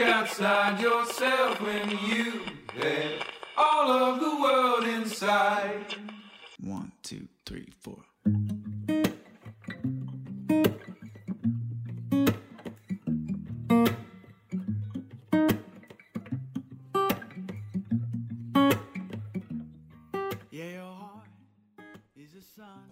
[0.00, 2.40] Look outside yourself when you
[2.72, 3.22] had
[3.54, 5.94] all of the world inside?
[6.58, 7.98] One, two, three, four.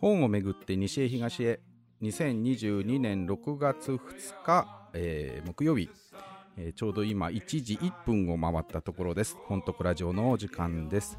[0.00, 1.60] 本をめぐって西へ東へ
[2.02, 3.98] 2022年6月2
[4.44, 5.90] 日、えー木曜日、
[6.60, 11.18] えーちょうど今1時1分を回ったところです本とラジオのお時間です、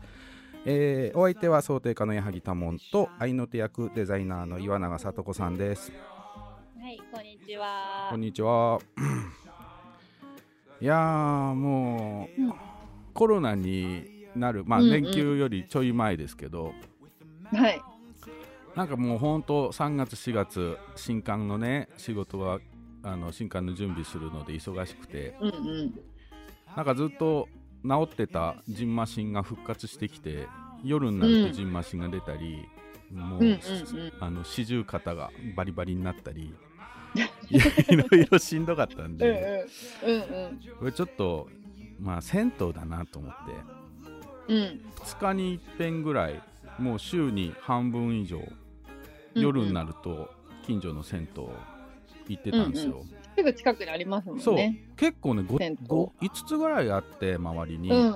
[0.65, 5.93] えーお相手は想定家の矢作多門と愛の手役デザイナーの岩永聡子さんです
[6.81, 8.07] はい、こんにちは。
[8.09, 8.79] こんにちは。
[10.81, 12.53] いやーもう、うん
[13.13, 16.73] コロナになる、まあうんうん連休よりちょい前ですけど、
[17.51, 17.81] はい。
[18.75, 22.59] なんかもう本当3月4月新刊のね仕事は
[23.03, 25.51] あの新刊の準備するので忙しくてうんう
[25.83, 25.99] ん。
[26.75, 27.47] なんかずっと
[27.83, 30.47] 治ってたジンマシンが復活してきて
[30.83, 32.67] 夜になるうんとジンマシンが出たり、
[33.11, 33.59] もう、うんうんうん
[34.19, 36.53] あの四十肩がバリバリになったり
[37.49, 39.65] いろいろしんどかったんうんで。
[40.05, 40.15] うん。
[40.15, 41.49] うんこれちょっと
[41.99, 43.33] まあ銭湯だなと思っ
[44.47, 44.57] てうん。
[44.57, 44.81] うん。
[44.95, 46.41] 2日に一遍ぐらい
[46.77, 50.29] もう週に半分以上うん夜になると
[50.65, 51.43] 近所の銭湯
[52.35, 53.03] 行ってたんですよ、
[53.35, 54.43] すぐ近くにありますもんね。
[54.43, 54.57] そう
[54.95, 58.05] 結構ね 5, 銭湯5つぐらいあって周りに、うんうん。
[58.05, 58.09] い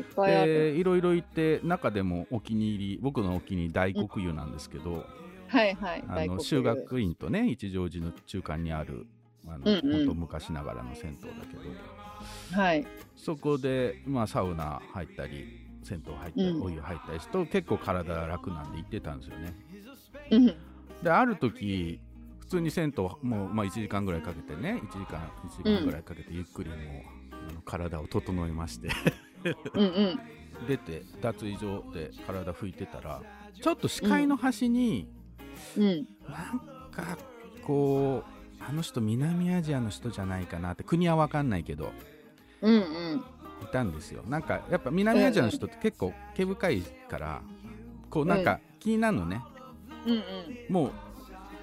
[0.00, 0.76] っぱいあでる。
[0.76, 5.04] いろいろ行って中でもお気に入り僕のお気に入り大黒湯なんですけど、
[5.48, 6.04] はいはい。
[6.08, 9.06] あの修学院とね一乗寺の中間にある
[9.46, 12.86] あの、うんうん昔ながらの銭湯だけどはい。
[13.16, 15.44] そこで、まあ、サウナ入ったり
[15.82, 19.54] 銭湯入ったり、うんお湯入ったりすると結構体楽なんで行ってたんですよね
[20.30, 20.46] うん。
[21.02, 22.09] である時普
[22.50, 26.78] 通に銭湯もう、まあ、1時間ぐらいかけてね1時間1時間ぐらいかけてゆっくりもう、
[27.48, 28.88] あの体を整えまして
[29.74, 30.20] うんうん。
[30.66, 33.22] 出て脱衣所で体拭いてたら
[33.62, 35.08] ちょっと視界の端に、
[35.76, 35.84] うん。
[35.84, 37.16] なんか
[37.62, 38.24] こ
[38.60, 41.92] うあの人南アジアの人じゃないかなって国は分かんないけど
[42.60, 43.24] うんうん。
[43.62, 47.42] いたんですよなんかやっぱ南アジアの人って結構毛深いから
[48.10, 49.42] こうなんか気になるのね、
[50.04, 50.22] うんうん。
[50.68, 50.92] もう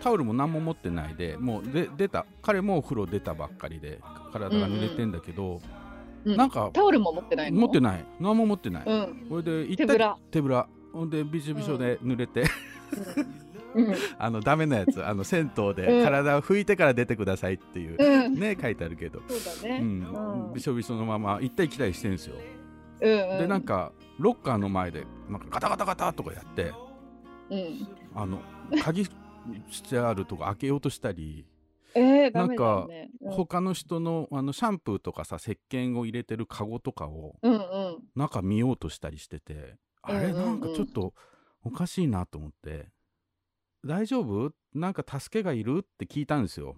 [0.01, 3.99] タオルも何も持ってないでもうで出た彼もお風呂出たばっかりで
[4.31, 5.61] 体が濡れてんだけど、うん
[6.25, 7.61] なんかタオルも持ってないの？
[7.61, 9.27] 持ってない何も持ってない、うん。
[9.29, 10.17] これで手ぶら。
[10.29, 12.43] 手ぶらほんでびしょびしょで濡れて、
[13.73, 13.95] うん。
[14.19, 18.33] あのダメなやつあの銭湯うでん体を拭いてから出てくださいっていう、うん。
[18.33, 19.79] ね書いてあるけど、そうだね。
[19.81, 22.35] うんうんびしょびしょのまま行ったり来たりしてるんですよ、
[22.99, 23.37] うんうん。
[23.37, 26.73] でなんかロッカーの前でなんかガタガタガタとかやって
[27.51, 27.87] うん。
[28.13, 28.41] あの
[28.83, 29.07] 鍵
[29.69, 31.45] してあるとこ開けようとしたり、
[31.95, 33.09] えー、ダメだね。
[33.21, 37.97] うん他の人のあのシャンプーとかさ石鹸を入れてるカゴとかをうんうん。
[38.15, 41.13] 中見ようとしたりしててあれうんなんかちょっと
[41.63, 42.87] おかしいなと思って
[43.85, 44.51] 「大丈夫？
[44.73, 46.77] なんか助けがいる?」って聞いたんですよ、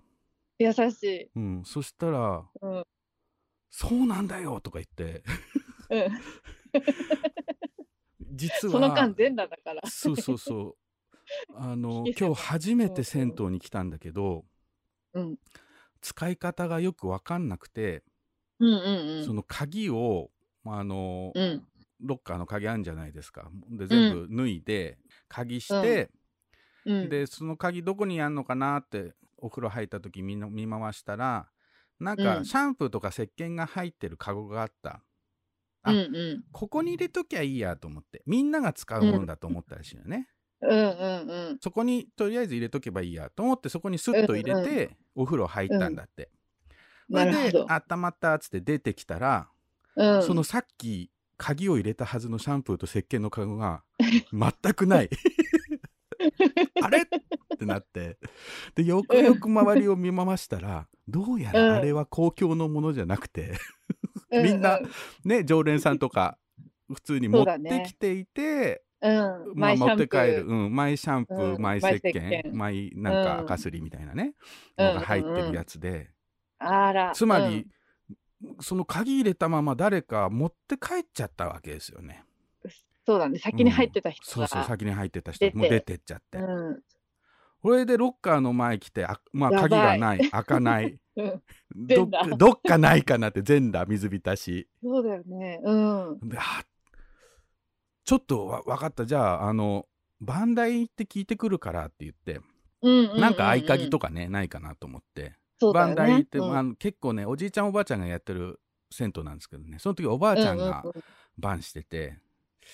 [0.57, 1.30] 優しい。
[1.36, 2.84] うん、そしたらうん。
[3.69, 5.24] 「そうなんだよ」とか言って
[5.90, 6.09] うん。
[8.36, 9.88] 実はその間全裸だから。
[9.88, 10.75] そうそうそう
[11.56, 14.46] あの今日初めて銭湯に来たんだけど
[15.14, 15.38] うん。
[16.02, 18.04] 使い方がよく分かんなくて、
[18.60, 20.30] うんうんその鍵を
[20.66, 21.44] あの、うん。
[21.44, 21.64] うん。
[22.02, 24.98] ロッカーの鍵あるんじゃないですかで全部脱いで、
[25.28, 26.10] 鍵して、
[26.86, 27.10] うん。
[27.10, 31.50] でその鍵どこにあんのかなってお風呂入った時見の見回したら
[32.00, 35.04] なんかうんシャンプーとか石鹸が入ってるカゴがあった、
[35.84, 36.44] あうんうん。
[36.54, 40.30] ここに入れときゃいいやと思ってみんなが使うものだと思ったらしいよね、
[40.62, 41.58] うんうんうん。
[41.62, 46.30] そこにとりあえず入れとけばいいやと思ってそこにスッと入れて、お風呂入ったんだって、
[47.09, 47.50] なるほど。
[47.50, 49.50] それで温まったっつって出てきたら、
[49.95, 50.24] うん。
[50.24, 53.84] そのさっき鍵を入れたはずのシャンプーと石鹸のカゴが
[54.34, 55.10] 全くない。
[56.84, 57.04] あれ？
[57.04, 57.06] っ
[57.57, 58.18] てなって。
[58.75, 63.54] でよくよく周りを見回したらどうやらあれは公共のものじゃなくて、
[64.31, 64.80] うみんな
[65.24, 66.38] ね常連さんとか
[66.94, 69.13] 普通に持ってきていて、うん。
[69.56, 70.48] まあ、マイシャンプ持って帰る、ー。
[70.48, 72.01] うん、マイシャンプー、うんマイ石鹸
[72.44, 74.34] 鹸マイなんかうん赤すりみたいなね、
[74.78, 76.12] うんのが入ってるやつで、
[76.60, 77.12] あら。
[77.13, 77.68] つまり、
[78.62, 82.24] その鍵入れたまま誰か持って帰っちゃったわけですよね。
[82.63, 82.72] うん、
[83.06, 83.40] そうだね。
[83.40, 84.48] 先に入ってた人が。
[84.48, 86.80] そうそう先に入ってた人もう出てっちゃって、うん。
[87.62, 92.38] これでロッカーの前来てあまあ鍵がない開かない うん。
[92.38, 95.60] どっかないかなって全裸水浸しそうだよね。
[95.63, 96.30] うん。
[96.30, 96.63] であ
[98.10, 99.06] ちょっとわ分かった。
[99.06, 99.86] じゃああの
[100.20, 102.42] 番台行って聞いてくるからって言って、
[102.82, 105.22] うんうううなんか合鍵とかねないかなと思って。
[105.22, 105.36] ね。
[105.72, 106.58] バンダイ行って、うん。
[106.58, 108.60] あの結構ねおじいちゃんおばあちゃんがやってる
[108.90, 109.78] 銭湯なんですけどね。
[109.78, 110.84] その時おばあちゃんが
[111.38, 112.18] バンしてて、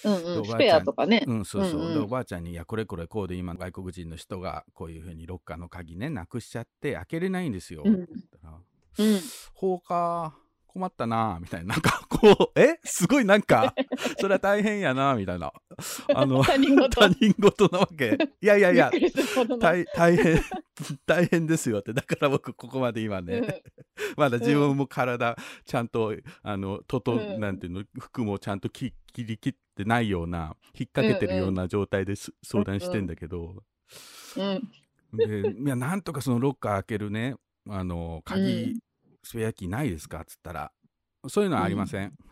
[0.05, 1.25] うんスおばあちゃんペアとかね。
[1.27, 1.81] うん、そうそう。
[1.81, 1.93] うんうん。
[1.95, 7.83] で、おばあちゃんに、いや、これこれこうで、今、外国人の人が、こういうふうにロッカーの鍵ね、なくしちゃって、開けれないんですよ。
[7.85, 7.93] うん。
[7.93, 9.19] って言ったら、うん。
[9.53, 10.35] ほうか、
[10.75, 11.67] 困ったな、みたいな。
[11.67, 12.79] なんか、こう、え？
[12.83, 13.73] すごいなんか、
[14.19, 15.53] それは大変やな、みたいな。
[16.13, 16.89] あの、他人事。
[16.89, 18.17] 他人事なわけ。
[18.41, 18.91] いやいやいや
[19.57, 20.41] 大大変、
[21.05, 21.93] 大変ですよって。
[21.93, 23.47] だから僕、ここまで今ね、うん。
[24.17, 26.13] まだ自分も体、ちゃんと、
[26.43, 27.39] あの、とと、うん。
[27.39, 33.63] なんていうの、服もちゃんとき切り切ってないような、引っ掛けてるような状態です、相談してんだけど、
[34.35, 35.17] うん。
[35.17, 37.35] で、いや、なんとかそのロッカー開けるね、
[37.69, 38.79] あの、鍵、うん
[39.25, 40.21] スペアキーないですか？
[40.21, 40.71] っつったら、
[41.27, 42.13] そういうのはありません。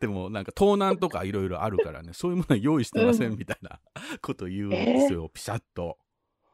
[0.00, 3.80] でも、なんか盗難とかいろいろあるからね、そういうものは用意してませんみたいな
[4.22, 5.98] こと言うんですよ、ピシャッと。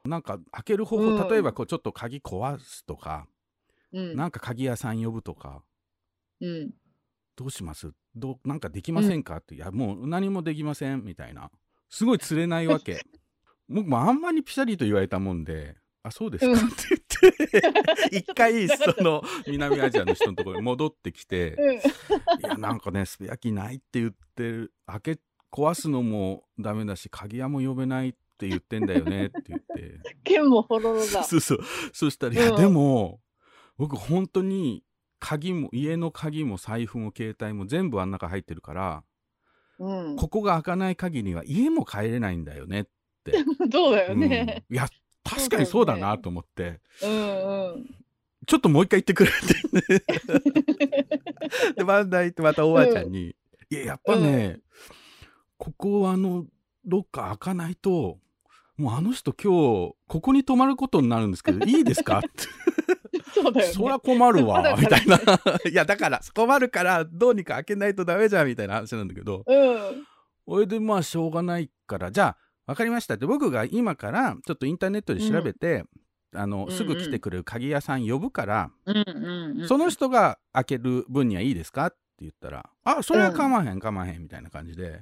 [0.05, 3.29] なんか開ける方法、うん例えばこうちょっと鍵壊すとか、
[3.93, 4.17] うん。
[4.17, 5.62] なんか鍵屋さん呼ぶとか、
[6.41, 6.70] うん。
[7.37, 9.37] どうしますどうなんかできませんか？
[9.37, 11.50] って、いや、もう何もできませんみたいな。
[11.88, 13.05] すごい釣れないわけ。
[13.69, 16.76] 僕もあんまりピシャリと言われたもんで、あ、そうですか、うんって
[17.20, 21.75] 言って、 一回、その、南アジアの人のところに戻ってきて、 うん。
[21.76, 21.81] い
[22.43, 25.19] や、なんかね、スペアキーないって言ってる、開け、
[25.52, 30.00] 壊すのもダメだし、鍵屋も呼べないって言ってんだよねって言って。
[30.25, 31.05] 剣もほろろだ。
[31.25, 31.61] そうそう。
[31.93, 33.20] そしたら、いや、うんでも、
[33.76, 34.85] 僕本当に、
[35.19, 39.05] 鍵も、家の鍵も財布も携帯も全部あん中入ってるから、
[39.79, 40.17] うん。
[40.17, 42.87] ここが開かない限りは家も帰れないんだよね。
[43.70, 44.64] そうだよね。
[44.70, 44.88] うんいや、
[45.37, 47.87] 確かにそうだなと思って、うんうん。
[48.47, 49.32] ちょっともう一回言ってくれっ
[49.88, 51.75] て。
[51.77, 53.37] で、バンダイ行ってまたおばあちゃんに、
[53.71, 54.61] いや、やっぱね、
[55.59, 56.47] ここあの、
[56.87, 58.19] ロッカー開かないと、
[58.77, 59.53] もうあの人今
[59.88, 62.19] 日、ここに泊まることになるんですけど、 いいですか？
[62.21, 62.29] って。
[63.35, 63.73] そうだよね。
[63.75, 65.17] そりゃ困るわみたいな。
[65.71, 70.06] いや、だから、困るから、どうにか開けないとダメじゃん、みたいな話なんだけど、うん。
[70.49, 72.37] それでまあ、しょうがないから、じゃあ、
[72.67, 75.85] わかりましたって、僕が今から、ちょっとインターネットで調べて、
[76.33, 79.05] あの、うんすぐ来てくれる鍵屋さん呼ぶから、うんう
[79.57, 79.69] んうん。
[79.69, 81.87] その人が開ける分にはいいですか？
[81.87, 85.01] って言ったら、あ、それは構わへん、構わへん、みたいな感じで。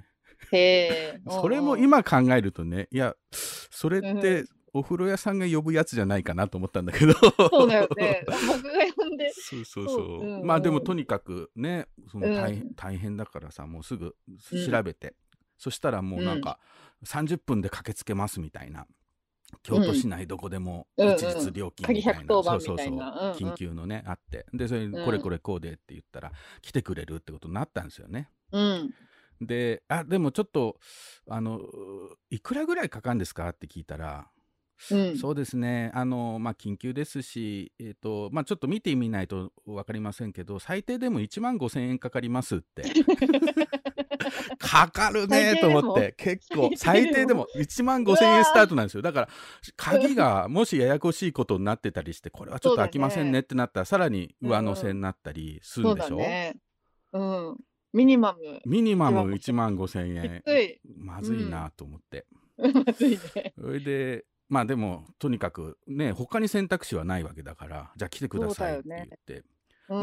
[1.29, 1.77] それも。
[1.77, 4.45] 今考えるとね、いや、それって、
[4.75, 7.13] お風呂屋さんが呼ぶやつじゃないかなと思ったんだけど。
[7.15, 8.23] そうだよね。
[8.27, 9.33] 僕が呼んで。
[9.35, 9.97] そうそうそう。
[9.97, 14.15] そううんうんまあでもとにかくね、その大,、うん大変だからさ、もうすぐ
[14.53, 15.15] うん調べて、
[15.59, 16.59] そしたらもうなんか
[17.05, 18.87] 30分で駆けつけますみたいな。
[19.63, 22.79] 京都市内どこでもうん一律料金みたいな、鍵110番そうそう。
[22.79, 22.99] そう、
[23.35, 24.47] 緊急のねあって。
[24.53, 25.05] でそれうん。
[25.05, 28.29] これこれこうでって言ったら、来てくれるってことになったんですよね。
[28.53, 28.95] うん。
[29.41, 30.77] であでもちょっと
[31.29, 31.61] あの
[32.29, 34.29] いくらぐらいかかるんですかって聞いたら、
[34.91, 35.17] うん。
[35.17, 42.85] そうですね、あのまあ、緊急ですし、えーとまあ、ちょっと見てみないと分かりませんけど、最低でも1万5000円かかりますって。
[44.59, 49.03] かかるねと思って、結構、最低でも最低でも1万5000円スタートなんですよ。
[49.03, 49.29] だから、
[49.77, 56.57] 鍵がもしややこしいことになってたりして、これはちょっと開きませんねってなったら、さらに上乗せになったりするんでしょ、だね。
[57.13, 57.57] うん。
[57.93, 58.61] ミニマム。
[58.67, 60.79] ミニマム1万5000き円。
[60.99, 62.27] まずいなと思って。
[62.59, 63.55] まずいね。
[63.59, 69.35] それで、まあでも、とにかくね、他に選択肢はないわけだから、じゃあ来てくださいって言って。
[69.35, 69.49] うんうん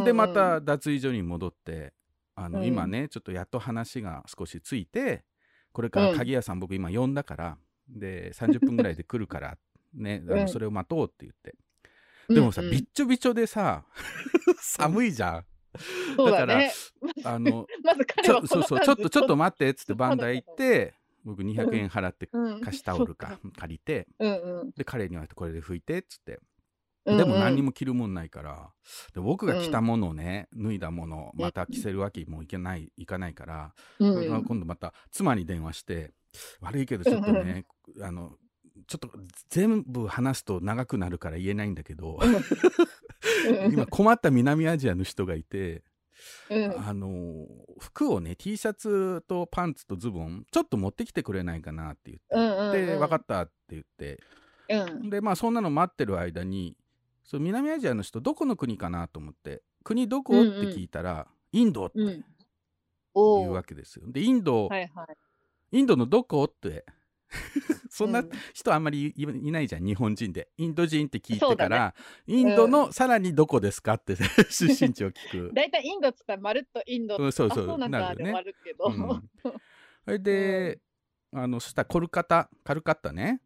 [0.04, 1.94] で、また、脱衣所に戻って、
[2.36, 5.24] あの、うん今ね、ちょっとやっと話が少しついて、
[5.72, 7.58] これから鍵屋さん僕今呼んだから、
[7.90, 9.58] で、30分ぐらいで来るから、
[9.94, 11.56] ね、あうんのそれを待とうって言って。
[12.34, 13.86] でもさ、うんうんびっちょびちょでさ、
[14.60, 15.46] 寒いじゃん。
[16.18, 16.72] だね。
[17.24, 17.68] あの、
[18.24, 24.72] ちょそうそう、ちょっと、ちょっと待ってっつってバンダイ行って、僕200円払ってうん貸しタオルか借りて、うんうん。
[24.72, 26.40] で、彼に言われてこれで拭いてっつって。
[27.06, 28.72] でも何にも着るもんないから、
[29.14, 36.14] で僕が着たものをね、脱いだものをまた着せるわけにもいけない、いかないから、今度また妻に電話して、
[36.62, 37.66] 悪いけどちょっとね、
[38.02, 38.34] あの、
[38.88, 39.10] ちょっと
[39.50, 43.74] 全部話すと長くなるから言えないんだけど、うん。
[43.74, 45.84] 今困った南アジアの人がいて、
[46.50, 46.88] うん。
[46.88, 47.48] あの、
[47.80, 54.20] 服をね、T シャツとパンツとズボン、ちょっと持ってきてくれないかなって言って、で、分かったって言って、
[54.70, 55.10] うん。
[55.10, 56.76] でまあそんなの待ってる間に
[57.26, 62.26] そう南アジアの人どこの国かなと思って国どこ、うんうんって聞いたらインドってうん。
[63.16, 63.50] 言。
[63.50, 64.06] うわけですよ。
[64.08, 65.18] でインド、はいはい。
[65.72, 66.86] インドのどこって
[67.90, 71.96] そんなうん人あんまりいいないじゃん日本人でインド人って聞いてから、
[72.28, 74.16] インドのさらにどこですかって
[74.50, 75.52] 出身地を聞く。
[75.56, 77.18] 大体インドっつったらまるっとインド。
[77.18, 78.86] うんそうそうあそうなんだで終わるけど。
[78.86, 79.30] うん
[80.04, 80.80] それで、
[81.32, 83.42] あのそしたらコルカタカルカッタね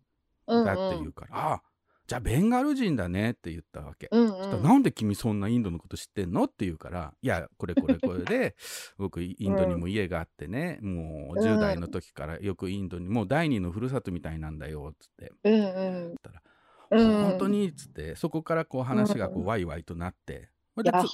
[0.45, 1.63] うんだって言うから、あ
[2.09, 4.09] じゃあベンガル人だねって言ったわけ。
[4.11, 4.63] うんうん。
[4.63, 6.45] なんで君そんなインドのこと知ってんの？
[6.45, 8.55] って言うから、いや、これこれこれで、
[8.97, 15.31] 僕、インドにも家があってね、もううん10代の時からよくインドに、もう第二のふるさとみたいなんだよ、つって。
[15.43, 16.15] うんうん。
[16.23, 16.41] たら
[16.89, 17.23] うん。
[17.25, 17.67] 本当に？
[17.67, 20.49] っつって、そこからこう話がこううんワイワイとなって、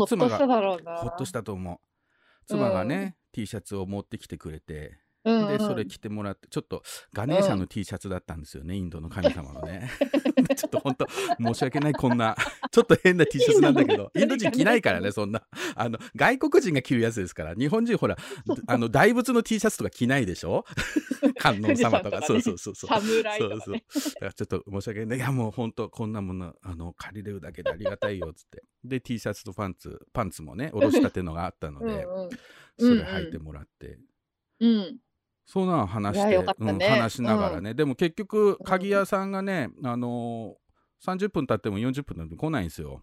[0.07, 0.95] 妻がしただろうな。
[0.95, 1.77] ほっとしたと思う。
[2.47, 5.47] 妻がね、T シャツを持ってきてくれて、うんうん。
[5.49, 9.89] で、それ着てもらって、ちょっとガネーシャの T シャツだったんですよね、インドの神様のね。
[10.55, 11.07] ちょっと本当、
[11.39, 12.35] 申し訳ない、こんな、
[12.71, 15.43] ちょっと変な T シャツなんだけど、インド人着ないからね、そんな。
[15.75, 18.15] あの、外国人が着るやつですから、日本人ほら、
[18.67, 20.63] あの、大仏の T シャツとか着ないでしょ？
[21.39, 22.89] 観音様とか、そうそうそうそう。
[22.89, 23.75] 侍そうそう。
[23.75, 23.79] だ
[24.19, 25.17] からちょっと申し訳ない。
[25.17, 28.63] いや、もう本当、こんなもの、あの、借りれるだけでありがたいよ、つって。
[28.83, 32.29] で、T シャツとパンツ、パンツもね、おろしたてのがあったので、うんうん。
[32.77, 33.97] それ履いてもらって。
[34.59, 34.97] うん。
[35.45, 36.45] そんなの話して、ね。
[36.59, 43.01] うん話しながらね、でも結局鍵屋さんがね、あのー、30分経っても40分経っても来ないんですよ。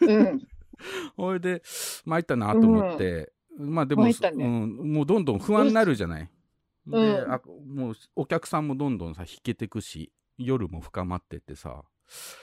[0.00, 0.40] うん。
[1.16, 1.62] それで
[2.04, 4.12] 参ったなと思って、まあでも、ね。
[4.32, 6.30] うん、もうどんどん不安になるじゃない。
[6.86, 7.32] で、うん。
[7.32, 11.84] あもうお客さんもどんどんさ引けてくし夜も深まってってさ。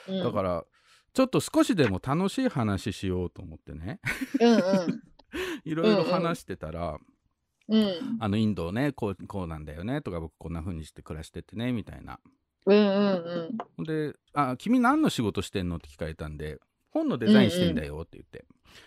[0.07, 0.23] うん。
[0.23, 0.65] だから
[1.13, 3.99] ちょっと少しでも楽しい話しようと思ってね。
[4.39, 5.03] うんうん。
[5.65, 6.97] いろいろ話してたら、
[7.69, 8.17] うん。
[8.19, 12.19] あのインドねこうこうなんだよねとか僕こんな風にして暮らしててねみたいな。
[12.65, 13.85] うんうんほん。
[13.85, 16.59] であ「君何の仕事してんの?」って聞かれたんで
[16.91, 18.45] 「本のデザインしてんだよ」って言って、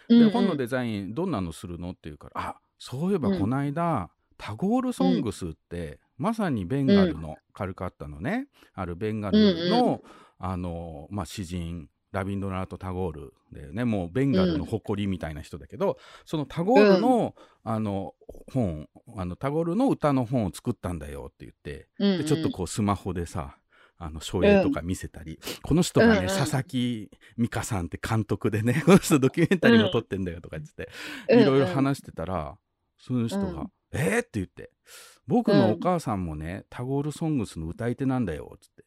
[0.08, 0.26] うん。
[0.26, 1.90] で本のデザインどんなのするの？
[1.90, 8.48] って言うから「あそういえばこの間、タゴールソングスって、まさにベンガルの、カルカッタのね。
[8.74, 10.02] あるベンガルの、うんう
[10.38, 13.84] あのまあ詩人ラビンドラート・タゴールだよね。
[13.84, 18.14] もうベンガルの誇りみたいな人だけど、そのタゴールの,、あの
[18.52, 23.56] 本あのタゴールの歌の本を作ったんだよって言ってうんでちょっとこうスマホでさ
[23.98, 26.26] あの書影とか見せたり、この人がね、うんうん。
[26.28, 30.90] 佐々木美香さんって監督でね この人ドキュメンタリーも撮ってんだよとか言って、
[31.30, 31.40] うん。
[31.40, 32.58] いろいろ話してたら
[32.98, 33.70] その人が「うん。
[33.92, 34.70] えー?」って言って
[35.28, 38.84] 「僕のお母さんもね、タゴールソングスの歌い手なんだよ」っつって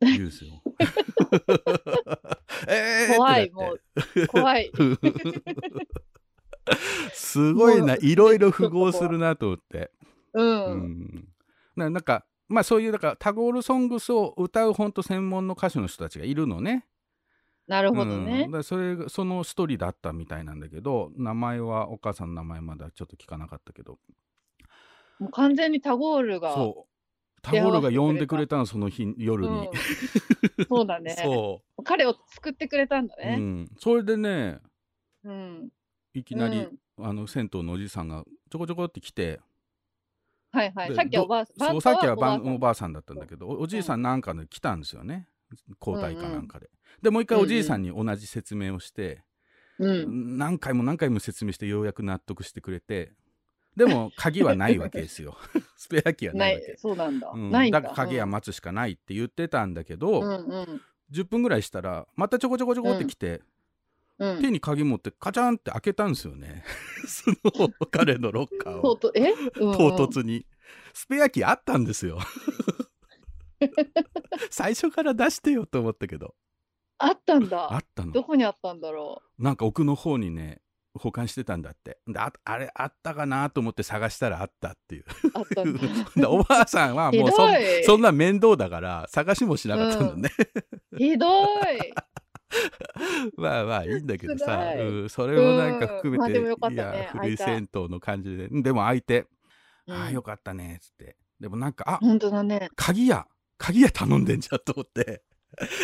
[0.00, 0.62] 言うんですよ。
[2.68, 4.70] えー怖い、もう、怖い。
[4.70, 4.78] て
[7.12, 9.90] すごいないろいろ符合するなと思って。
[10.32, 10.42] う。
[10.42, 11.28] うんん
[11.76, 16.86] ななんかまあそういうだからタゴールソングスを歌う本当専門の歌手の人たちがいるのね。
[17.66, 18.50] なるほどうん、ねだ。
[18.50, 23.98] からそれがその一人だったみたいなんだけど名前はお母さんの名前まだちょっと聞かなかったけど
[25.18, 26.54] もう完全にタゴールが。
[26.54, 26.93] そう
[27.44, 29.68] タゴールが呼んでくれたのその日夜に、うん
[30.68, 31.10] そうだね。
[31.22, 33.36] そ彼を救ってくれたんだう、うね。
[33.36, 34.58] ん、それでね
[35.24, 35.68] うん。
[36.14, 39.40] いきなり、うんあの銭湯のおじさんがちょこちょこって来て
[40.52, 40.90] はいはい。
[40.90, 41.70] でさっきはおばあさん。
[41.72, 45.28] そうさっきはばんおおばあさんだったんだけどおおじいさんなんかで来たんですよね
[45.80, 46.70] 交代かなんかで、
[47.02, 49.24] でもう一回おじいさんに同じ説明をして、
[49.78, 50.38] うん。
[50.38, 53.12] 何回も何回も説明してようやく納得してくれて
[53.76, 55.36] でも鍵はないわけですよ。
[55.76, 57.30] スペアキーはなないいわけ、そうなんだ。
[57.34, 57.50] うん。
[57.50, 57.80] ないんだ。
[57.80, 60.26] だから鍵は待つしかないって言ってたんだけど、うん。
[60.26, 63.42] うん10分ぐらいしたらまたちょこちょこちょこって来て、
[64.18, 64.40] うん。
[64.40, 66.64] 手に鍵持ってカチャンって開けたんですよね。
[67.06, 68.96] その彼のロッカーを。
[68.96, 70.46] 唐突に。
[70.94, 72.18] スペアキーあったんですよ。
[74.50, 76.34] 最初から出してよと思ったけど。
[76.98, 77.76] あったんあだ。
[77.76, 78.12] ったの。
[78.12, 80.60] どこにあったんだろなんか奥の方にね
[80.98, 81.98] 保管してたんだって。
[82.06, 85.04] でああれあったかなと思って探したらあったっていう。
[86.26, 87.30] おばあさんはもう
[87.84, 90.30] そんな面倒だから探しもしなかったのね、
[90.96, 91.92] ひどい。
[93.36, 96.56] まあまあいいんだけどさ、うん、それもなんか含めて、うん。
[96.60, 98.48] まあねいや古い銭湯の感じで。
[98.50, 99.26] でも開いて、
[99.86, 99.96] うん。
[99.96, 101.16] ああよかったねっつって。
[101.40, 102.68] でもなんかあ本当だね。
[102.76, 103.26] 鍵屋
[103.58, 105.22] 鍵屋頼んでんじゃんと思って。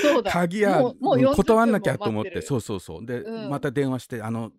[0.02, 0.30] そうだ。
[0.30, 2.40] 鍵屋もうもう40断んなきゃと思って。
[2.42, 3.06] そうそうそう。
[3.06, 3.50] で、うん。
[3.50, 4.52] また電話してあの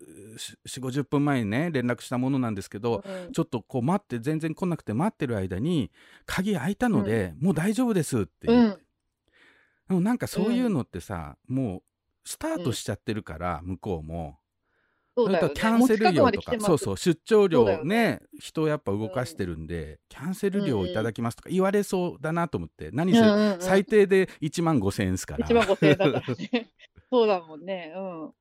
[0.00, 3.32] 4 5 0分前にね連絡したものなんですけど、うん。
[3.32, 5.90] ちょっとこう待って全然来なくて待ってる間に
[6.26, 8.82] 鍵開いたので、もう大丈夫ですって言って、
[9.88, 11.82] でもなんかそういうのってさ、もう
[12.28, 14.38] スタートしちゃってるから、向こうも。
[15.16, 15.28] そ。
[15.28, 18.20] れとキャンセル料とかそうそう出張料だね。
[18.22, 23.60] よ人をやっぱ動かしてるんで、キャンセル料いただきますとか言われそうだなと思って何せ、うんうんうん。
[23.60, 25.46] 最低で1万5千円ですから。
[25.46, 26.70] 1万5000円だからね。
[27.10, 27.94] そうだもんね。
[27.96, 28.32] うん。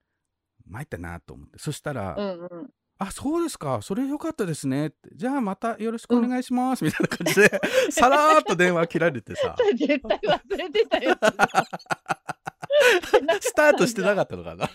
[0.68, 1.60] 参ったなと思って。
[1.60, 2.70] そしたら、うんうん。
[2.98, 3.82] あそうですか。
[3.82, 9.56] それよかったですねってじゃあまたよろしくお願いします、みたいな感じで さらーっと電話切られてさ。
[9.76, 11.16] 絶対忘れてたよ。
[13.42, 14.70] スタートしてなかったのかな。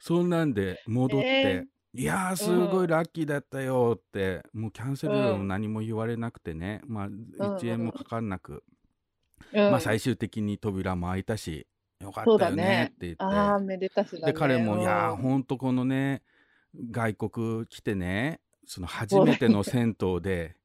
[0.00, 8.64] そんなんで戻って、えいやーすごいラッキーだったよって、もうキャンセル料も何も言われなくてね、まあ1円もかかんなく、
[9.52, 9.58] うん。
[9.70, 11.66] まあ最終的に扉も開いたし
[12.00, 14.32] よかったよねって言って、ああ、めでたしだね。
[14.32, 16.22] で彼も、いやーうんほんとこのね
[16.90, 20.56] 外国来てねその初めての銭湯で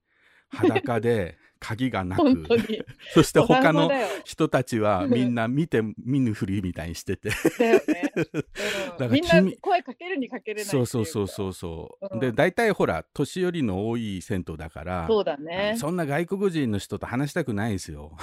[0.49, 2.21] 裸で鍵がなく。
[3.11, 3.89] そして他の
[4.23, 7.29] 人たちはみんな見て見ぬふりみたいにしてて。
[7.57, 8.13] だよね。
[8.15, 8.41] うん。
[8.43, 12.19] からみんな君声かけるにかけれないそううそうそうそうそう、うん。
[12.19, 15.75] で大体ほら年寄りの多い銭湯だからそうだね。
[15.77, 18.15] そんな外国人の人と話したくないですよ。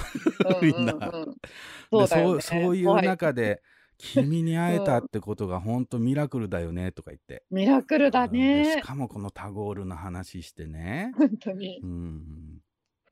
[0.61, 0.93] うんうん みんな。
[0.93, 1.35] うん
[1.91, 3.61] でそうそういう怖中で
[3.97, 8.81] 「君に会えたってことが本当ミラクルだよね」とか言って、ミラクルだうんでしね。
[8.81, 11.79] かもこのタゴールの話してね、本当に。
[11.83, 11.85] う。
[11.85, 12.52] ん、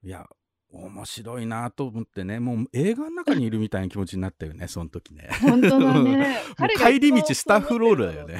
[0.04, 0.28] いや
[0.72, 5.30] 面白いなと思ってねもう映画の中にいるみたいな気持ちになったよねその時ね。
[5.42, 6.38] 本当だね。
[6.80, 8.40] 帰り道スタッフロールだよね。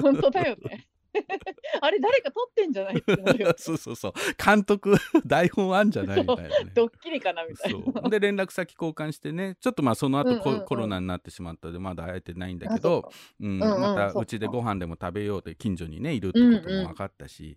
[0.00, 0.86] 本当だよね。
[1.80, 4.12] あれ誰か撮ってんじゃないってなるよね そうそうそう
[4.44, 6.72] 監督台本あんじゃないみたいなね。
[6.74, 8.08] ドッキリかなみたいな。
[8.10, 13.10] で連絡先交換してねちょっとまあその後コ,、コロナになってしまったのでまだ会えてないんだけあど、
[13.40, 17.56] うんまたうちでご飯でも食べようって近所にねいるってことも分かったし、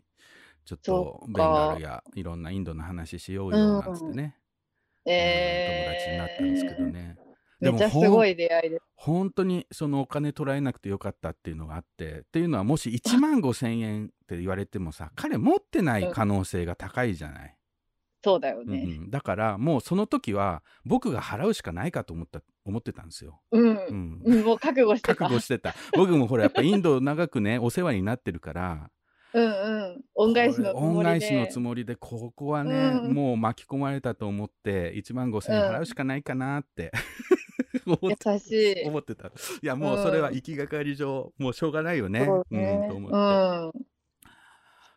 [0.68, 4.48] ちょっとベンガルやいろんなインドの話しようよなんつってね、うん
[5.10, 7.16] 友達になったんですけどね。
[7.62, 8.84] でめっちゃすごい出会いです。
[8.96, 17.56] 本当にそのお金取られなくてよかったっていうのがあってっていうのはもし1万5千円って言われてもさ 彼持ってない可能性が高いじゃない。
[18.24, 18.84] そうだようんね。
[18.84, 23.42] うんだからもうその時は僕が払うしかないかと思った思ってたんですよ。
[23.52, 23.92] うんう。
[23.94, 25.16] んうんもう覚悟してた。
[25.16, 28.92] 覚悟してた僕もほらやっぱインド長くねお世話になってるから
[29.38, 30.02] うんうん。
[30.16, 31.04] 恩返しのつもりで。
[31.04, 31.96] 返しのつもりで。
[31.96, 33.14] ここはね、うん。
[33.14, 36.92] もう巻き込まれたと思って1万5千円払うしかないかなって、
[37.86, 38.88] 思って優しい。
[38.88, 39.28] 思ってた。
[39.28, 42.26] いやもうそれは行きがかり上もうしょうがないよね。
[42.26, 42.80] そうね。
[42.84, 43.86] うんと思って、うん。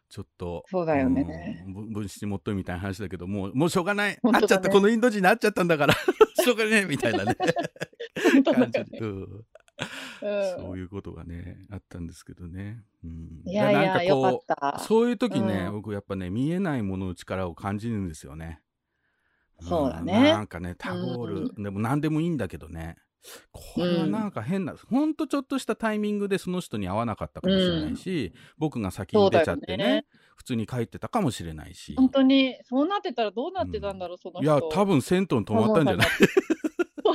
[0.09, 1.65] ちょっとそうだよね。
[1.67, 4.19] うんぶ分子もっといみたいな話だけどもうもうしょうがない、ね。
[4.23, 4.69] 会っちゃった。
[4.71, 5.95] このインド人に会っちゃったんだから。
[6.43, 7.37] しょうがねえみたいなね。
[8.45, 9.45] 感じで、うん
[10.21, 14.77] そういうことがねあったんですけどね、うん、いやいや、なんかよかこった。
[14.79, 15.73] うそういう時ね、うん。
[15.73, 18.61] 僕やっぱね見えないものの力を感じるんですよね。
[19.61, 20.21] そうだね。
[20.21, 22.97] んなんかねタゴール、でも何でもいいんだけどね。
[23.53, 30.05] これはなんか変な、ほんとちょっとしたタイミングでその人に会わなかったかもしれないし、僕が先に出ちゃってねね。
[30.37, 31.95] 普通に帰ってたかもしれないし。
[31.97, 34.45] 本当に、そうなってたらどうなってたんだろう、その人。
[34.45, 36.09] いや多分銭湯に泊まったんじゃない？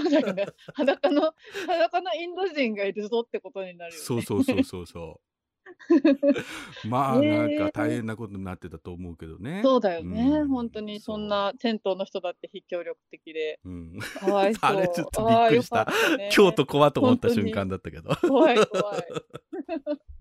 [0.09, 0.45] そうだよね。
[0.73, 1.33] 裸の、
[1.67, 4.05] 裸のインド人がいるぞってことになるよね。
[4.05, 5.35] そうそうそうそうそう。
[6.87, 9.61] まあなんか大変なことになってたと思うけどね。
[9.63, 13.99] そうだよね、うん本当にそんな銭湯の人だって非協力的で、うん。
[14.19, 14.65] かわいそう。
[14.77, 15.85] あれちょっとびっくりした。
[15.85, 16.29] たね。
[16.31, 18.15] 京都怖と思った瞬間だったけど。
[18.15, 19.03] 怖い怖い。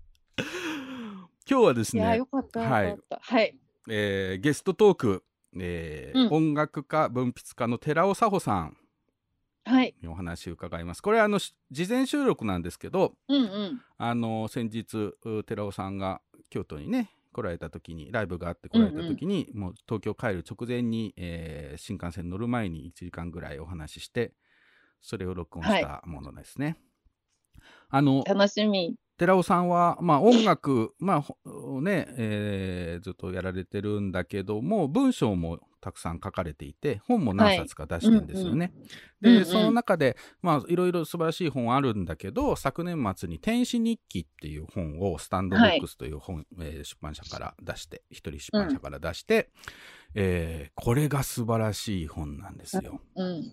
[1.47, 2.97] 今日はですいや、ねよかった、よはい。
[3.09, 3.57] はい。
[3.87, 5.23] えーゲストトーク、
[5.57, 6.33] えーうん。
[6.33, 8.77] 音楽家文筆家の寺尾佐穂さん
[9.65, 9.95] はい。
[10.01, 13.81] にお話を伺いますこれあのし事前収録なんですけどうんうん。
[13.97, 24.31] あの先日う寺尾さんが京都にね来られた時にライブがあって来られた時に、もう東京帰る直前に、えー新幹線乗る前に1時間ぐらいお話しして
[25.01, 26.77] それを録音したものですね。
[27.95, 28.95] あの楽しみ。
[29.17, 38.73] 寺尾さんは、まあ、音楽、まあほねえーずっとやられてるんだけども文章もたくさん書かれていて本も何冊か出してるんですよね。
[39.21, 49.49] で、うんうんその中で、まあ、いろいろ素晴らしい本あるんだけど昨年末に「天使日記」っていう本をスタンドボックスという本、えー出版社から出して一人出版社から出して、
[50.13, 52.99] えーこれが素晴らしい本なんですよ。
[53.15, 53.27] うん。
[53.27, 53.43] うん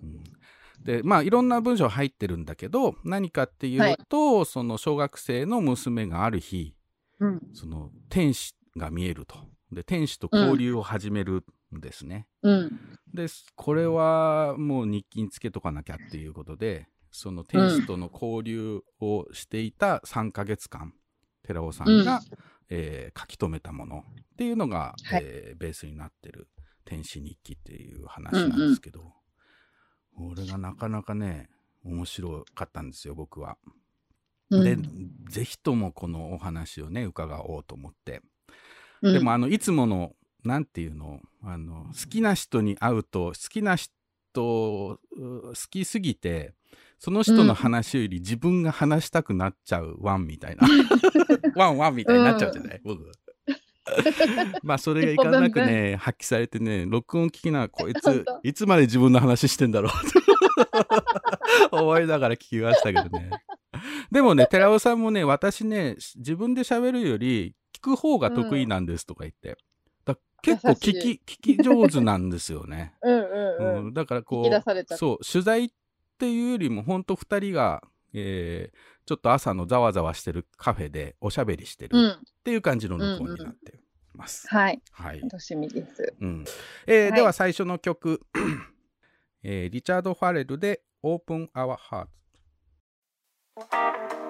[0.85, 6.75] でまあいろんな文章入ってるんだけど何かっていうと、その小学生の娘がある日
[7.21, 7.41] うん。
[7.55, 9.37] その天使が見えると。
[9.71, 12.27] で天使と交流を始めるんですね。
[12.43, 12.99] うん。
[13.15, 20.95] でこれはもう日記につけとかなきゃっていうことでその天使との交流をしていた3ヶ月間、
[21.43, 22.21] 寺尾さんが、
[22.69, 25.23] えー書き留めたものっていうのが、はい。
[25.23, 26.49] えーベースになってる
[26.85, 29.13] 「天使日記」っていう話なんですけど、
[30.17, 31.49] これがなかなかね
[31.85, 33.57] 面白かったんですよ僕は。
[34.51, 34.65] うん。
[34.65, 34.77] で
[35.31, 38.23] ぜひともこのお話をね伺おうと思って。
[39.03, 39.13] うん。
[39.13, 43.91] でもあのいつものなんていうのあの好きな人に会うと好きな人
[44.35, 44.99] 好
[45.71, 46.55] きすぎて
[46.99, 50.69] その人の話より自分が話したくなっちゃうワンみたいな、
[51.57, 53.11] ワンワンみたいになっちゃうじゃない、僕
[54.63, 63.31] まあそれがいかんなくね発揮されてね録音聞きながらこいつ本当いつまで自分の話してんだろうと 思いながら聞きましたけどね
[64.11, 69.57] でもね、寺尾さんもね、私ね、自分で喋るより、聞く方が得意なんですとか言って。
[70.05, 72.95] だ結構聞優き、聞き上手なんですよね。
[73.03, 73.87] うんうんうん。
[73.87, 75.71] うん、だからこう、そう、取材っ
[76.19, 77.83] ていうよりも、ほんと二人が、
[78.15, 82.11] えーちょっと朝のざわざわしてるカフェでおしゃべりしてるうん。
[82.13, 83.81] っていう感じの録音になって
[84.15, 84.47] ます。
[84.49, 84.81] はい。
[84.93, 85.21] はい。
[85.21, 86.15] 楽しみです。
[86.21, 86.45] うん
[86.87, 88.21] えーはいでは最初の曲、
[89.43, 92.07] えーリチャード・ファレルで Open Our Heart。
[93.57, 94.22] Ain't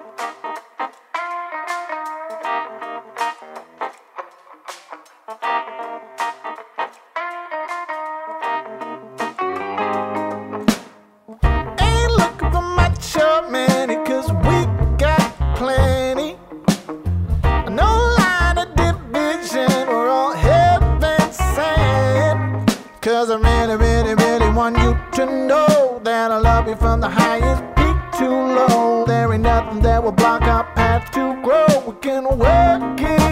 [26.75, 29.05] from the highest peak to low.
[29.05, 31.67] There ain't nothing that will block our path to grow.
[31.87, 33.22] We can work it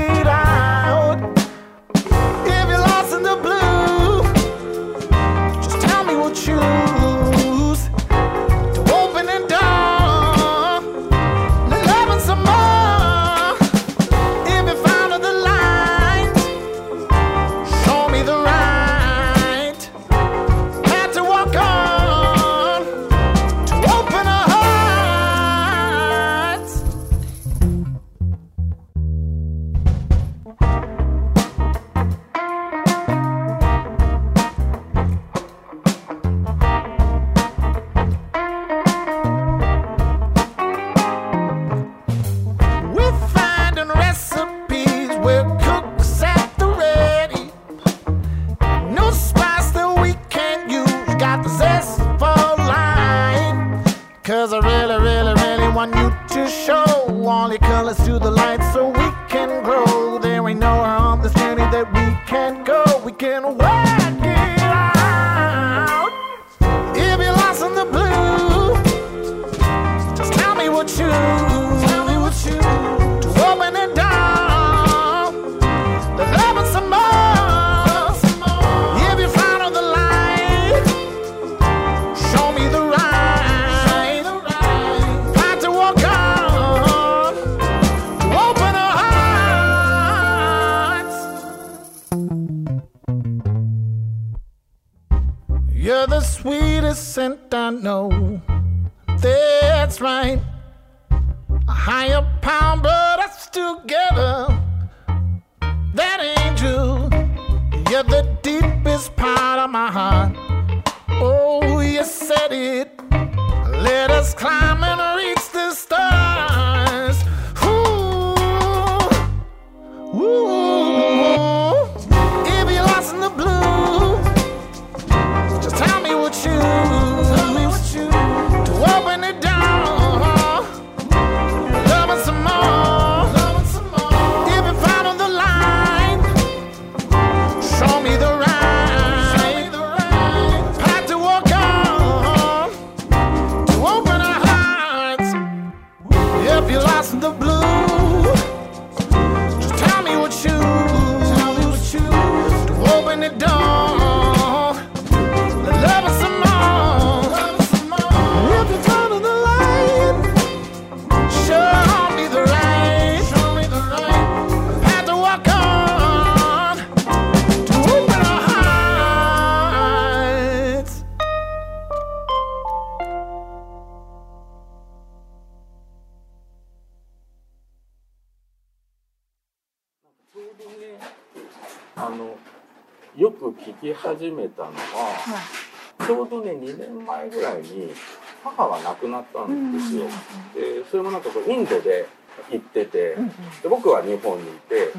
[188.55, 190.05] 母が亡くなったんですよ。
[190.53, 192.05] で、それもなんかこうインドで
[192.49, 193.15] 行ってて、
[193.63, 194.91] で僕は日本にいて、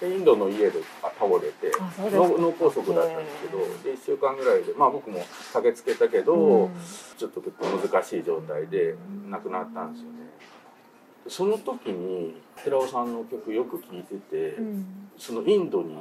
[0.00, 1.72] でインドの家で倒れて
[2.12, 5.18] 脳梗塞だったんですけどで1週間ぐらいでまあ僕も
[5.52, 6.70] 駆けつけたけど、
[7.16, 8.94] ちょっと結構難しい状態で
[9.28, 10.18] 亡くなったんですよね。
[11.26, 14.56] その時に寺尾さんの曲よく聴いてて、
[15.18, 15.96] そのインドに、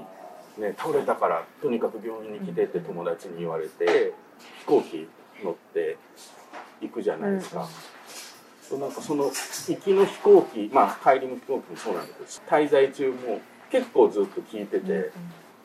[0.58, 4.14] ね、倒れたからとにかく病院に来てって友達に言われて
[4.60, 5.08] 飛行機
[5.44, 5.98] 乗って
[6.82, 7.68] 行くじゃないですか。
[8.62, 13.40] そうなんかその行きの飛行機まあ帰りの飛行機もそうなんだけど滞在中も
[13.72, 15.12] 結構ずっと聴いてて、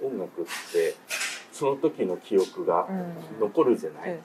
[0.01, 0.95] 音楽って
[1.53, 2.87] その時の記憶が
[3.41, 4.19] 残るじゃない、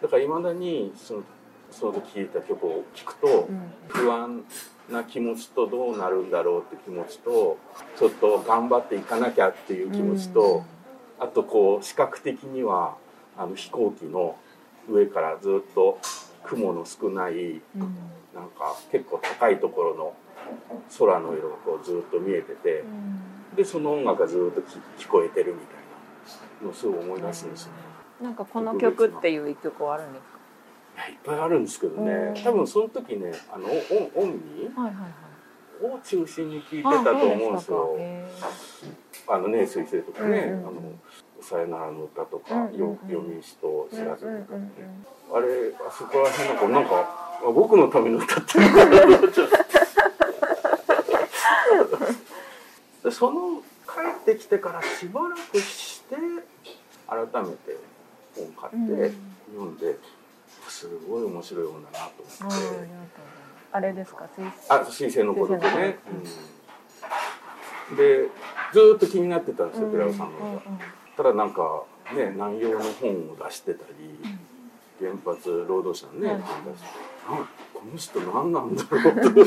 [0.00, 1.22] だからいまだにその
[1.70, 3.72] その時聴いた曲を聴くとうん。
[3.88, 4.44] 不安
[4.90, 7.58] な気持ちとどうなるんだろうって気持ちと
[7.98, 10.64] ちょっと頑張っていかなきゃっていう気持ちと、
[11.18, 12.96] あとこう視覚的には
[13.36, 14.36] あの飛行機の
[14.88, 15.98] 上からずっと
[16.44, 17.96] 雲の少ないうん。
[18.34, 20.14] なんか結構高いところの
[20.98, 22.84] 空の色がこうずっと見えてて
[23.56, 25.76] でその音楽がずっとき聞こえてるみたい
[26.60, 27.72] なのをすごい思い出すんですよ。
[27.72, 27.78] ね。
[28.22, 30.38] なんかこの曲っていう一曲はあるんですか？
[30.96, 32.42] いやいっぱいあるんですけどねうん。
[32.44, 33.74] 多分その時ねあのオン
[34.14, 35.08] オンにはいはいは
[35.90, 35.94] い。
[35.94, 37.96] を中心に聞いてたと思うんですよ。
[37.98, 38.28] へ
[39.28, 40.68] あのね水星とかね、うんうんうん。
[40.68, 40.80] あの
[41.40, 45.46] さよならの歌とか、よ読みしと知らずとかね、うんあれ
[45.86, 46.90] あそこら辺の子なんか
[47.46, 48.96] あ僕のための歌ってるのかな
[49.28, 53.92] っちゃその帰
[54.32, 56.16] ってきてからしばらくして
[57.06, 57.76] 改めて
[58.34, 59.12] 本買うんって
[59.52, 59.98] 読んで、
[60.68, 62.70] すごい面白い本だなと思って、
[63.72, 64.26] あれですか？
[64.36, 65.98] 水あ水星の子とかね。
[67.90, 67.96] うん。
[67.96, 68.28] で
[68.72, 69.92] ずーっと気になってたんですようん。
[69.92, 70.62] 寺尾さんの
[71.18, 71.82] ただなんか
[72.14, 74.16] ね南洋の本を出してたり、
[75.00, 76.88] 原発労働者のね、はい本出して
[77.74, 79.42] この人何なんだろうと思って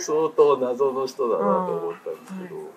[0.00, 2.72] 相当謎の人だなと思ったんですけど、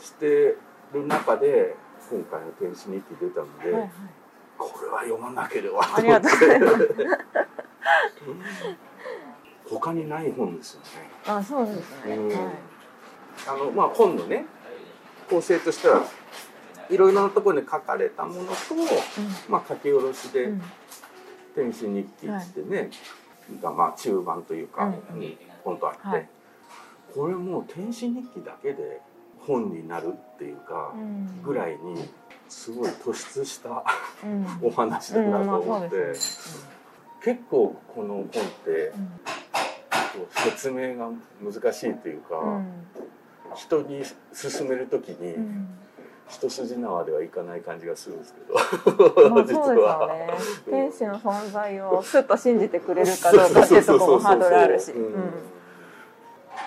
[0.00, 0.56] して
[0.94, 1.76] る中で
[2.10, 3.90] 今回の「天使日記」出たので、はいはい。
[4.56, 6.36] これは読まなければとうございます。
[9.68, 10.86] 他にない本ですよね。
[11.26, 12.16] あそうですね。
[12.16, 12.28] うん。
[12.28, 12.38] はい
[13.46, 14.46] あのまあ本のね
[15.28, 16.04] 構成としては
[16.90, 18.54] いろいろなところに書かれたものと、
[19.48, 20.62] まあ書き下ろしでうん
[21.54, 22.90] 「天使日記」ってね、
[23.62, 24.92] がまあ中盤というか、
[25.62, 26.28] 本とあって、はい。
[27.14, 29.00] これもう天使日記だけで
[29.38, 31.42] 本になるっていうかうん。
[31.42, 32.08] ぐらいに
[32.48, 33.84] すごい突出した
[34.24, 34.46] うん。
[34.62, 36.12] お話だなと思って、
[37.22, 38.28] 結構この本っ
[38.64, 38.92] て
[40.30, 41.08] 説明が
[41.42, 42.84] 難しいというか、うん
[43.54, 45.68] 人に勧める時に、うん。
[46.28, 49.30] 一筋縄ではいかない感じがするんですけど。
[49.30, 50.34] まあ そうですよね。
[50.70, 54.92] 天使の存在をすっと信じてくれるかどうかっていうところもハードルあるし。
[54.92, 55.32] うん。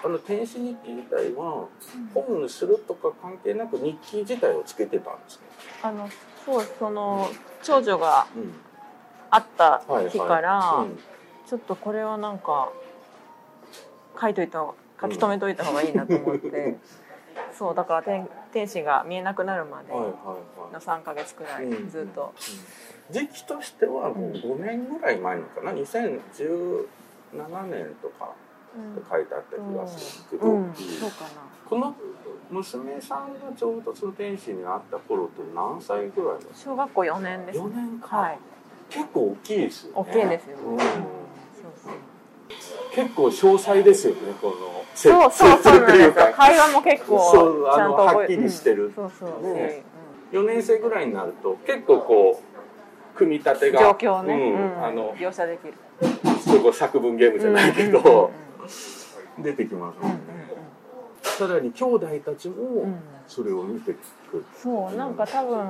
[0.03, 1.65] あの天使日記自体は
[2.13, 5.41] 本にするとか関係なく日記自体をつけてたんですね。
[5.81, 6.07] あの
[6.45, 7.27] そうその
[7.63, 8.53] 長女がうん。
[9.29, 10.99] 会った日からうん。
[11.47, 12.69] ちょっとこれはなんか
[14.19, 14.65] 書いといた
[14.99, 16.77] 書き留めといた方がいいなと思って、
[17.57, 21.89] そうだから天天使が見えなくなるまでのはい3ヶ月くらいうん。
[21.89, 22.33] ずっと、
[23.09, 26.47] 時期としてはうん5年ぐらい前のかな？2017
[27.67, 28.33] 年とか
[29.09, 30.65] 書いてあった気がするけど、
[31.69, 31.95] この
[32.49, 38.39] 娘さんがちょうどその天使に会った頃って何歳ぐらいですか小学校4年です4年か、はい
[38.89, 41.16] 結構大きいですよね大きいですよ、うんそうそう
[42.97, 45.81] 結構詳細ですよねこのそうそうそう
[46.33, 48.85] 会話も結構ちゃんとはっきりしてる。
[48.85, 49.83] うんそうそう、ね。
[50.31, 54.83] 4年生ぐらいになると結構こう組み立てうんが状況をね、うんうん。
[54.83, 55.75] あの描写できる。
[56.39, 58.31] そこ作文ゲームじゃないけど、
[59.37, 60.19] 出てきますもんね、
[61.21, 62.99] さらに兄弟たちもうん。
[63.27, 63.97] それを見てく
[64.37, 65.67] る、そうなんか多分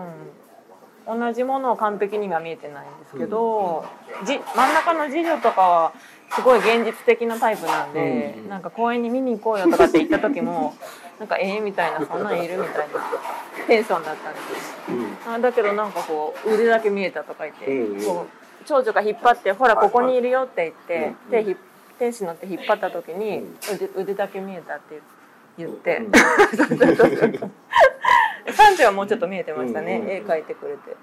[1.07, 3.85] 同じものを完璧には見えてないんですけど、
[4.25, 5.93] じ真ん中の次女とかは
[6.31, 8.43] すごい現実的なタイプなんで、うん。
[8.43, 10.73] うんなんか公園に見に行こうよとかって言った時も
[11.19, 14.95] なんかええみたいなそんなんいるみたいなテンションだったんですよ。
[15.27, 15.33] うん。
[15.33, 18.05] あだけどなんかこう腕だけ見えたとか言って、うんうん。
[18.05, 18.25] こ
[18.61, 21.15] う長女が引っ張って「ほらここにいるよ」って言って、はいはい。
[21.29, 21.57] 手ひ
[21.99, 23.57] 天使の手引っ張った時に、うん。
[23.75, 25.01] 腕腕だけ見えたって
[25.57, 26.11] 言って、うん。
[28.53, 30.95] 三女はもうちょっと見えてましたね、うんうん絵描いてくれて。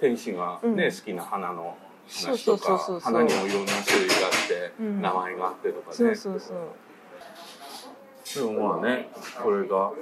[0.00, 0.90] 天使がね、うん。
[0.90, 1.76] 好きな花の
[2.08, 5.02] 話とそうそうそうそうか花にもいろんな種類があって、うん。
[5.02, 5.96] 名前があってとかね。
[5.96, 8.52] そうそうそう。
[8.52, 9.10] でもまあね
[9.42, 9.92] これが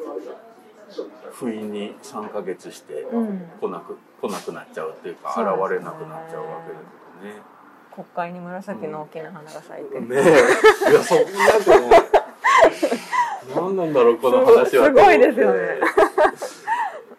[1.33, 3.51] 不意に3ヶ月してうん。
[3.61, 6.79] 来なく来なくなっちゃうっていうかそう現れなくなっちゃうわけだ
[7.23, 7.43] けどね。
[7.95, 10.91] 国会に紫の大きな花が咲いて、ねえ。
[10.91, 11.27] いやそんな
[11.65, 11.91] でも
[13.55, 15.81] 何なんだろうこの話はすごすごいですよね。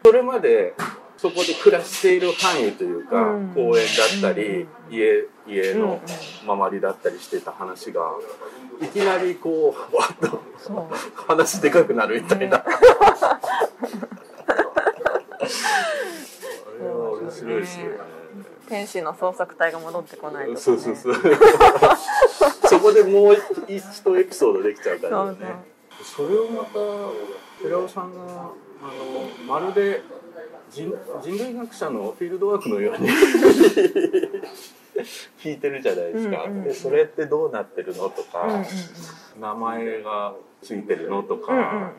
[0.05, 0.75] それまで
[1.17, 3.47] そこで暮らしている範囲というか、うん。
[3.53, 3.85] 公園
[4.21, 4.67] だったり、うん。
[4.91, 5.81] 家家うん。
[5.81, 6.01] の
[6.45, 8.01] 周りだったりしてた話が
[8.81, 10.07] いきなりこうわ
[11.27, 12.69] 話でかくなるみたいな、ねあ
[16.79, 17.97] れは面白いですよね。
[18.67, 21.13] 天使の捜索隊が戻ってこないとか、ね、そうそうそう。
[22.67, 25.37] そこでもう一エピソードできちゃうからね。
[26.03, 26.73] それをまた
[27.63, 28.85] 寺尾さんがあ
[29.47, 30.03] のまるで
[30.69, 33.09] 人人類学者のフィールドワークのように。
[35.39, 38.65] 聞いてるじゃないですか、うんうんでそれってどうなってるのとか、うんうん
[39.39, 41.93] 名前がついてるのとか、うんうん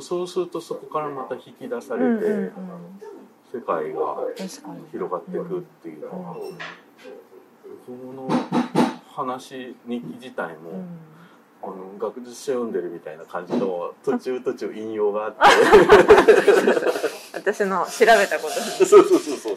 [0.00, 2.34] そうするとそこからまた引き出されて、うんうんうん。
[2.34, 2.50] うん
[3.54, 4.16] 世界が
[4.90, 6.48] 広がっていくっていうのは、こ
[8.16, 8.28] の
[9.06, 10.86] 話日記自体も、うん
[11.66, 15.38] あの学術書読んでるみたいな感じの途中途中引用があって。
[17.34, 19.56] 私の調べたことそうそうそうそう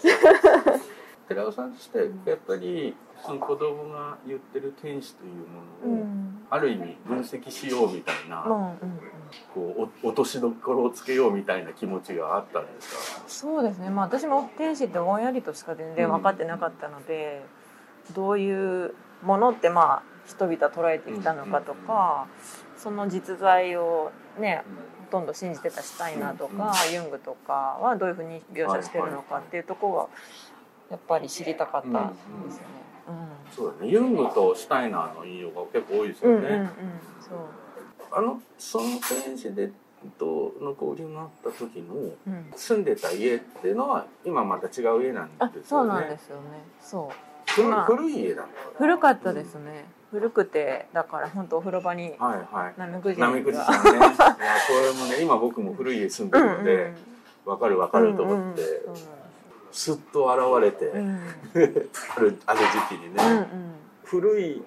[1.27, 6.05] 寺尾さんとしてやっぱりその子供が言ってる天使というものを、
[6.49, 8.45] ある意味分析しようみたいな、
[9.53, 13.23] こうお落としどころをつけようみたいな気持ちがあったんですか？
[13.27, 13.89] そうですね。
[13.89, 17.43] まあ私も天使ってぼんやりとしか全然分かってなかったので、
[18.13, 18.93] どういう
[19.23, 22.27] ものってまあ人々は捉えてきたのかとか、
[22.77, 24.63] その実在をね
[25.05, 30.09] ほとんど信じてたシュタイナーとか、ユングとかはどういうふうに描写してるのかっていうところは
[30.91, 32.19] やっぱり知りたかったんで
[32.51, 32.67] すよね。
[33.55, 33.89] そうだね。
[33.89, 36.69] ユングとシュタイナーの引用が結構多いですよね、うんうんうんうん。
[37.21, 37.37] そう。
[38.11, 39.71] あのその天使で
[40.19, 42.51] との交流があった時のうん。
[42.55, 46.41] 住んでた家っていうのは今また違う家なんあですよそうなんねですよね。
[46.81, 47.27] そう。
[47.85, 48.45] 古い家だっ
[48.77, 52.73] 古かったですね、古くてだから本当お風呂場にたはいはい。
[52.77, 53.19] ナメクジ。
[53.19, 53.91] なめくじさんね。
[53.99, 54.17] いやこ
[54.81, 56.93] れもね今僕も古い家住んでるので
[57.45, 58.97] わかるわかると思ってうんうん
[59.71, 60.25] スッと
[60.59, 61.19] 現れてうん
[62.15, 63.41] あるある時期にうんうん。
[63.41, 63.47] ね
[64.05, 64.63] 古い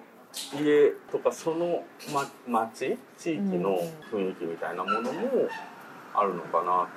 [0.53, 3.79] 家とかその、ま、町地域の
[4.11, 5.09] 雰囲気みたいなものも
[6.13, 6.87] あるのかなと思っ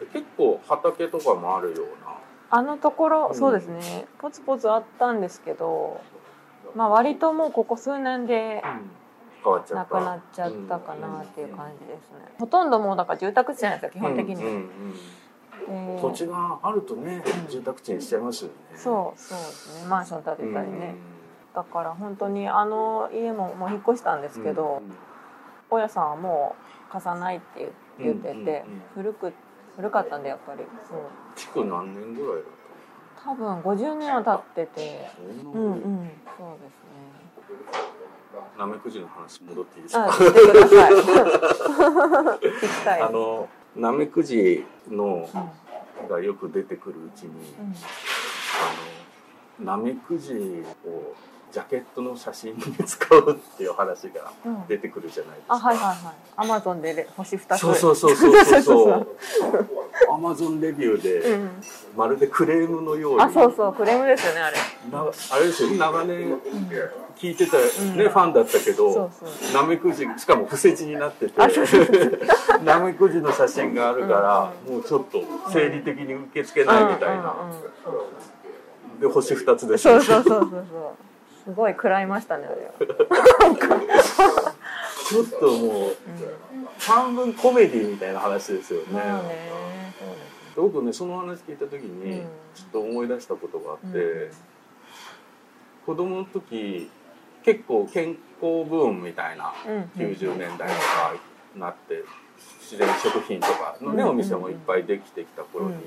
[0.00, 2.16] て結構畑とかもあるような。
[2.52, 3.34] あのところ、うん。
[3.34, 4.06] そうですね。
[4.18, 6.00] ポツポツあったんですけど
[6.74, 8.62] まあ割ともうここ数年で
[9.72, 12.32] なくなっちゃったかなっていう感じですね。
[12.38, 14.52] ほとんどもうだから住宅地じゃないですか基本的に、うんうん。
[14.52, 18.54] うんで土地があるとね住宅地にしちゃいますよね。
[18.74, 19.88] そうそうですね。
[19.88, 20.94] マンション建てたりね、
[21.54, 24.82] だから本当にあの家ももう引っ越したんですけど、
[25.68, 26.56] 大家さんはも
[26.88, 29.32] う貸さないって言ってて、古く
[29.76, 30.64] 古かったんでやっぱり。
[30.88, 30.98] そう。
[31.36, 32.42] 築何年ぐらい
[33.24, 35.10] 多分50年は経ってて。
[35.44, 36.10] うんうん。
[36.38, 36.90] そうですね。
[38.58, 40.04] なめくじの話戻っていいですか？
[40.04, 40.92] あ言ってください。
[40.94, 43.02] 聞きたい。
[43.02, 47.74] あのなめくじのうんがよく出てくるうちに、うん。
[49.60, 51.14] あのなめくじを
[51.52, 54.66] ジャケットの写真に使うっていう話がうん。
[54.68, 55.54] 出てくるじゃないですか。
[55.54, 55.96] あはいはいはい。
[56.36, 57.60] アマゾンでレ星2つ。
[57.60, 59.06] そうそうそうそうそう。
[60.12, 61.50] アマゾンレビューで、うん。
[61.96, 63.22] まるでクレームのように。
[63.22, 63.74] あそうそう。
[63.74, 64.56] クレームですよねあれ。
[64.90, 66.38] なあれですよ長年
[67.16, 67.62] 聞いてた、ね
[67.96, 68.08] うん。
[68.08, 69.54] ファンだったけど、そうそう。
[69.54, 71.40] なめくじしかも伏せ字になってて。
[72.64, 77.60] なめくじの写真があるから、もうちょっと生理的に受け付けないみたいな、うんうんうん
[79.00, 79.98] で星2つでしょ。
[79.98, 80.60] そうそうそうそうそう
[81.44, 82.72] すごい食らいましたねあれは、
[85.08, 85.96] ちょっともう
[86.78, 89.02] 半分コメディみたいな話ですよね、
[90.56, 92.26] 僕ねその話聞いた時にうん。
[92.54, 94.30] ちょっと思い出したことがあって、うん。
[95.86, 96.90] 子供の時
[97.42, 98.18] 結構健康
[98.68, 101.14] ブームみたいなうん90年代とか
[101.54, 102.04] になって
[102.60, 105.80] 自然食品とかのねうんお店もいっぱいできてきた頃にうん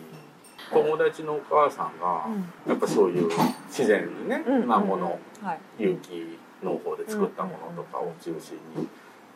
[0.74, 2.26] 友達のお母さんが
[2.66, 2.72] うん。
[2.72, 3.30] やっぱそういう
[3.68, 4.68] 自然にねうん。
[4.68, 5.60] なものはい。
[5.80, 8.88] 有機農法で作ったものとかを中心に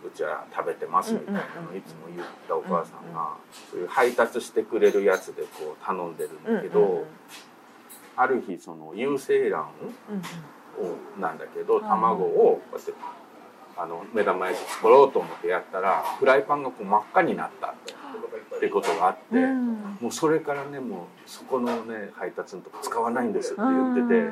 [0.05, 3.35] うちは食べてますみたいなのをいつも言ったお母さんが
[3.71, 7.05] そういう配達してくれるやつでこう頼んでるんだけど
[8.15, 9.69] ある日その有精卵
[10.79, 11.83] うんをなんだけどはい。
[11.83, 12.93] 卵をこうやって
[13.79, 17.93] あの目玉焼き作ろうと思ってやったらフライパンがこう真っ赤になったって
[18.71, 19.97] ことがあってうん。
[20.01, 24.15] もうそれからねもうそこのね配達のとこ使わないんですって言って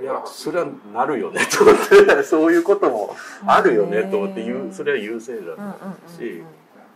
[0.00, 1.76] いやそれはなるよねと思っ
[2.16, 2.22] て。
[2.24, 3.14] そういうことも
[3.46, 6.42] あるよねと思ってそれは優勢だうんうんし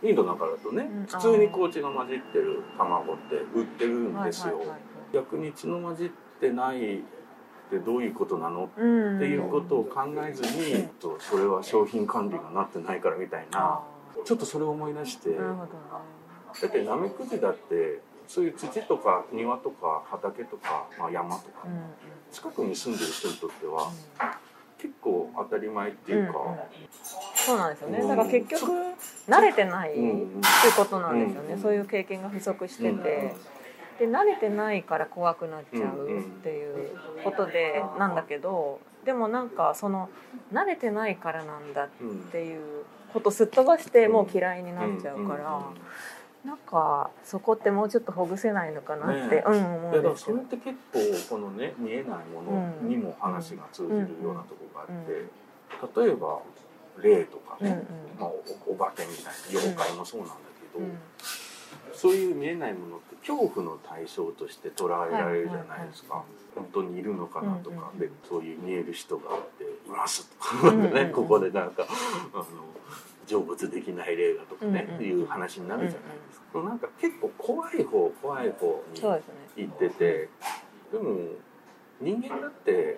[0.03, 1.05] インドなんかだとねうん。
[1.05, 4.59] 普通に麹が混じってる卵って売ってるんですよ。
[5.13, 7.01] 逆に血の混じってないっ
[7.69, 8.65] てどういうことなの？
[8.65, 9.19] っうん。
[9.19, 13.81] ていうことを考えずにとそれは商品管理がなってないからみたいなあ
[14.25, 15.29] ちょっとそれを思い出して。
[15.29, 15.69] ーなるほどね。
[16.61, 21.79] だってナメクジだってそういう土とか庭とか畑とか、まあ、山とかうんうん。
[22.31, 23.91] 近くに住んでる人にとっては
[24.77, 26.57] 結構当たり前っていうか、うんうん
[27.35, 27.99] そうなんですよね。
[27.99, 28.07] うん。
[28.09, 28.71] だから結局
[29.29, 30.31] 慣れてないってうんいう
[30.75, 33.35] ことなんですよね、うんそういう経験が不足してて、
[33.99, 40.09] で慣れてないから怖くなっちゃうっていうことでなんだけどでもなんかその
[40.51, 42.83] 慣れてないからなんだっうんていう
[43.17, 45.61] ことすっ飛ばしてもう嫌いになっちゃうから、
[46.45, 50.01] なんかそこってもうちょっとほぐせないのかなって、ねうん思うん。
[50.01, 50.77] ですよそれって結
[51.29, 56.39] 構このね見えないものにも話が通じるようなところがあって、例えば
[57.01, 57.73] 霊とかうんうん。
[57.73, 57.85] ね、
[58.19, 60.35] まあ、おお化けみたいな妖怪もそうなんだ
[60.73, 60.97] けど、うん。
[61.93, 70.93] そういう見えないものって恐怖の対象として捉えられるじゃないですか、本当にいるのかなとか、うんうんでそういう見える人があっていますとか、うんうん。
[70.93, 71.87] ねここでなんか
[72.33, 72.43] あの
[73.27, 75.03] 成仏できない霊だとかね、うんうん。
[75.03, 79.33] いう話になるじゃないですか、なんか結構怖い方怖い方にそうですね。
[79.57, 80.29] 行ってて
[80.91, 81.17] でも
[81.99, 82.97] 人間だって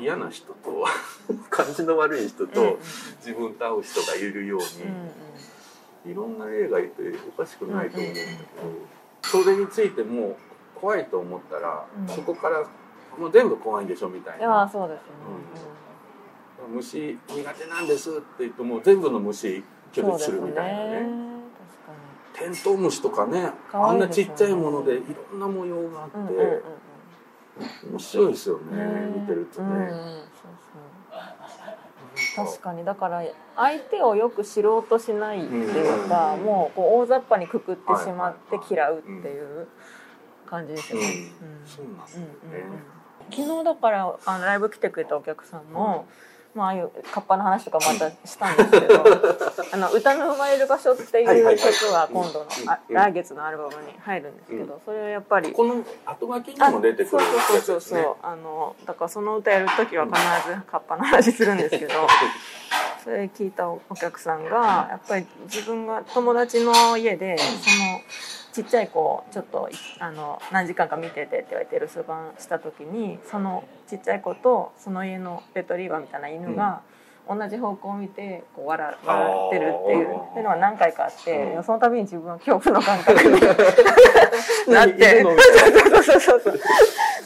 [0.00, 0.84] 嫌な人と
[1.50, 2.78] 感じの悪い人と、うんうん
[3.18, 4.60] 自分と会う人がいるよう
[6.06, 8.26] に、いろんな例がいておかしくないと思うんだけ
[9.36, 10.38] ど、それについても
[10.74, 12.08] 怖いと思ったら、うん。
[12.08, 12.64] そこから
[13.18, 14.66] もう全部怖いんでしょみたいな。
[14.66, 15.06] そうですね、
[16.68, 19.62] 虫苦手なんですって言っても全部の虫
[19.92, 21.06] 拒絶するみたいなね。
[22.34, 25.02] 確テントウムシとかねあんなちっちゃいものでい
[25.32, 26.62] ろんな模様があって、うんうんうん
[27.90, 29.68] 面白いですよねね見てるとね。
[29.68, 30.52] うんうんそう
[32.36, 32.46] そう。
[32.46, 32.84] 確かに。
[32.84, 33.22] だから
[33.56, 36.44] 相手をよく知ろうとしないっていうか、うん。
[36.44, 39.66] もうこう大雑把にくくってしまって嫌うっていう
[40.46, 41.06] 感じですよね。
[41.42, 41.48] うん。
[41.48, 41.66] うん。
[41.66, 42.08] そうなんだよ
[42.44, 42.76] うんうんうん。
[42.76, 42.82] ね。
[43.30, 46.06] 昨日だからあのライブ来てくれたお客さんも、
[46.54, 49.04] まあ、ああいうカッパの話とかまたしたんですけど
[49.72, 51.56] あの歌の生まれる場所ってはいうはい。
[51.58, 58.06] 曲は今度のあうん来月のアルバムに入るんですけどそれはやっぱりこの後書きにも出てくるやそうそうそうそう、つですね。
[58.22, 60.16] あのだからその歌やる時は必
[60.48, 61.94] ずカッパの話するんですけど
[63.04, 68.00] それ聞いたお客さんがやっぱり自分が友達の家でその
[68.58, 76.80] ちっちゃい子をちょっとあの何時間か見ててって言われて留守番した時にそのちっちゃい子とその家のレトリーバーみたいな犬が
[77.28, 81.62] 同じ方向を見てこう笑笑ってるっていうっていうのは何回かあって、うん。
[81.62, 83.40] その度に自分は恐怖の感覚に
[84.74, 85.24] なっいて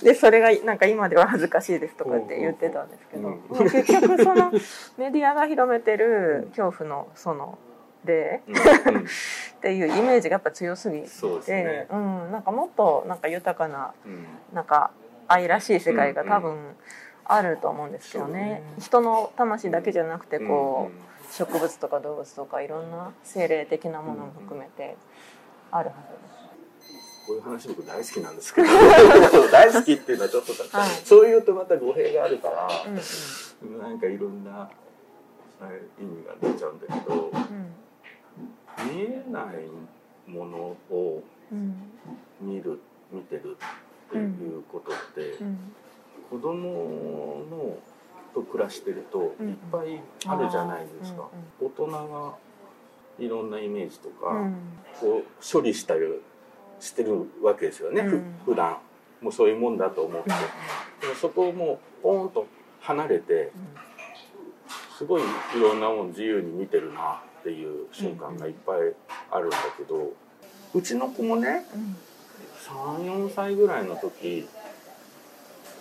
[0.03, 3.39] でそれがなんか今では恥ずかしいですとかって言ってたんですけど、
[3.71, 4.53] 結局その
[4.99, 7.57] メディアが広めてる恐怖のその
[8.05, 8.57] 例うん。
[8.57, 9.05] うん。
[9.05, 9.05] っ
[9.61, 11.87] ていうイメージがやっぱ強すぎてそうね。
[11.91, 14.27] うん、なんかもっとなんか豊かなうん。
[14.53, 14.91] なんか
[15.29, 16.77] 愛らしい世界が多分
[17.25, 18.63] あると思うんですよね。
[18.79, 24.97] 人の魂だけじゃなくてこう、うん植物とか動物とかいろんな生霊的なものも含めて
[25.71, 27.27] あるはずです。
[27.27, 28.69] こういう話僕大好きなんですけど。
[29.51, 30.91] 大好きっていうのはちょっとだはい。
[31.05, 33.81] そういうとまた語弊があるから、うんうん。
[33.81, 34.69] なんかいろんな
[35.99, 37.31] 意味が出ちゃうんだけど
[38.79, 40.59] 見えないもの
[40.91, 41.75] をうん
[42.41, 42.81] 見る
[43.13, 43.57] 見てる
[44.09, 45.59] っていうことって、うん。
[46.31, 47.77] 子供の
[48.35, 49.51] と暮らしてるとうん。
[49.51, 51.29] いっぱいあるじゃないですか、
[51.61, 52.35] 大人が
[53.19, 54.55] いろんなイメージとか、うん。
[55.01, 56.01] こう処理したり
[56.81, 58.35] してるわけですよね、ふうん。
[58.45, 58.79] 普段。
[59.21, 62.47] もうそういうもんだと思って、でもそこをもうポーンと
[62.81, 63.53] 離れて
[64.99, 68.77] すごいいろんなもん自由に見てるなっていう瞬間がいっぱい
[69.33, 70.13] あるんだけど
[70.73, 71.97] うちの子もねうん
[72.63, 74.47] 34歳ぐらいの時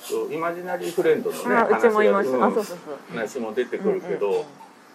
[0.01, 2.78] そうイマジナリーフレンドのねまあそうそうそう。
[3.16, 4.39] 話も出てくるけど、うんうん。
[4.39, 4.45] うん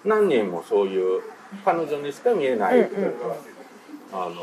[0.05, 1.21] 何人もそういう
[1.64, 3.05] 彼女にしか見えない、うんうん。
[3.05, 3.12] うん
[4.12, 4.35] あの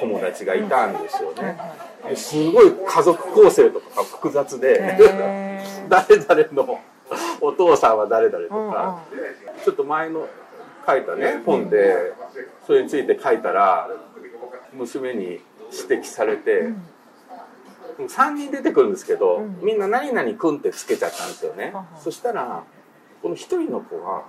[0.00, 1.56] 友達がいたんですよはいね。
[2.02, 4.80] はですごい家族構成とかが複雑いで、
[5.88, 6.80] 誰々の
[7.40, 8.72] お父さんは誰々とうんうん。
[8.72, 9.00] か、
[9.64, 10.26] ちょっと前の
[10.88, 12.14] 書いたね本で。
[12.66, 13.88] それについて書いたら
[14.72, 15.40] 娘に
[15.88, 16.70] 指摘されて、
[17.98, 19.60] 3人出てくるんですけど、うん。
[19.62, 22.64] みんな何々くんってつけちゃったんですよね、そしたら
[23.22, 24.24] この一人の子は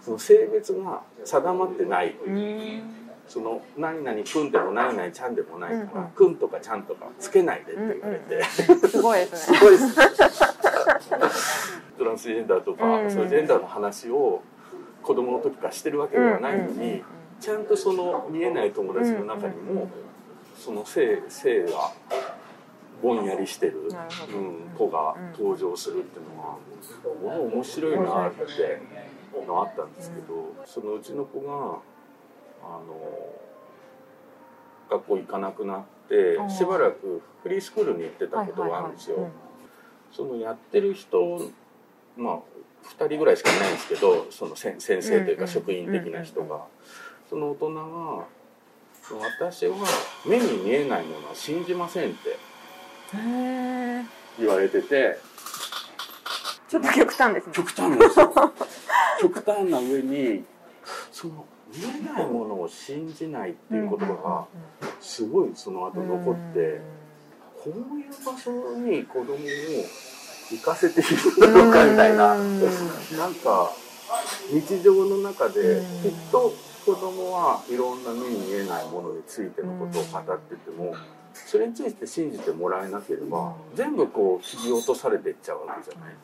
[0.00, 2.82] その性別が定まってない、うん。
[3.26, 6.10] その何々くんでも何々ちゃんでもないから、うんうん。
[6.10, 8.44] くんとかちゃんとかつけないでって言われて、
[8.88, 9.20] すごい。
[9.20, 9.96] ですねすごいです
[11.98, 13.10] トランスジェンダーとか、うん。
[13.10, 14.42] そういうジェンダーの話を
[15.04, 17.02] 子供の時からしてるわけではないのに、
[17.40, 19.88] ちゃんとその見えない友達の中にも、
[20.56, 21.92] その性性が
[23.02, 28.42] ぼんやりしてる、うん、子が登場するっていうのは、もの面白いなって
[29.46, 31.78] のあったんですけど、そのうちの子が
[32.62, 32.94] あの
[34.90, 39.28] 学校行かなくなってしばらくフリースクールに行ってたことがあるんですよ。
[40.12, 41.50] そのやってる人
[42.16, 42.38] まあ
[42.98, 46.64] 2人ぐらいしかいないんですけどその先先生というか職員的な人が。
[47.28, 48.24] その大人が
[49.38, 49.76] 「私は
[50.26, 52.36] 目に見えないものは信じません」って
[54.38, 55.18] 言われてて。
[56.68, 57.52] ちょっと極端ですね。
[57.52, 58.32] 極端ですよ。
[59.20, 60.44] 極端な上に
[61.12, 64.46] その見えないものを信じないっていう言葉が
[65.00, 66.80] すごいその後残って、
[67.62, 69.38] こういう場所に子供を
[70.50, 72.60] 行かせているのかみたいな、うん。
[72.60, 73.72] なんか
[74.52, 76.02] 日常の中でうん。
[76.02, 76.52] きっと
[76.84, 80.94] 子供はいろんな目に見えないものについてのことを語ってても
[81.32, 86.14] それについて信じてもらえなければ全部こう切り落とされていっちゃうわけじゃない。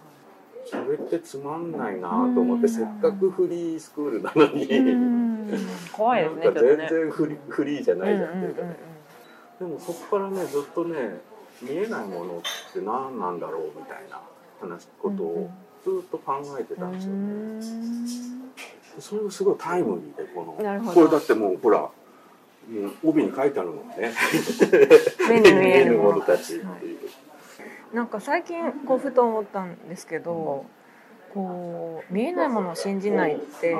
[0.66, 4.66] それってつまんないなと思ってせっかくフリースクールなのに。
[4.66, 5.50] うん。
[5.90, 8.76] 怖いですねなんか全然フリフリーじゃないじゃんっていうかね。
[9.58, 11.20] でもそこからねずっとね
[11.62, 14.20] 見えないものって何なんだろうみたいな
[14.60, 15.50] 話ことを
[15.84, 18.40] ずっと考えてたんですよね。
[18.98, 21.88] それがすごいタイムリーでこのこれだってもうほら
[23.02, 24.12] 帯に書いてあるもんね
[25.28, 26.56] 目に見えるものたち。
[26.56, 26.98] っていう。
[27.92, 30.64] なんか最近こうふと思ったんですけど
[31.34, 33.76] こう見えないものを信じないって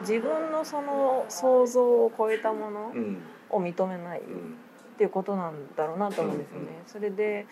[0.00, 3.22] 自分のその想像を超えたものうん。
[3.48, 4.20] を認めない。
[4.20, 4.56] っうん
[4.96, 6.66] ていうことなんだろうなと思うんですよね。
[6.86, 7.46] それで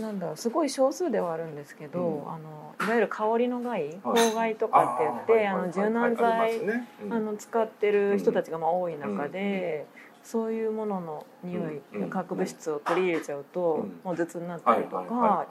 [0.00, 2.32] なんだろうすごい少数ではあるんですけど、うん。
[2.32, 4.00] あのいわゆる香りの害はい。
[4.02, 6.60] 芳害とかって言ってあの柔軟剤
[7.10, 9.86] あの使ってる人たちがまあ多い中で、
[10.22, 14.00] そういうものの匂い、うん化学物質を取り入れちゃうと、うん。
[14.02, 15.46] もう頭痛になったりとか、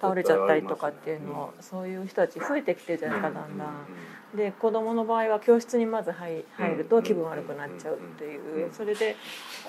[0.00, 1.62] 倒れちゃったりとかっていうのを、うん。
[1.62, 3.86] そういう人たち増えてきてるじゃないかだんだん。
[4.34, 9.16] うで子供の場合は教室にまず入入るうんと気分悪くなっちゃうっていう、うんそれで、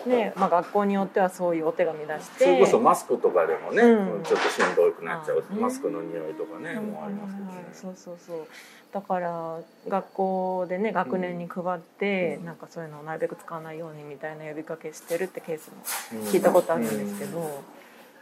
[0.05, 2.43] ねまあ、学校によってはそういうお手紙出して。
[2.43, 4.24] それこそマスクとかでもね、うん。
[4.24, 5.62] ちょっとしんどくなっちゃう、あね。
[5.62, 6.91] マスクの匂いとかね、うん。
[6.91, 7.70] もうありますけどね。
[7.74, 8.47] そうそうそう。
[8.91, 12.45] だから学校でね学年に配って、うん。
[12.45, 17.64] なんかそういうのをなるべく使わないようにみたいな呼びかけしてるってケースも聞いたことあるんですけど、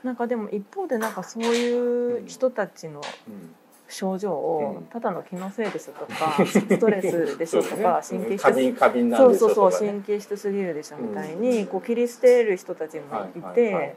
[0.03, 3.55] なんかでも一方でなんかそういう人たちのうん
[3.89, 4.85] 症状をうん。
[4.85, 8.43] ただの気のせいですとか ストレスでしょとか神経質
[9.17, 13.95] そうそうそう神経質すぎるでしょみたいにこう切り捨てる人たちもいて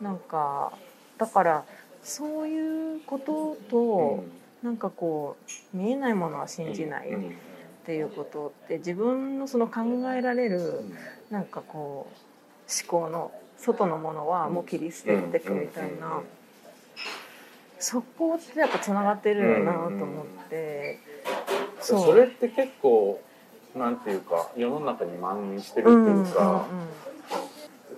[0.00, 0.72] なんか
[1.18, 1.64] だから
[2.02, 4.24] そういうことと
[4.62, 5.36] なんかこ
[5.72, 7.34] う見えないものは信じないっうん。
[7.86, 9.82] ていうことって自分のその考
[10.16, 10.80] えられる
[11.30, 16.22] なんかこう思考の外のものはもう切り捨てていくみたいな
[17.84, 20.98] そこってやっぱつながってるよなと思って。
[21.82, 23.20] それって結構
[23.76, 26.64] なんていうか世の中に蔓延してるっていうか、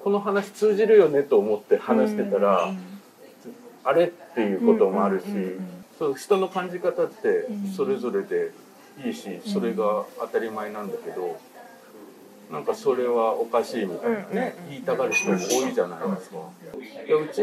[0.03, 2.72] この話通じるよねと思って話してたら、
[3.84, 5.26] あれっていうこともあるし、
[6.01, 7.72] そう人の感じ方ってうん。
[7.72, 8.51] それぞれで
[9.05, 11.39] いいし、それが当たり前なんだけど
[12.51, 16.39] なんかそれはおかしいみたいなね、うん言いたがる人も多いじゃないですか。
[17.07, 17.43] いやうち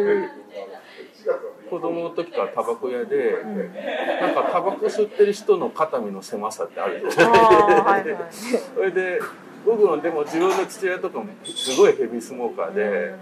[1.74, 3.38] 子供の時からタバコ屋で、
[4.22, 7.40] なんかタバコ吸ってる人の肩身の狭さってあるじゃない。
[7.40, 8.26] ああはいはい。
[8.30, 9.20] それで
[9.66, 13.16] 僕のでも自分の父親とかもすごいヘビースモーカーで、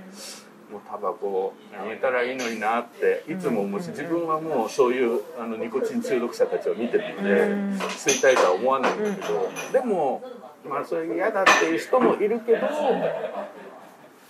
[0.70, 7.78] もうタバコやめたらいいのになっていつも思うし自分はもうそういうあのニコチン中毒者たちを見てるのでうん。
[7.78, 10.22] 吸いたいとは思わないんだけどでも
[10.68, 12.68] まあそれ嫌だっていう人もいるけど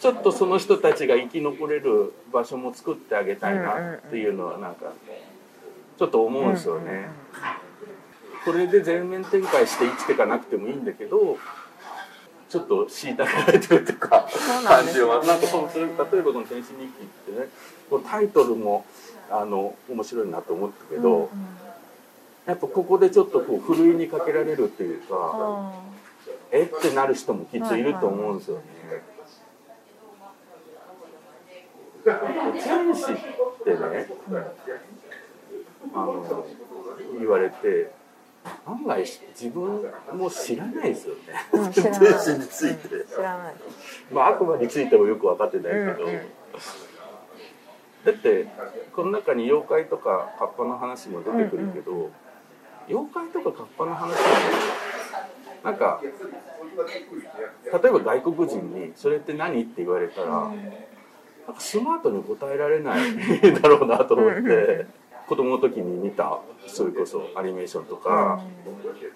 [0.02, 4.92] ちょっとその人たちが生き残れる場所も作ってあげたいなっていうのはなんか
[5.98, 7.08] ちょっと思うんですよね。
[8.44, 11.38] これで全面展開して生きていかなくてもいいんだけど
[12.50, 14.28] ちょっと虐げられてるっていうか
[14.66, 17.48] 感じはなんかそう例えばこの「天使日記」ってね
[17.88, 18.84] こうタイトルも
[19.30, 21.30] あの面白いなと思ったけど、
[22.48, 25.74] やっぱここでちょっとこうふるいにかけられるっていうかあ
[26.52, 26.64] え？
[26.64, 28.64] ってなる人もきっといると思うんですよね。
[32.54, 33.16] 天使っ
[33.64, 34.08] てね、
[35.94, 36.46] あの
[37.20, 37.92] 言われて
[38.66, 39.84] 案外自分
[40.14, 41.22] も知らないですよね、
[41.54, 42.00] うん知らない。
[42.00, 43.56] 天使について、ー知らない
[44.12, 46.22] まあ悪魔についてもよく分かってないけど、うんうん。
[48.06, 48.48] だって
[48.96, 52.10] この中に妖怪とかカッパの話も出てくるけど、
[52.88, 54.16] 妖怪とかカッパの話も
[55.64, 60.52] なんか例えば外国人に「それって何?」って言われたら、
[61.48, 63.02] なんかスマートに答えられない
[63.62, 64.86] だろうなと思って
[65.28, 68.44] 子供の時に見たそれこそアニメーションとか、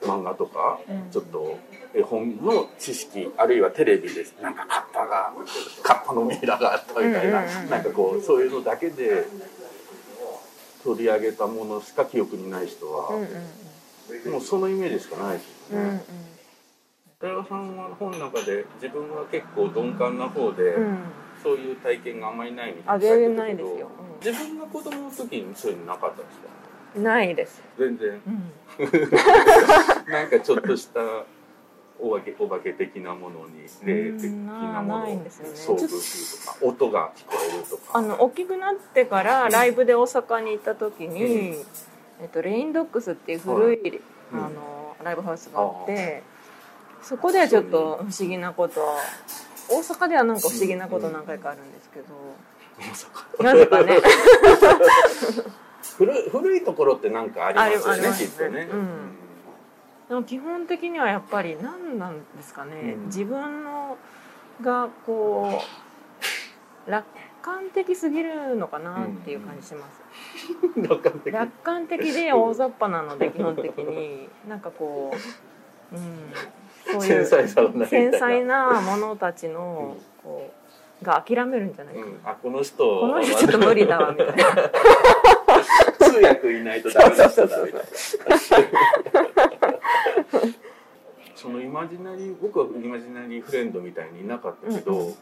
[0.02, 0.80] 漫画とか、
[1.12, 1.58] ちょっと
[1.94, 5.34] 絵本の知識あるいはテレビでなんかカッパが
[5.84, 9.26] カッパのミイラがあったみたいな、なんかこうそういうのだけで
[10.84, 13.28] 取り上げたものしか記憶にない人は、うんうん
[14.32, 15.84] もうそのイメージしかないですよね。
[15.84, 16.02] うんうん。
[17.20, 20.98] 大和さんは本の中で自分は結構鈍感な方で、うん
[21.46, 23.06] そういう体験があんまりないみたあいな。
[23.06, 23.90] 全然ないですよ、
[24.24, 26.48] 自分が子供の時にそういうのなかったんですか？
[26.96, 28.22] うんないです、全然。
[28.26, 28.52] うん、
[30.12, 31.02] なんかちょっとした
[32.00, 35.54] お化けお化け的なものに霊的なものないんですよね。
[35.54, 37.84] 遭遇するとか音が聞こえるとか。
[37.98, 41.56] あの大きくなってからライブで大阪に行った時に、
[42.22, 44.02] えっと、レインドックスっていう古い、
[44.34, 44.40] うん。
[44.40, 46.24] あのライブハウスがあって
[47.02, 48.82] そこではちょっと不思議なこと
[49.70, 52.06] 大阪ではなんか不思議なこと何回かあるんですけど、
[53.44, 54.00] なぜかね。
[55.98, 58.16] 古い古いところってなんかありますよねね。
[58.18, 59.16] きっとね、うん。
[60.10, 63.06] でも基本的にはやっぱり何なんですかね、うん。
[63.06, 63.98] 自分の
[64.62, 65.62] がこ
[66.88, 67.06] う楽
[67.42, 70.02] 観的すぎるのかなっていう感じします、
[70.78, 71.34] 楽観的。
[71.34, 74.30] 楽観的で大雑把なので基本的に。
[74.50, 75.14] なんかこ
[75.94, 76.32] う、うん、
[76.86, 80.52] そういう繊細な者たちのこ
[81.02, 82.02] うが諦めるんじゃないか。
[82.02, 84.36] な、うん、あこの人この人ちょっと無理だわみたいな。
[86.00, 87.88] 通訳いないとダメだっただみたいな。
[91.36, 95.08] そのイマジナリー僕はイマジナリーフレンドみたいにいなかったけど、うん。
[95.08, 95.16] うん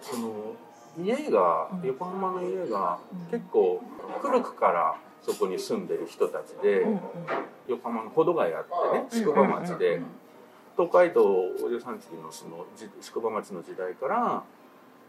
[0.00, 0.54] その
[0.96, 1.86] 家がうん。
[1.86, 3.30] 横浜の家がうん。
[3.30, 3.82] 結構
[4.20, 6.86] 古くからそこに住んでる人たちで、
[7.66, 8.60] 横浜の保土ヶ谷って
[8.96, 10.06] ねうん宿場町で、うん
[10.78, 14.44] 東海道お嬢さん地のそのじ宿場町の時代から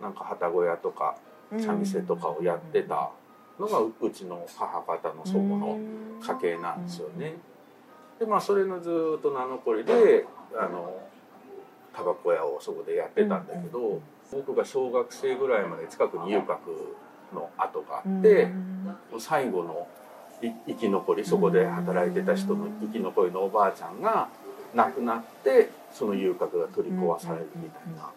[0.01, 1.15] なんか旗小屋とか
[1.51, 1.63] うん。
[1.63, 3.11] 三味線とかをやってた
[3.59, 5.79] のがううちの母方の祖母の
[6.21, 7.33] 家系なんですよね。
[8.19, 10.95] でまあそれのずーっと名残りであの
[11.91, 13.99] タバコ屋をそこでやってたんだけど、
[14.31, 16.95] 僕が小学生ぐらいまで近くに遊郭
[17.33, 18.47] の跡があって、
[19.17, 19.87] 最後の
[20.41, 24.29] い生き残りそこで働いてた人の生き残りのおばあちゃんが
[24.73, 28.11] 亡くなってその遊郭が取り壊されるみたいな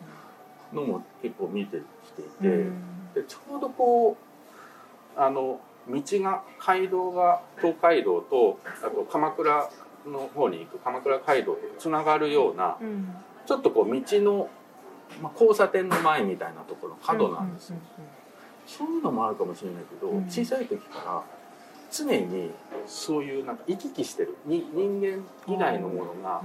[0.72, 2.66] のも結構見てきていて。
[3.14, 4.16] でちょうどこ
[5.16, 9.70] うあの道が街道が東海道とあと鎌倉
[10.06, 13.14] の方に行く鎌倉街道とつながるようなうん。
[13.44, 14.48] ちょっとこう道の、
[15.20, 17.76] まあ、交差点の前みたいなところの角なんですよ、
[18.66, 20.24] そういうのもあるかもしれないけど、うん。
[20.26, 21.22] 小さい時から
[21.92, 22.50] 常に
[22.86, 26.42] そういうなんか行き来してるに人間以外のものが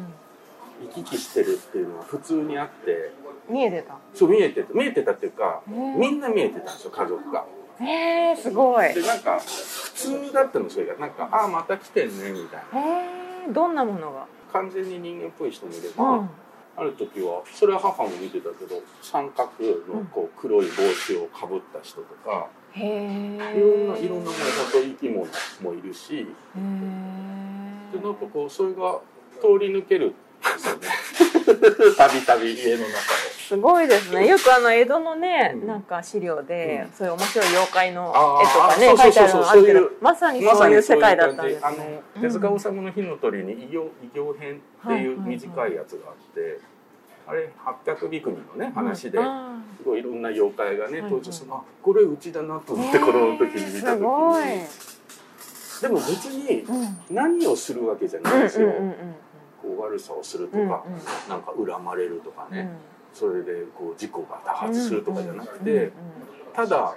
[0.82, 3.12] 行き来してるっていうのは普通にあって。
[3.50, 3.96] 見えてた？
[4.14, 4.74] そう見えてた。
[4.74, 7.46] 見えてたっていうかみんな見えてたんですよ家族が。
[7.80, 8.88] へえすごい。
[8.88, 10.96] へでなんか普通だったのそれが。
[10.96, 12.80] なんか「ああまた来てんね」みたいな。
[13.48, 14.26] えどんなものが？
[14.52, 16.30] 完全に人間っぽい人もいれば、うん。
[16.76, 19.50] ある時はそれは母も見てたけど三角
[19.88, 23.50] のこう黒い帽子をかぶった人とか、へえいろんな
[23.98, 25.26] いろんなもの本当生き物
[25.62, 26.20] もいるし。
[26.20, 26.26] へ
[27.92, 29.00] でなんかこうそれが
[29.40, 30.16] 通り抜けるんで
[30.58, 30.88] すよね。
[31.98, 32.98] たびたび家の中
[33.48, 34.28] すごいですね。
[34.28, 35.68] よくあの江戸のね、うん。
[35.68, 36.92] なんか資料で、うん。
[36.92, 41.80] そういう面白い妖怪の絵とかね書いてあるのあるけどまさにまそういう世界だったんです感じ。
[41.80, 46.60] あねの手塚治虫の「火の鳥」に異形異形編っていう短いやつがあって、
[47.28, 47.52] あれ
[47.86, 51.50] 800ビクニのね話で、あすごいいろんな妖怪がねはい登場する。
[51.50, 54.66] の、あこれうちだなと思ってー子供の時に見た時に。
[55.82, 58.72] でも別にうん、何をするわけじゃうないんですよ、
[59.62, 60.74] こう悪さをするとか、うんうん
[61.30, 62.70] なんか恨まれるとかね、うん。
[63.14, 65.92] それでこう事故が多発するとかじゃなくて、
[66.54, 66.96] ただ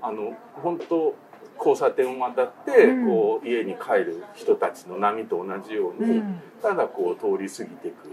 [0.00, 1.14] あの本当
[1.58, 3.06] 交差点を渡って、うん。
[3.06, 6.40] こう家に帰る人たちの波と同じように、うん。
[6.62, 8.08] ただこう通り過ぎていく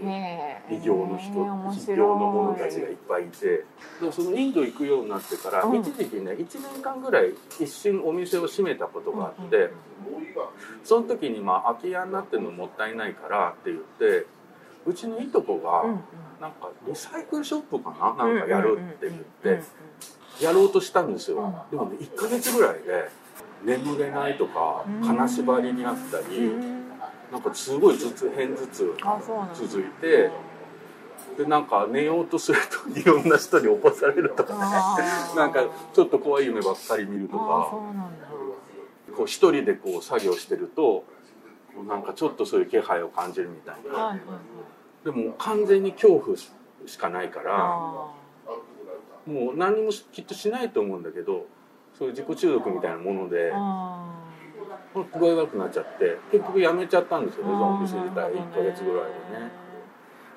[0.70, 1.30] 異形の人
[1.72, 3.64] 異形の者たちがいっぱいいて
[4.12, 5.80] そのインド行くようになってから、うん。
[5.80, 7.30] 一時期ね1年間ぐらい
[7.60, 9.70] 一瞬お店を閉めたことがあって、うん
[10.84, 14.26] その時にまあ空き家になってるのもったいないからって言って
[14.86, 15.82] うちのいとこが、
[16.40, 18.26] なんかリサイクルショップかな？
[18.26, 21.70] なんかやるって言って、やろうとしたんですよ、うん。
[21.70, 23.08] でもね1ヶ月ぐらいで
[23.66, 25.06] 眠れないとかうん。
[25.06, 26.88] 金縛りにあったり、うん。
[27.32, 28.94] なんかすごい頭痛片頭痛
[29.66, 30.30] 続いて
[31.36, 34.60] でなんか寝ようとすると いろんな人に起こされるとかね。
[35.36, 37.72] なんかちょっと怖い夢ばっかり見るとか。
[39.16, 41.04] こう一人でこう作業してると
[41.88, 44.16] なんかちょっとそういう気配を感じるみたいな。
[45.04, 46.50] でも完全に恐怖し
[46.98, 48.10] かないからあ
[49.26, 51.46] もう何もきっとしないと思うんだけど
[51.98, 53.52] そういう自己中毒みたいなもので
[54.94, 59.66] 具合悪くなっちゃって結局やめちゃったんですよねーそのお店自体なるほど1ヶ月ぐらいでね。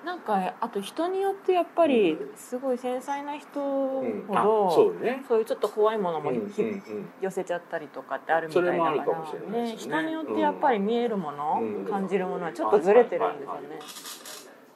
[0.06, 5.24] なんかあと人によってやっぱりすごい繊細な人ほうん、あど、そうね。
[5.28, 7.10] そういうちょっと怖いものもうんうんひうん。
[7.20, 9.72] 寄せちゃったりとかってあるみたいだからそれもあるかもしれないね。
[9.72, 11.86] ね人によってやっぱり見えるもの、うん。
[11.86, 13.80] 感じるものはちょっとずれてるんですよね。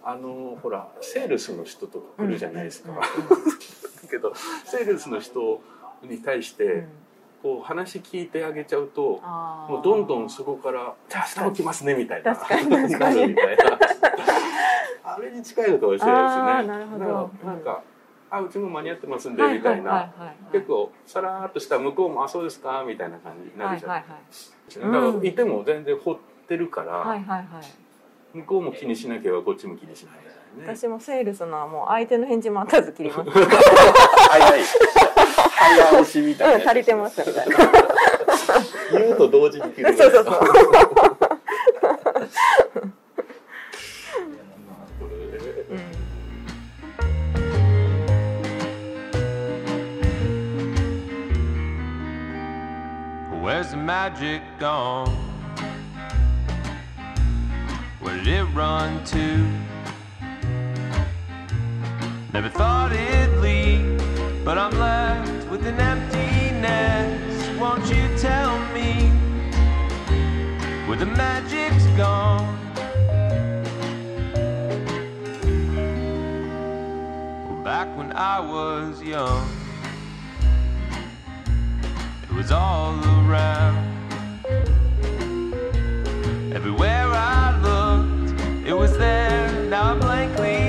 [0.03, 2.97] あのほらセールスの人とか来るじゃないですか、うん。
[2.97, 3.03] だ
[4.11, 5.61] けどセールスの人
[6.08, 6.86] に対して、
[7.41, 9.22] こう話聞いてあげちゃうと
[9.68, 12.34] もうどんどんそこから「じゃあ明日起きますね」みたいな。
[12.34, 13.16] 確かに確かに。
[13.16, 13.80] なるみたいな
[15.04, 16.68] あれに近いのかもしれないですね。
[16.68, 17.32] なるほど。
[17.43, 17.84] なんか
[18.32, 20.36] 「あうちも間に合ってますんで」はいみたいな、はいはいはい。
[20.54, 24.22] 結構さらーっとした向こうも「あそうですか」みたいな感じになるじゃないはいはいはい。
[24.26, 24.34] で
[24.72, 27.47] すか、だからいても全然掘ってるから、はいはいはい。
[28.38, 30.16] 向こうも気にしなければこっちも気にしない。
[30.16, 30.34] ね
[30.66, 33.30] 私もセールスのはもう相手の返事待たず切ります。
[34.30, 34.62] 早い
[35.62, 37.57] 早 押しみたいなうん、足りてますみたいな。
[38.93, 40.34] 言うと同時に切るそうそうそう。
[45.70, 45.99] うん
[53.43, 55.09] Where's the magic gone?
[58.01, 59.47] Where did it run to?
[62.32, 64.01] Never thought it'd leave,
[64.45, 67.59] but I'm left an emptiness.
[67.59, 69.09] Won't you tell me
[70.88, 72.59] where the magic's gone?
[77.64, 79.49] Back when I was young
[82.24, 83.78] it was all around.
[86.53, 89.51] Everywhere I looked, it was there.
[89.70, 90.62] Now I blankly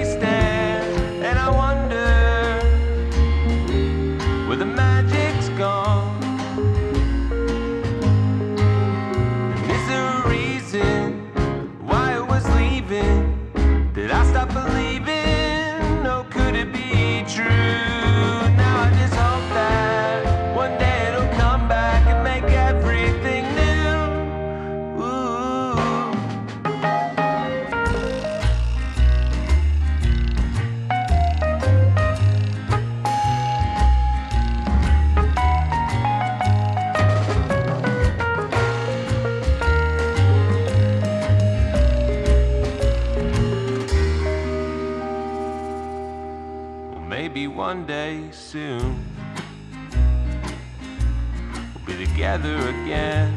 [52.45, 53.33] together again.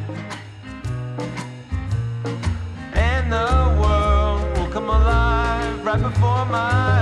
[2.93, 6.96] And the world will come alive right before my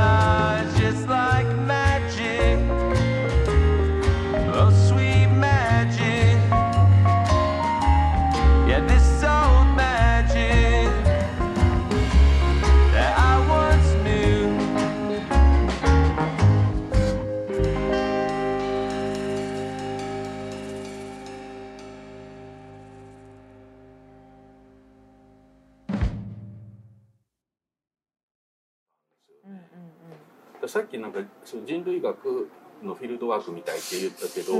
[30.68, 32.49] さっきなんかその人類学
[32.84, 34.53] のフィールドワークみたいって言ったけど、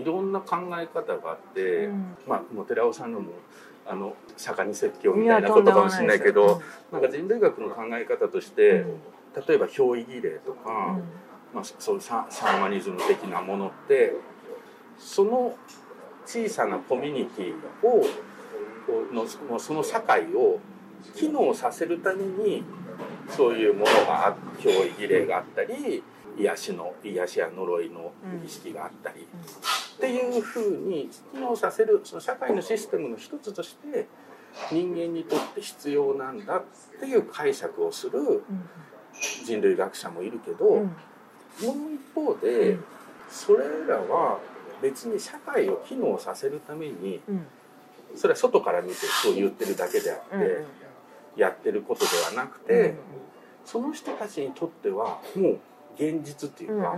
[0.00, 2.16] いろんな考え方があって、うん。
[2.26, 3.32] まあもう寺尾さんのも
[3.86, 8.84] あの釈迦に説教みたいなことかもしれないけどなんか人類学の考え方として、
[9.46, 10.98] 例えば憑依儀礼とか、
[11.52, 14.14] まあ、そういうサーマニズム的なものって
[14.98, 15.56] その
[16.26, 18.04] 小さなコミュニティを
[19.12, 20.58] のその社会を
[21.14, 22.64] 機能させるために
[23.28, 26.02] そういうものがあ憑依儀礼があったり
[26.36, 28.12] 癒しの癒しや呪いの
[28.42, 29.26] 儀式があったり、
[29.96, 34.06] っていうふうに機能させるその社会のシステムの一つとして
[34.70, 36.64] 人間にとって必要なんだっ
[37.00, 38.42] ていう解釈をする
[39.44, 40.88] 人類学者もいるけど、もう
[41.94, 42.76] 一方で
[43.30, 44.38] それらは
[44.82, 47.20] 別に社会を機能させるために
[48.16, 50.64] それは外から見てそう言ってるだけであって
[51.36, 52.94] やってることではなくて
[53.64, 55.58] その人たちにとってはもう
[55.96, 56.96] 現実っていうか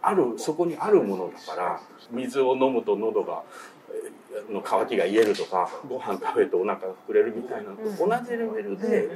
[0.00, 1.80] あるそこにあるものだから
[2.10, 3.42] 水を飲むと喉が
[3.90, 9.10] えーの渇きが癒えるとかご飯食べるとお腹が膨れるみたいなのと同じレベルで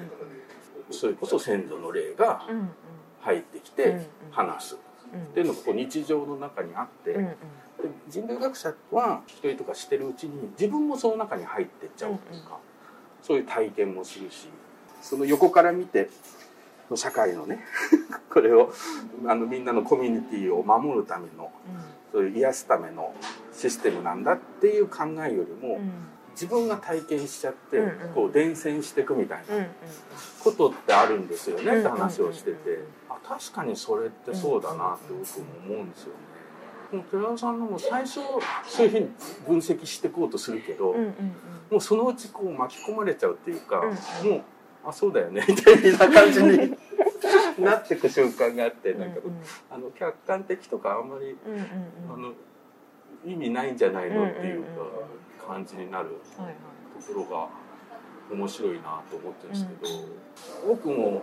[0.90, 2.42] それこそ先祖の霊が
[3.20, 4.74] 入ってきて話す。
[4.74, 4.78] っ
[5.32, 7.12] ていうのがこう日常の中にあって。
[7.12, 12.58] で人類学者は一人とかしてるうちに自分もその中に入ってっちゃうというか、
[13.22, 14.48] そういう体験もするし
[15.02, 16.10] その横から見て
[16.94, 17.64] 社会のね
[18.30, 18.72] これを
[19.26, 21.50] あのみんなのコミュニティを守るための
[22.12, 23.12] そういう癒すための
[23.52, 25.80] システムなんだっていう考えよりも、
[26.32, 27.82] 自分が体験しちゃって、
[28.14, 29.66] こう伝染していくみたいな
[30.44, 32.56] ことってあるんですよね、うんって話をしてて、
[33.08, 36.12] あ確かにそれってそうだなって僕も思うんですよ
[36.92, 37.04] ね。
[37.10, 38.20] 寺田さんのも最初
[38.66, 39.08] そういうふうに
[39.46, 40.94] 分析していこうとするけど、
[41.70, 44.30] もうそのうちこう巻き込まれちゃうっていうか、うん。
[44.30, 44.42] もう
[44.84, 46.76] あそうだよね みたいな感じに
[47.58, 49.42] なっていく瞬間があってなんか、うんうん。
[49.70, 51.62] あの客観的とかあんまりうんうん
[52.14, 52.32] あの
[53.24, 54.66] 意味ないんじゃないのっていううんうん
[55.46, 56.10] 感じになる
[57.06, 57.48] ところが
[58.30, 61.22] 面白いなと思ってるんですけど、僕も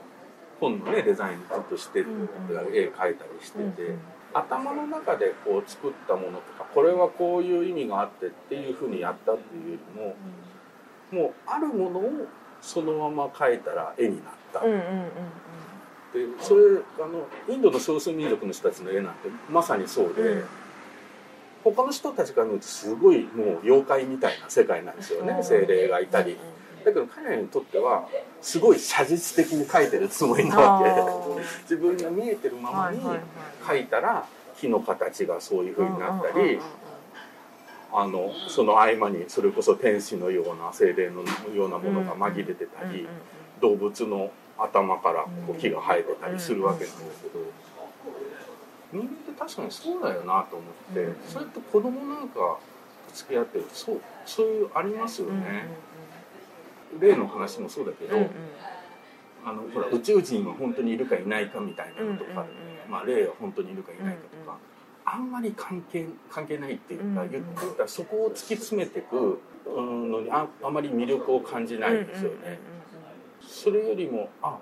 [0.59, 2.27] 本のねデザインずっとして、うんうん。
[2.73, 3.99] 絵描いたりしてて、うんうん
[4.33, 9.79] 頭の中でこう作ったものとかこれはこういう意味があってっていうふうにやったっていうよ
[11.11, 12.11] りももうあるものを
[12.61, 15.09] そのまま描いたら絵になった、うんうんうんうん
[16.13, 16.61] でそれ
[16.99, 20.45] あのインドの少数民族の人たちの絵なんてまさにそうで、うん。
[21.63, 26.37] 他の人たちから見るとすごいもう妖怪みたいな世界なんですよね、精霊がいたり。
[26.85, 28.07] だけど彼らにとっては
[28.41, 31.43] すごい写実的に描いてるつもりなわけ。
[31.63, 32.99] 自分が見えてるままに
[33.63, 34.25] 描いたら
[34.57, 36.59] 木の形がそういう風になったり
[37.91, 41.23] あのその合間にそれこそ天使のような精霊の
[41.53, 43.07] ようなものが紛れてたり
[43.61, 47.39] 動物の頭からこう木が生えてたりするわけなんですけど
[48.91, 52.57] 人間って確かにそうだよなと思ってそれって子供なんか
[53.13, 55.67] 付き合ってるとそうそういうありますよね。
[56.99, 58.29] 例の話もそうだけど、うんうん。
[59.45, 62.47] あのほら宇宙人は本当にいるかいないかみたいなのとか、うんうんうん。
[62.89, 64.57] まあ霊は本当にいるかいないかとか、
[65.05, 72.59] あんまり関係関係ないっていうか、うんうん言ってたらそこを突き詰めていくうんのにああまり魅力を感じないんですよね。
[73.41, 74.57] それよりもあ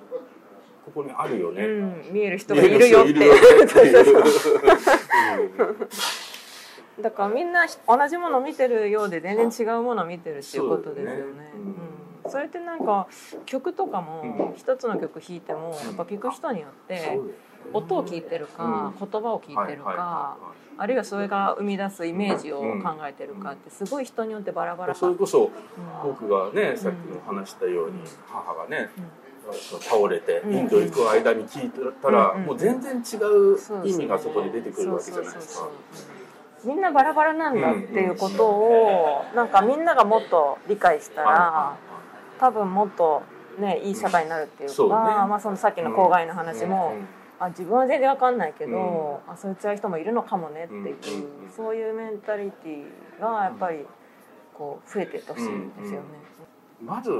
[0.86, 1.64] ここにあるよね。
[1.64, 3.14] うんうんうんうん見える人がいるよって
[7.02, 11.52] だからみんな同じもの見てるようで全然違うものを見てるっていうことですよね。
[12.32, 13.08] それってなんか
[13.46, 17.20] 曲とかも一つの曲弾いてもやっぱ聞く人によって
[17.74, 20.38] 音を聞いてるか言葉を聞いてるか
[20.78, 25.00] あるいはそれが生み出すイメージを考えてるかってすごい人によってバラバラか。
[25.00, 25.52] それこそうん。
[26.04, 28.90] 僕がねさっきも話したように母がね
[29.82, 31.72] 倒れてインド行く間に聞い
[32.02, 35.68] たらうんもう全然違う意味がそこに出てくるわけじゃないですか。
[36.64, 41.78] みんなバラバラなんだっていうことをなんかみんながもっと理解したら
[42.42, 43.22] 多分もっと
[43.60, 44.96] ねいい社会になるっていうか、そうね。
[44.96, 46.96] まあそのさっきの郊外の話も、
[47.40, 51.52] あ自分は全然わかんないけど、あそういう人もいるのかもねっていう、うん。
[51.56, 53.86] そういうメンタリティがやっぱり
[54.54, 55.46] こう増えてってほしい
[55.82, 56.08] ですよね。
[56.84, 57.12] まず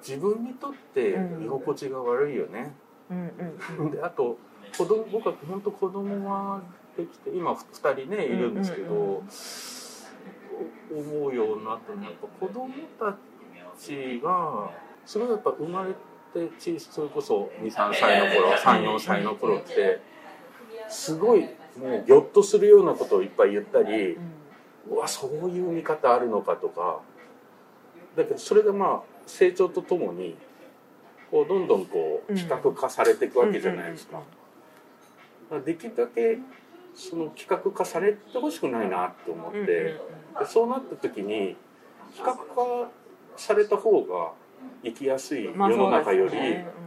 [0.00, 2.74] 自分にとって居心地が悪いよね。
[3.10, 3.30] うん
[3.78, 4.38] うんであと
[4.76, 6.60] 子供僕は本当子供が
[6.96, 9.22] できて今2人ねいるんですけど、
[10.90, 13.16] 思うようになったのはやっぱ子供た
[13.78, 14.70] ちが
[15.04, 20.00] すごいやっぱ生まれて小それこそ23歳の頃34歳の頃って
[20.88, 24.18] すごいもうギョッとするようなことをいっぱい言ったり。
[24.88, 27.00] うわそういう見方あるのかとか。
[28.16, 30.36] だけどそれがまあ成長とともに
[31.30, 34.22] こうどんどんこううん企画化されていくわけじゃないですか。
[35.64, 36.38] できるだけ
[36.94, 39.66] その企画化されてほしくないなって思って、うんうん。
[39.66, 40.00] で
[40.46, 41.56] そうなった時に
[42.16, 42.88] 企画化
[43.36, 44.32] された方が
[44.82, 46.30] 生きやすい世まあの中より、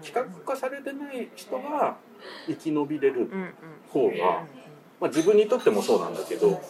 [0.03, 1.97] 企画化されてない人が
[2.47, 3.29] 生き延びれる
[3.89, 4.43] 方が、
[4.99, 6.61] まあ、自分にとってもそうなんだけど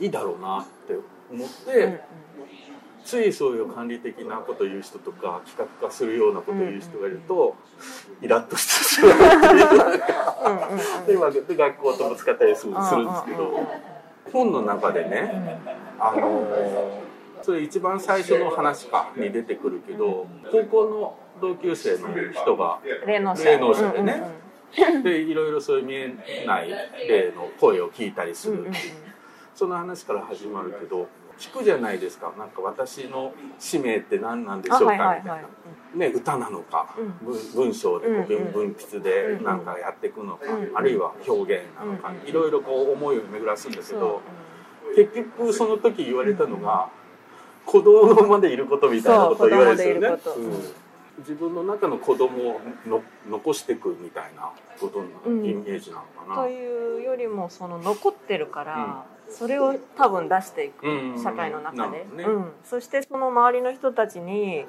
[0.00, 0.94] いいだろうなって
[1.30, 2.00] 思って、
[3.04, 7.56] ついそういう管理的なことを言う人とか企画化するようなことを言う人がいると、
[8.20, 11.18] イラッとしてしまうっていう。
[11.18, 12.90] 今で学校とぶつかったりするんです
[13.26, 13.66] けど
[14.32, 15.60] 本の中でね
[15.98, 17.01] あのー
[17.42, 23.92] それ一番最初の話かに出てくるけど高校の同級生の人が霊能者。
[23.92, 24.22] でね。
[25.02, 28.94] でいろいろそういう見えない霊の声を聞いたりするっていう。
[29.54, 32.32] その話から始まるけど聞くじゃないですか。
[32.38, 35.48] なんか私の使命って何なんでしょうかみたいな、
[35.94, 37.26] ね、歌なのか、うん。
[37.26, 38.26] 文文章でこううんうん。
[38.52, 44.00] 文文筆でなんかやっていくのか、うんあるいは表現なのか、うんいろいろこう思いを巡らすんだけそう。
[44.00, 44.22] ど
[44.96, 46.88] 結局その時言われたのが
[47.66, 50.82] 子供までいることみたいなことを言われるんですよね
[51.18, 54.50] 自分の中の子供をの残していくみたいな
[54.80, 55.44] ことのうん。
[55.44, 56.42] イメージなのかな。
[56.42, 61.22] というよりもその残ってるから、それを多分出していく、うん。
[61.22, 62.24] 社会の中で、ね。
[62.24, 64.64] うん、そしてその周りの人たちに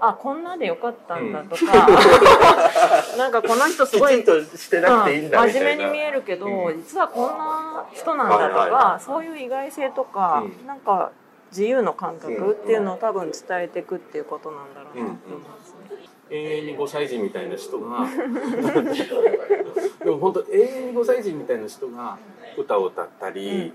[0.00, 1.62] あこんなでよかったんだとか、
[3.18, 6.78] なんかこの人すごいきちんとしてなくていいんだみたいな、真面目に見えるけど、うん。
[6.78, 10.66] 実はこんな人なんだとか、はいはいはそういう意外性とか、うん。
[10.66, 11.12] なんか
[11.52, 16.12] 自由の感覚っていうのを多分伝えていくっていうことなんだろうなって思いますね。
[16.30, 18.06] 永遠に5歳児みたいな人が
[20.02, 22.18] でも本当永遠に5歳児みたいな人が
[22.56, 23.74] 歌を歌ったり、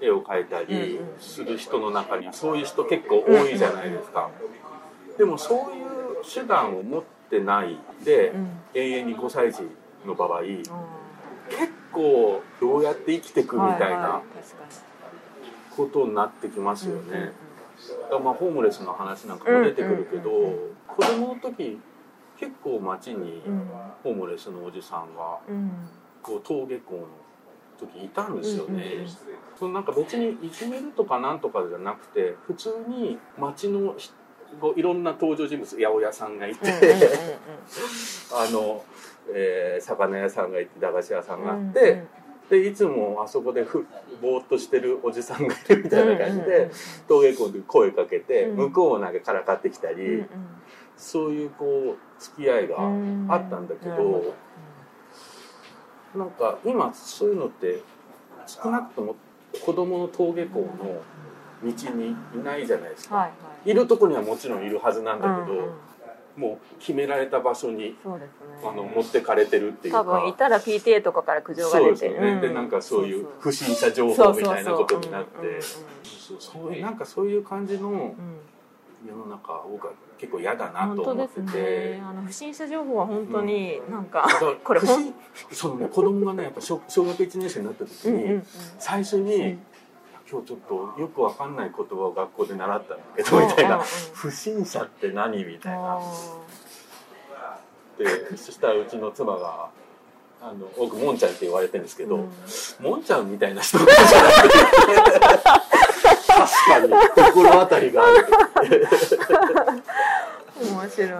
[0.00, 1.18] 絵を描いたりうんうん。
[1.18, 4.30] する人の中にはそういう人結構多いじゃないですか。
[5.18, 8.60] でもそういう手段を持ってないで、うん。
[8.74, 9.62] 永遠に5歳児
[10.06, 10.64] の場合結
[11.92, 14.10] 構どうやって生きていくみたいはいはない。
[14.42, 14.91] 確か
[15.76, 17.32] ことになってきますよにね。
[18.22, 20.30] まあホームレスの話なんかも出てくるけど、
[20.86, 21.80] 子供の時
[22.38, 23.70] 結構街にうん。
[24.02, 25.38] ホームレスのおじさんが
[26.22, 27.06] こう登下校の
[27.78, 29.06] 時いたんですよね。
[29.58, 34.10] そのなんか別にいじめるとかなんとかじゃなくて普通に街のひ
[34.60, 36.68] こういろんな登場人物八百屋さんがいて、
[38.34, 38.84] あの、
[39.32, 42.04] えー魚屋さんがいて駄菓子屋さんがあって、
[42.52, 43.86] でいつもあそこでふ
[44.20, 46.70] ぼーっとしてるおじさんがいるみたいな感じで、
[47.08, 48.56] 登下校で声かけて、うん。
[48.56, 50.26] 向こうをなんかからかってきたり、
[50.98, 52.76] そういうこう付き合いが
[53.34, 54.34] あったんだけど、
[56.14, 57.80] なんか今そういうのって
[58.46, 59.16] 少なくとも
[59.64, 60.66] 子供の登下校の
[61.64, 63.30] 道にいないじゃないですか、は
[63.64, 65.72] いるとこにはもちろんいるはずなんだけど、
[66.36, 68.28] もう決められた場所にそうです
[68.62, 68.68] ね。
[68.68, 70.00] あの持ってかれてるっていうか。
[70.00, 72.40] 多分いたら PTA とかから苦情がそう出てですよね、うん。
[72.40, 75.30] でなんかそういうそう不審者情そう報みたいなことになって。
[76.38, 77.96] そうなんかそういう感じのうん。
[77.96, 78.14] うん
[79.06, 82.02] 世の中僕は結構嫌だなと思ってて、すね。
[82.04, 84.80] あの不審者情報は本当になんか、だからこれ
[85.50, 88.46] そのね子供がねやっぱ小小学1年生になった時に、うんうんうん。
[88.78, 89.62] 最初に、うん
[90.32, 93.74] 今日ちょっとよくわかんない言葉を学校で習ったんだけどみたいな。
[93.76, 93.84] うんうん。
[93.84, 95.44] うん不審者って何？
[95.44, 95.98] みたいな。
[95.98, 97.58] あ
[97.98, 99.68] でそしたらうちの妻が
[100.40, 102.30] あの僕もんちゃんって言われてるんですけど、うん。
[102.80, 103.94] もんちゃんみたいな人じゃない
[106.26, 108.26] 確かに心当たりがある。
[110.58, 111.10] ー面白い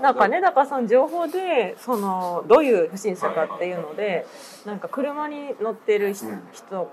[0.00, 4.26] なんかねだからその情報でそのどういう不審者かっていうので
[4.66, 6.26] なんか車に乗ってる人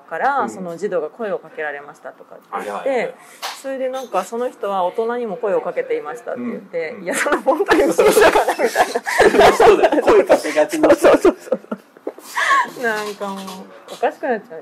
[0.10, 0.50] からうん。
[0.50, 3.16] その児童が声をかけられましたとかって言って
[3.62, 7.04] それでなんかその人は大人にも声をかけていましたって言ってうん。
[7.04, 9.54] いやその本当に不審者かなみたいな。
[9.54, 11.38] そうだよ声かけがちな人そうそう。
[11.40, 11.52] そ
[12.80, 13.38] うなんかもう
[13.94, 14.62] おかしくなっちゃう。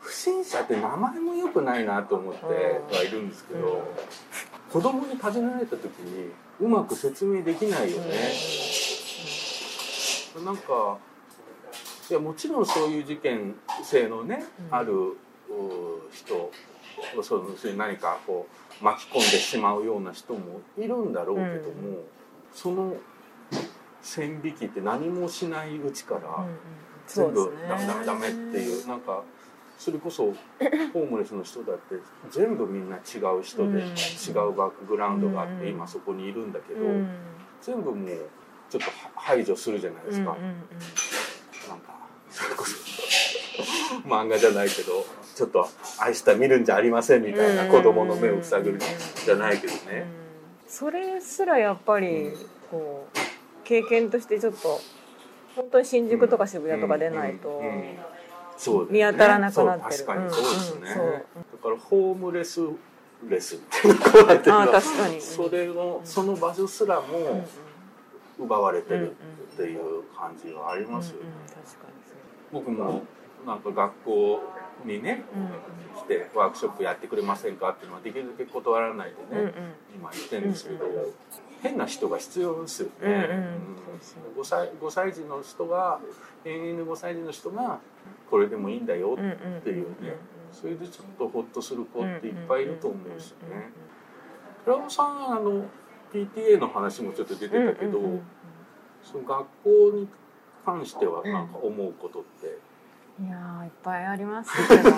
[0.00, 3.82] 不審者って名前も良くないなと思ってはいるんですけど、
[4.72, 6.30] 子供に尋ねられた時に
[6.60, 8.14] うまく説明できないよね、
[10.44, 10.98] なんか
[12.10, 14.74] いやもちろんそういう事件性のね、うん。
[14.74, 15.16] あるう
[16.12, 16.52] 人を
[17.22, 18.46] そういう何かこ
[18.80, 21.98] う巻き込んでしまうような人もいるんだろうけども、うん。
[22.52, 22.94] その
[24.00, 26.58] 線引きって何もしないうちから、うんうん
[27.08, 29.22] 全部ダメダメダメっていうなんか
[29.78, 30.34] それこそ
[30.92, 31.94] ホームレスの人だって
[32.30, 33.78] 全部みんな違う人で、うん。
[33.78, 35.68] 違うバックグラウンドがあって、うん。
[35.68, 37.08] 今そこにいるんだけど、うん。
[37.62, 38.08] 全部もう
[38.68, 40.36] ちょっと排除するじゃないですか、
[41.68, 41.94] なんか
[42.30, 42.76] それこそ
[44.06, 45.04] 漫画じゃないけど
[45.34, 45.66] ちょっと
[45.98, 48.78] 愛した見るんじゃありませんみたいな子供の目を塞ぐ
[49.24, 49.80] じゃないけどね、
[50.64, 50.70] うん。
[50.70, 52.32] それすらやっぱり
[52.70, 53.18] こう
[53.64, 54.80] 経験としてちょっと
[55.56, 57.62] 本当に新宿とか渋谷とか出ないと
[58.90, 60.04] 見当たらなくなってる。
[60.04, 61.20] 確かにそうですね、うんうんだ
[61.62, 62.60] からホームレス
[63.28, 64.52] レスっていうこうなってる。
[64.52, 65.20] かに。
[65.20, 67.44] それのその場所すらも
[68.38, 69.16] 奪われてる
[69.54, 71.98] っていう感じはありますよね、うんうん確かに
[72.50, 73.02] 僕も
[73.46, 74.40] なんか学校
[74.84, 75.22] にね
[75.96, 79.52] 来てワークショップやってくれませんかっていうのはできるだけ断らないでね、
[79.94, 80.84] 今言ってるんですけど、
[81.62, 83.18] 変な人が必要ですよね、うんうん。
[83.18, 84.40] うん。
[84.40, 86.00] 5歳 ,5 歳児の人が
[86.44, 87.80] 永遠の5歳児の人が
[88.30, 90.16] これでもいいんだよっていうね。
[90.52, 93.70] それでちょっとホッとする子っていっぱいいると思うしね。
[94.64, 95.64] 倉尾さんあの
[96.12, 98.00] PTA の話もちょっと出てたけど、
[99.02, 100.08] その学校に
[100.64, 102.58] 関してはなんか思うことって、
[103.22, 104.96] いやーいっぱいありますけどね。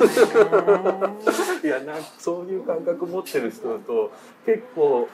[1.64, 4.10] いやなそういう感覚持ってる人だと
[4.46, 5.08] 結構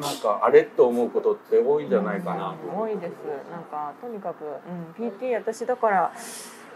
[0.00, 2.54] なんかあれと思うことって多いんじゃないかな。
[2.60, 3.12] とうん多いです。
[3.50, 4.44] なんかとにかく、
[4.98, 6.12] うん、PT 私だから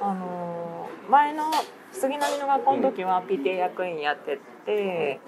[0.01, 1.45] あのー前の
[1.93, 5.21] 杉並の学校の時は PTA 役員やってて、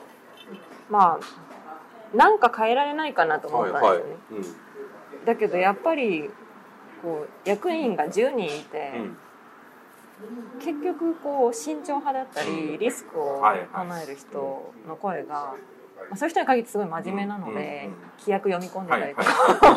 [0.88, 4.58] まあなんか変えられないかなと思ったんですよね、
[5.26, 6.30] だけどやっぱり
[7.02, 9.02] こう役員が10人いて、うん。
[9.02, 9.16] うん
[10.60, 13.68] 結局こう慎重派だったりリスクをはいはい。
[13.72, 15.54] 唱える人の声が、
[16.10, 19.26] まあ、そういう人に限ってすごい真面目なので、規約読み込んではいたりとは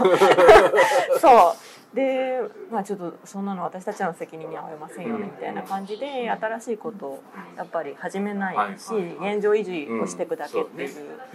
[0.10, 1.76] いか、 そう。
[1.96, 7.24] でまあちょっとそんなの私たちの責任には負えませんよねみたいな感じで新しいことを
[7.56, 10.90] やっぱり始めないし、現状維持をしていくだけっていう。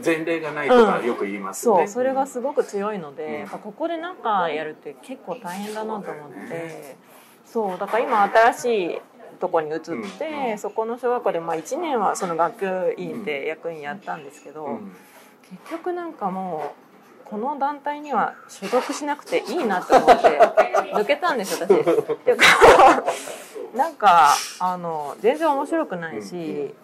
[0.05, 6.97] 前例がないとかよく言いますよね、そうそれがすごく強いので、ここでなんかやるって結構大変だなと思って。
[7.51, 9.01] そうだから今新しい
[9.41, 10.59] とこに移って、うん。
[10.59, 14.93] そこの小学校でまあ1年はその学級委員で役員やったんですけど、うん。
[15.65, 20.41] 結局なんかもうこの団体には所属しなくていいなって思って
[20.95, 21.81] 抜けたんですよ私。
[22.13, 22.45] っていうか
[23.75, 26.75] なんかあの全然面白くないし、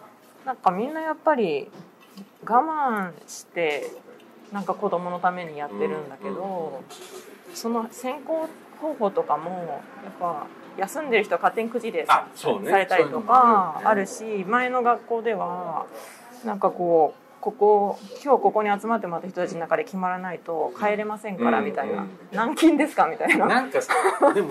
[0.45, 1.69] なんかみんなやっぱり
[2.45, 3.91] 我慢して
[4.53, 6.81] なんか子供のためにやってるんだけど、
[7.53, 8.47] その選考
[8.81, 10.45] 方法とかもやっぱ
[10.77, 12.69] 休んでる人は勝手にくじでさあそうね。
[12.71, 15.85] されたりとかあるし前の学校では
[16.45, 23.07] なんかこうここ今日ここに集まってもらった人たちの中で決まらないと帰れませんからうんみたいな、うん軟禁ですか？
[23.07, 23.45] みたいな。
[23.45, 23.93] なんかさ
[24.33, 24.49] でも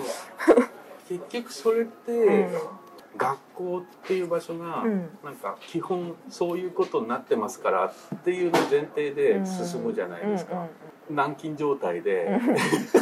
[1.07, 2.57] 結局それって、うん
[3.17, 5.09] 学校っていう場所が、うん。
[5.23, 10.67] なんか基本そういうことになってますからっていうの前提で進むじゃないですか、
[11.09, 12.39] 軟禁状態で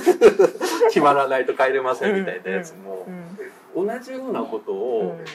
[0.89, 3.05] 決まらないと帰れませんみたいなやつも
[3.75, 3.87] うん。
[3.87, 5.25] 同じようなことうをん。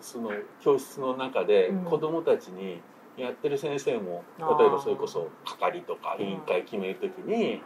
[0.00, 1.84] その教室の中でうん。
[1.84, 2.80] 子どもたちに
[3.16, 7.62] やってる先生も例えばそれこそ係とか委員会決める時に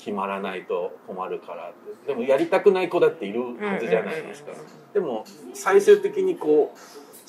[0.00, 1.72] 決まらないと困るから
[2.06, 4.52] でもやりたくない子だっているはずじゃないですか。
[4.92, 5.24] でも
[5.54, 6.78] 最終的にこう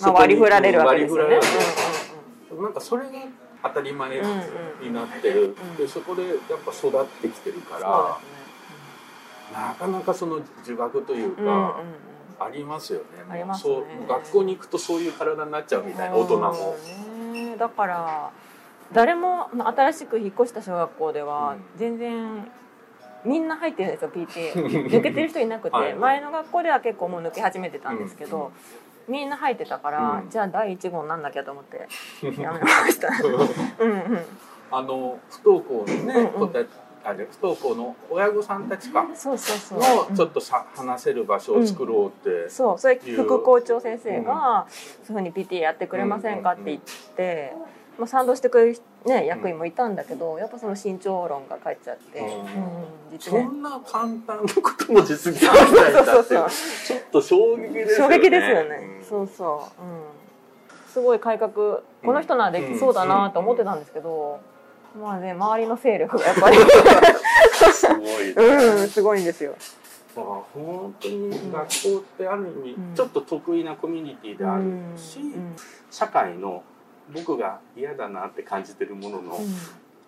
[0.01, 1.35] まあ、割り振られるわけですよね。
[1.35, 3.09] 割り振られるなんかそれが
[3.63, 4.37] 当たり前うんうん
[4.81, 5.75] うんになってる、ん。
[5.75, 8.31] でそこでやっぱ育ってきてるからね。
[9.53, 11.71] なかなかその呪縛といううんうんうん。
[12.39, 13.75] か、ありますよね,、ありますね。
[13.75, 16.75] そう学校に行くとそういう体になっちゃうみたいな大人も。
[16.97, 17.55] うんね。
[17.57, 18.31] だから
[18.91, 21.79] 誰もまあ新しく引っ越した小学校ではうん。
[21.79, 22.51] 全然
[23.25, 24.53] みんな入ってるんですよ PTA
[24.89, 25.95] 抜けてる人いなくて、はい。
[25.95, 28.51] 前の学校では結構もう抜け始めてたんですけど、
[29.07, 30.29] みんな入ってたから、うん。
[30.29, 31.87] じゃあ第1号になんなきゃと思って
[32.41, 33.09] やめました。
[33.79, 33.87] う。
[33.87, 34.19] んうん。
[34.71, 36.67] あの不登校のね、うんうん。
[37.03, 40.09] あれ不登校の親御さんたちかそうそうそう。
[40.11, 42.77] のちょっとさ、話せる場所を作ろうって、そう。
[42.77, 44.67] それ副校長先生が
[45.03, 46.79] 「そういうふうに PTA やってくれませんか?」って言っ
[47.15, 47.53] て、
[47.97, 53.19] まあ、賛同してくれる、ね、役員もいたんだけどやっぱその慎重論が返っちゃって、うん。
[53.19, 58.15] そんな簡単なことも実現できないんだってちょっと衝撃ですよね。
[58.15, 59.05] 衝撃ですよね、うん。
[59.05, 64.39] そうそう、うん、すごい改革この人ならできそうだなと思ってたんですけど、
[64.99, 66.57] まあね周りの勢力がやっぱり。
[67.73, 69.55] すごい、うんすごいんですよ。
[70.15, 72.95] だから本当に学校ってある意味、うん。
[72.95, 74.63] ちょっと得意なコミュニティである
[74.97, 75.55] し、うん。
[75.89, 76.63] 社会の
[77.13, 79.45] 僕が嫌だなって感じてるものの、うん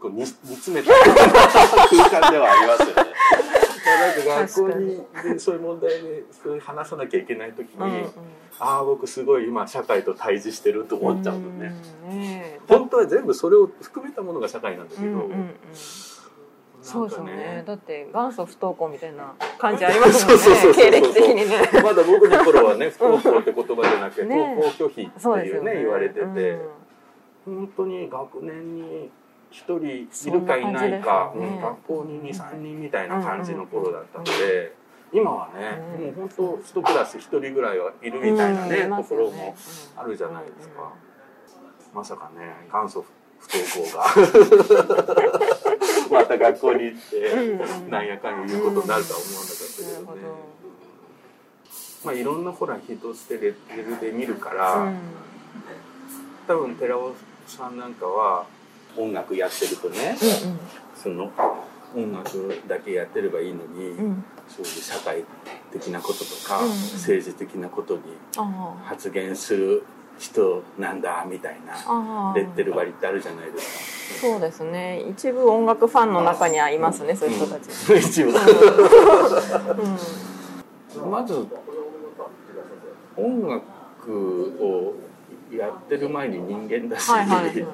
[0.03, 3.13] こう煮煮詰めた空間ではありますよね。
[3.83, 8.11] なんか学校にでそういう問題でそういう話さなきゃいけない時に、うんうん
[8.59, 11.73] ああ僕すごい今社会と対峙してると思っちゃうのね。
[12.03, 15.53] うんね本当は全部それを含めたものが社会なんだけど、うんうんうんなんか
[16.81, 17.63] そうですよね。
[17.65, 21.69] だって元祖不登校みたいな感じありますもんね そうそうそうそう経歴的にね。
[21.81, 25.77] まだ僕の頃はね不登校って言葉じゃなくて、 ね登校拒否っていうねね。
[25.79, 26.59] 言われてて、うん
[27.45, 29.09] 本当に学年に
[29.51, 31.45] 一人いるかいないか、ね。
[31.45, 34.73] うん学校に23人みたいな感じの頃だったので、
[35.13, 36.05] 今はね、うん。
[36.05, 39.55] もう本当一クラス一人ぐらいはいるみたいなね、ところも
[39.95, 40.91] あるじゃないですか、
[41.93, 43.05] まさかね元祖
[43.39, 44.05] 不登校が
[46.19, 47.89] また学校に行って、うんうん。
[47.91, 50.33] なんやかんや言うことになるとは思わなかったけどね、
[52.05, 54.81] まあいろんなほら人ってレベルで見るから、ど。
[54.81, 54.97] うん。
[56.47, 57.13] 多分寺尾
[57.47, 58.45] さんなんかは
[58.97, 60.17] 音楽やってるとね、
[60.95, 61.31] その
[61.95, 64.05] 音楽だけやってればいいのに、うん。
[64.05, 65.23] うんそういう社会
[65.71, 66.69] 的なこととか、うん。
[66.69, 68.01] 政治的なことに
[68.37, 69.83] あ発言する
[70.19, 75.01] 人なんだみたいなレッテル張りってあるじゃないですそうですね。
[75.09, 77.69] 一部音楽ファンの中にはいますね、そういう人たち。
[77.69, 77.95] か。
[77.95, 78.31] 一応う
[81.07, 81.11] ん。
[81.11, 81.47] まず
[83.15, 84.93] 音楽を
[85.57, 87.45] やってる前に人間だし、はいはい。
[87.45, 87.65] はい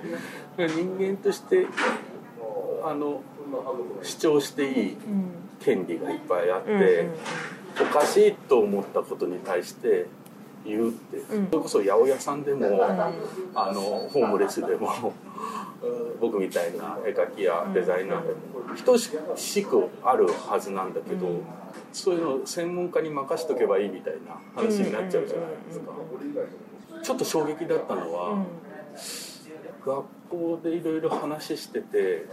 [0.57, 1.67] 人間として
[2.83, 3.21] あの
[4.01, 5.39] 主張していいうん。
[5.59, 7.15] 権利がいっぱいあって、うんうん
[7.81, 10.07] おかしいと思ったことに対して
[10.65, 11.47] 言うって、うん。
[11.49, 12.67] それこそ八百屋さんでも、
[13.55, 15.13] あのホームレスでも
[16.19, 18.37] 僕みたいな絵描きやデザイナーでも
[18.83, 21.41] 等しくあるはずなんだけど、うん。
[21.93, 25.93] そういうのを専門家に任しとけばいいみたいな話になっちゃうじゃないですか。
[27.03, 28.45] ちょっと衝撃だったのは、うん。
[29.85, 32.25] 学校でいろいろ話してて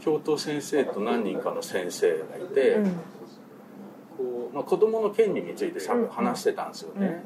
[0.00, 2.90] 教頭先生と何人かの先生がいて、うん。
[4.16, 5.80] こうまあ、子供の権利について
[6.10, 7.22] 話してたんですよね、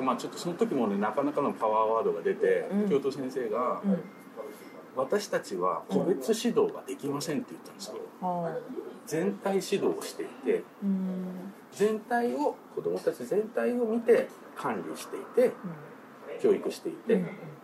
[0.00, 2.88] まあ、ちょっとその時もねなかなかのパワーワードが出て、うん。
[2.88, 3.98] 教頭先生が、うん。
[4.96, 7.96] 私たちは個別指導ができません」って言ったんですよ。
[8.20, 8.56] は
[9.06, 10.64] 全体指導をしていて
[11.76, 15.52] 全体を子供たち全体を見て管理していて
[16.42, 17.22] 教育していて、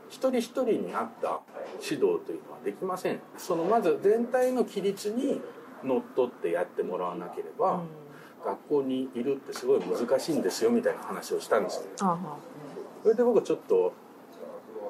[0.08, 1.40] 一人一人に合った
[1.82, 3.20] 指導というのはできません。
[3.36, 5.40] そのまず全体の規律に
[5.82, 7.82] のっとってやってもらわなければ、
[8.44, 12.18] 学校にいるってすごい難しいんですよみたいな話をしたんですよ。
[13.02, 13.92] それで僕ちょっと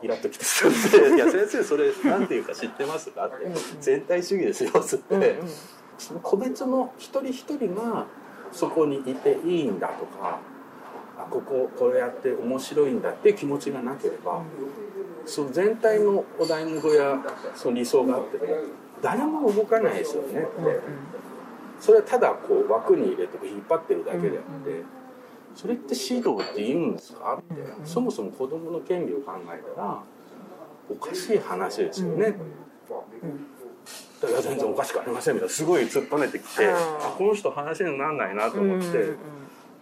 [0.03, 3.47] イラッときて先生「いや先生それなんていうか知ってますか?」って
[3.81, 5.39] 「全体主義ですよ」っつって、
[5.97, 8.07] その個別の一人一人が
[8.53, 10.39] そこにいていいんだとか
[11.19, 14.43] あこここれやって面白いんだっていう気持ちがなければ、
[15.27, 17.19] その全体のお題目や
[17.55, 18.45] その理想があっても
[19.01, 20.41] 誰も動かないですよね。
[20.41, 20.49] って、
[21.81, 24.83] それはただこう枠に入れて引っ張ってるだけであって、
[25.55, 27.39] それって指導って言うんですか？
[27.41, 30.03] って、そもそも子供の権利を考えたら
[30.91, 32.35] おかしい話ですよね、
[34.29, 36.75] いや全然おかしくありませんみたいなすごい突っぱねてきて、うん。
[36.75, 39.15] あこの人話にならないなと思って、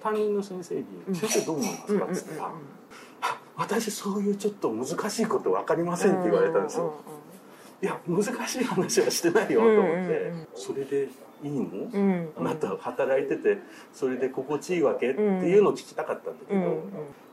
[0.02, 2.50] 担任の先生に「先生どう思いますか?」っつったら
[3.22, 6.94] 「あ私そういうちょっと難しいこと分かりません」って言われたんですよ。
[7.82, 11.08] いや難しい話はしてないよと思って、それで
[11.42, 12.28] いいの、うん。
[12.38, 13.58] あなた働いてて
[13.92, 16.66] それで心地いいわけ、っていうのを聞きたかったんだけど、うん。
[16.66, 16.80] うん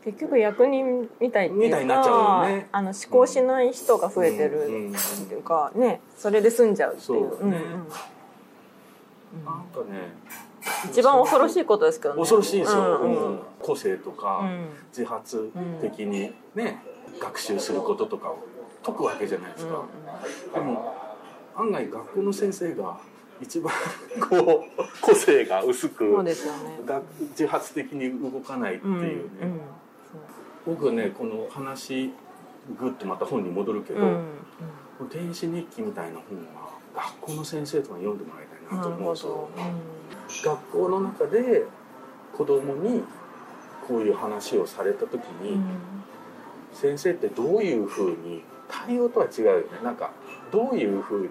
[0.05, 2.69] 結局役人みたいみたいになっちゃうよね。
[2.71, 4.95] あの思考しない人が増えてるうんうんっ
[5.27, 7.05] ていうかねそれで済んじゃうっていう。
[7.05, 7.57] そうね。
[9.45, 10.13] なんかね。
[10.85, 12.19] 一番恐ろしいことですけどね。
[12.21, 13.31] 恐ろしいですよ、うんうん。
[13.31, 13.39] うん。
[13.59, 14.69] 個性とか、うん。
[14.89, 15.51] 自発
[15.81, 16.81] 的にね、
[17.19, 18.39] 学習することとかを
[18.83, 19.83] 解くわけじゃないですか、
[20.53, 20.93] でも
[21.55, 22.99] 案外学校の先生が
[23.41, 23.71] 一番
[24.29, 26.33] こう個性が薄くね。
[26.85, 29.61] 学自発的に動かないっていうね、うん
[30.65, 32.11] 僕ねこの話
[32.77, 34.23] グッとまた本に戻るけど、うんうん
[34.97, 39.49] この電子日記みたいな本は学校の先生とかに読んでもらいたいなと思うんですよ。
[40.43, 41.65] ど、学校の中で
[42.35, 43.03] 子供に
[43.87, 45.63] こういう話をされた時に、うん。
[46.73, 49.65] 先生ってどういうふうに対応とは違うよね。
[49.83, 50.11] なんか
[50.51, 51.27] どういうふうに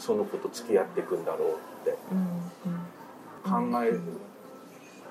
[0.00, 3.92] その子と付き合っていくんだろうってうん考え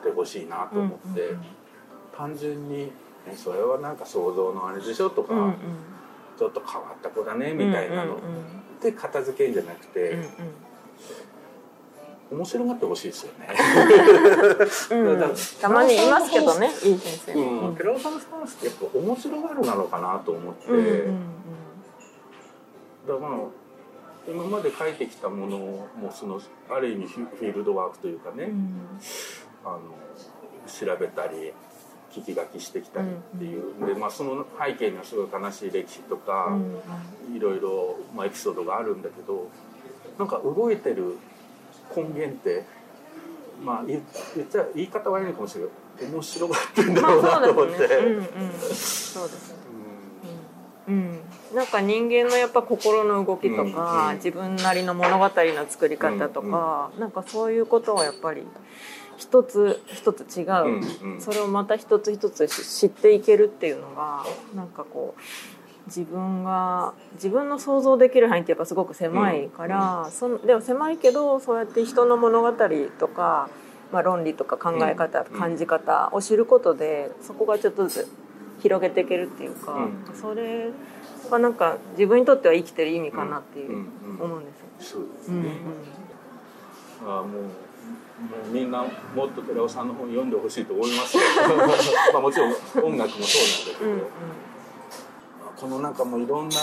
[0.04, 1.36] てほしいなと思って、
[2.18, 2.92] 単純に
[3.28, 5.56] えそれはなんか想像のあれでしょとか、うんうん。
[6.38, 8.18] ちょっと変わった子だねみたいなの
[8.82, 10.28] で片付けんじゃなくて、うん
[12.32, 13.48] 面白がってほしいですよね。
[14.92, 15.36] うん。
[15.60, 17.34] たまにいますけどねいい先生。
[17.34, 21.20] うん、寺尾さんのスタンスってやっぱ面白がるなのかなと思って、うんうん。
[23.08, 23.40] だからまあ
[24.30, 29.00] 今まで書いてきたものもそのある意味フィールドワークというかね、うん。
[29.66, 29.80] あの
[30.68, 31.52] 調べたり
[32.12, 36.58] 聞き書きしてきたりっていう、でまあその背景にはすごい悲しい歴史とか、
[37.36, 39.50] いろいろ、まあ、エピソードがあるんだけど
[40.18, 41.18] なんか動いてる
[41.96, 42.66] 根源って
[43.64, 44.02] まあ言
[44.36, 47.74] 言っちゃ言い方悪いのかもしれない面白がってるんだまろうなあと思って。
[47.78, 49.60] そうですね。
[50.88, 50.96] うん。
[50.96, 51.19] うん、
[51.54, 58.44] なんか人間のやっぱ心の動きとか、うん自分なりの物語の作り方とか、なんかそういうことをやっぱり
[59.18, 61.22] 一つ一つ違う、うんうん。
[61.22, 65.22] それをまた一つ一つ知っていけるっていうのがなんかこう
[65.88, 72.52] 自分が自分の想像できる範囲ってやっぱすごく狭いから、そのでも狭いけどそうやって人の物語
[73.00, 73.50] とか、
[73.92, 78.08] まあ、論理とか考え方、うん感じ方を知ることでそこがちょっとずつ
[78.62, 80.16] 広げていけるっていうか、うん。
[80.16, 80.70] それ
[81.30, 85.00] がなんか自分にとっては生きてる意味かなっていううんうん思うんですよ。
[85.00, 85.40] そうですね、う
[87.06, 87.16] んうん。
[87.16, 87.48] ああもうも
[88.50, 88.84] うみんな
[89.16, 91.24] もっと寺尾さんの本読んでほしいと思いますよ。
[92.14, 94.02] まあもちろん音楽もそうなんだけど、うん
[95.60, 96.56] この中もいろんな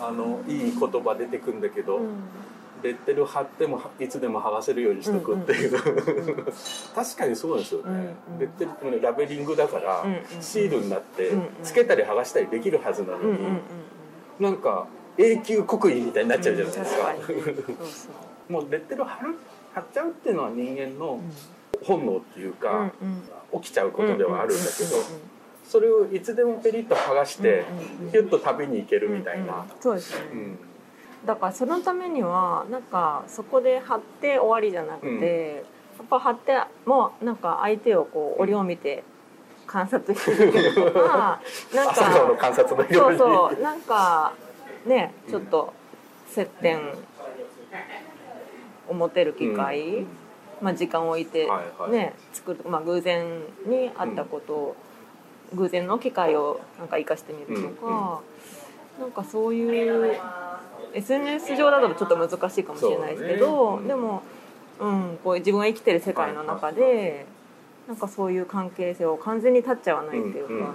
[0.00, 2.08] あのいい言葉出てくんだけど、うん
[2.84, 5.72] レッテル貼ってもいつでも剥がせるようにしとくっていう、
[6.94, 8.38] 確かにそうですよね、うんうん。
[8.38, 11.48] レッテルってねラベリングだから、うんうんシールになってうんうん。
[11.62, 13.60] つけたり剥がしたりできるはずなのに、うんうんうん
[14.40, 17.14] なんか永久刻印みたいになっちゃうじゃないですか,、
[18.52, 19.36] もうレッテル貼る
[19.72, 21.20] 貼っちゃうっていうのは人間の
[21.84, 23.60] 本能っていうか、うんうん。
[23.62, 25.34] 起きちゃうことではあるんだけど、うんうん
[25.64, 27.64] それをいつでもペリッと剥がして、
[28.00, 30.58] うんうんヒュッと食べに行けるみたいな、そうですね、うん
[31.26, 35.64] だからそのためにはなんかそこで貼って終わりじゃなくて、
[35.98, 39.04] やっぱ貼ってもなんか相手をこう折を見て
[39.66, 41.40] 観察していけるとか
[41.74, 44.34] なんか観察のよそうそうなんか
[44.86, 45.72] ねちょっと
[46.28, 46.80] 接点
[48.88, 50.04] を持てる機会、
[50.60, 52.12] まあ、時間を置いて、ねはいはい。
[52.32, 53.24] 作る、まあ、偶然
[53.66, 54.76] にあったことを、
[55.54, 58.20] 偶然の機会をなんか生かしてみるとか、
[58.98, 60.16] なんかそういう
[60.94, 64.22] SNS 上だとちょっと難しいかもしれないですけど、ねうんでも、
[64.80, 67.26] うん、こう自分が生きてる世界の中で、
[67.86, 70.74] なんかそういう関係性を完全に立っちゃわないっていうか、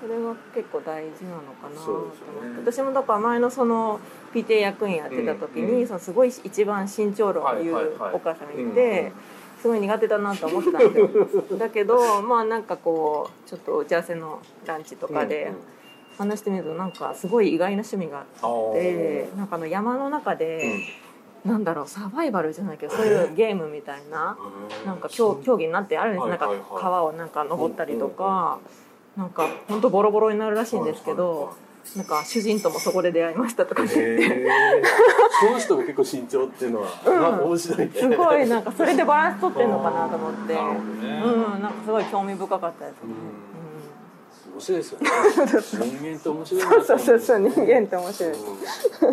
[0.00, 2.58] それは結構大事なのかなと思って、ね。
[2.64, 4.00] 私もだから前のその
[4.32, 9.12] PTA 役員やってた時に、うんそのすごい一番慎重論を言うお母さんがいて、
[9.60, 11.58] すごい苦手だなと思ってたんですよ。
[11.58, 15.56] だけどまあなんかこうちょっと打ち合わせのランチとかでうんうん
[16.18, 20.80] 話してみるとなんかすごい意外な趣味がああってなんかあの山の中で、
[21.44, 24.36] なんだろうサバイバルじゃないけどそういうゲームみたいな。
[24.84, 26.48] なんか競競技になってあるんです、はいはいはい。
[26.58, 28.58] なんか川をなんか登ったりとか、
[29.16, 31.54] なんか本当ボロボロになるらしいんですけど、
[31.96, 32.24] なんか。
[32.24, 34.82] 主人ともそこで出会いましたとか言って、へえ
[35.40, 37.46] この人が結構慎重っていうのは、うん。
[37.46, 37.92] 面白いね。
[37.94, 40.60] すごいなんかそれでバランス取ってんのかなと思って、ね、
[41.24, 43.14] うん、なんかすごい興味深かったですね。
[44.58, 45.10] 面白いですよね。
[45.86, 48.32] 人間って面白いなうん、そうそうそう人間って面白い。
[48.32, 48.38] うん。
[48.38, 49.12] ちょっ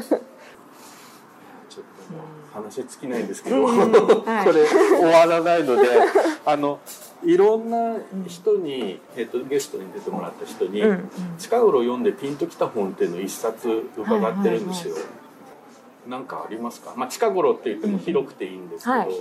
[1.78, 3.92] と話尽きないんですけど、うん。
[3.92, 4.54] こ はい。
[4.54, 5.88] れ終わらないので
[6.46, 6.80] あの
[7.24, 7.98] いろんな
[8.28, 10.90] 人に、えっと、ゲストに出てもらった人に、うん。
[10.90, 14.96] うん近頃読んでピンときた本っていうのを一冊伺ってるんですよ。
[16.08, 19.12] なんかありますか、まあ、近頃って言っても広くていいんですけど、はい。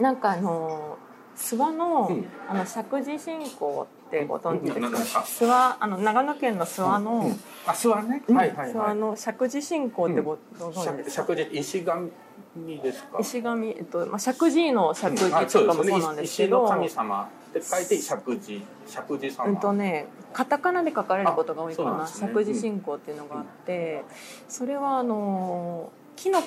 [0.00, 0.98] なんかあの
[1.36, 2.26] 諏訪の、うん。
[2.48, 5.20] あの石神信仰ってご存知ですか？
[5.20, 7.32] 諏訪あの長野県の諏訪の、うん。
[7.66, 8.36] あ諏訪ね、うん。
[8.36, 11.34] はいはい諏訪はいの石神信仰ってご,、ご存知ですか？
[11.34, 12.12] 石神石
[12.54, 13.18] 神ですか？
[13.20, 18.62] 石神、えっとまあ、石神の石神あとかもそうなんですけど、石の神様って書いて石神石
[18.96, 22.04] 神様、うんとねカタカナで書かれることが多いかな、ね。
[22.04, 24.04] 石神信仰っていうのがあって、
[24.48, 26.42] それはあの木の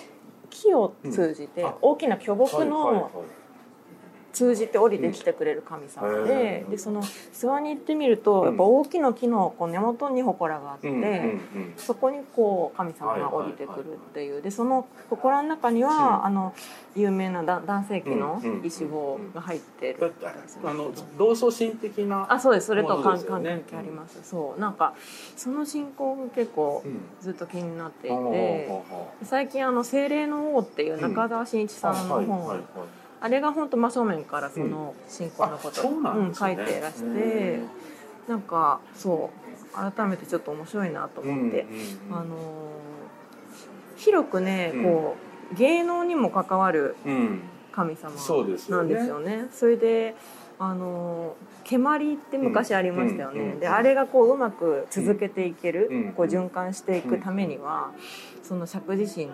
[0.50, 3.12] 木を通じて、大きな巨木はいはいはいの
[4.32, 6.28] 通じて降りてきてくれる神様うん。
[6.28, 8.46] で,、でその諏訪に行ってみると、うん。
[8.48, 11.38] やっぱ大きな木のこう根元に祠があって、
[11.78, 14.42] そこにこう神様が降りてくるっていう。
[14.42, 16.26] でその祠の中には、うん。
[16.26, 16.54] あの
[16.96, 20.14] 有名なだ男性器の石棒が入ってる。
[20.64, 22.68] あの同窓神的なあそうです。
[22.68, 24.60] それと関係あります、そう。
[24.60, 24.94] なんか
[25.36, 27.00] その信仰が結構うん。
[27.22, 28.70] ずっと気になっていて
[29.24, 32.60] 最近あの「精霊の王」っていう中澤慎一うさんの本はい
[33.22, 35.82] あれが本当真正面からその信仰のこと。
[35.82, 36.34] あそうなんね。
[36.34, 37.12] 書いてらしてう
[37.62, 37.70] ん。
[38.28, 41.66] なんかそう改めてちょっと面白いなと思って、
[42.12, 42.30] あのー
[43.98, 44.84] 広くねうん。
[44.84, 45.16] こ
[45.52, 47.42] う芸能にも関わるうん。
[47.72, 48.94] 神様そうですよね。
[48.94, 49.48] なんですよね。
[49.52, 50.16] それで
[50.58, 53.56] あの蹴鞠って昔ありましたよね。
[53.60, 57.92] であれがこううまく続けていける、うんこう循環していくためには、
[58.44, 59.34] その釈自身の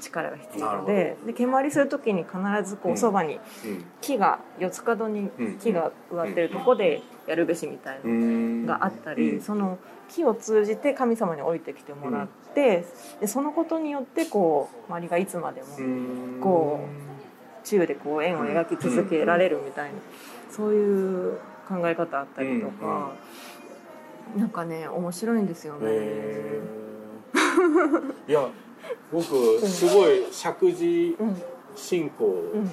[0.00, 2.98] 力が必要でで蹴鞠する時に必ずこううん。
[2.98, 3.84] そばにうん。
[4.00, 5.58] 木が四つ角にうん。
[5.58, 8.66] 木が植わってるとこでやるべしみたいなうん。
[8.66, 9.40] があったり、うん。
[9.42, 12.86] その木を通じて神様に降りてきてもらって、
[13.20, 16.40] でそのことによってこう周りがいつまでもうん。
[16.40, 16.80] こ
[17.68, 19.98] 宙でこう円を描き続けられるみたいな、
[20.50, 21.38] そういう
[21.68, 23.12] 考え方あったりとか、
[24.36, 25.88] なんかね面白いんですよね。
[28.26, 28.48] いや
[29.12, 29.24] 僕
[29.66, 30.72] すごい石神
[31.18, 31.42] うん。
[31.78, 32.24] 信仰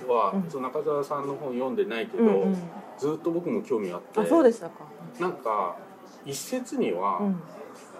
[0.08, 2.58] は、その中澤さんの本読んでないけど、うんうん、
[2.98, 4.86] ずっと僕も興味あってあそうでしたか。
[5.20, 5.78] なんか
[6.26, 7.20] 一説には、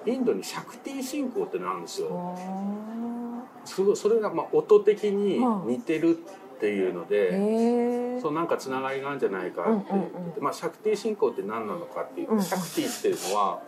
[0.06, 2.10] うん、インドにシャクティ信仰ってのあるんですよ。
[2.12, 6.18] あすごいそれがまあ音的に似てる
[6.56, 8.16] っていうのー。
[8.16, 8.22] で。
[8.22, 10.44] そうなんかつながりがあるんじゃないかって言って、うんうんうん。
[10.44, 12.40] まあ、シャクティ信仰って何なのかっていうと、うん。
[12.40, 13.62] うんシャクティっていうのは、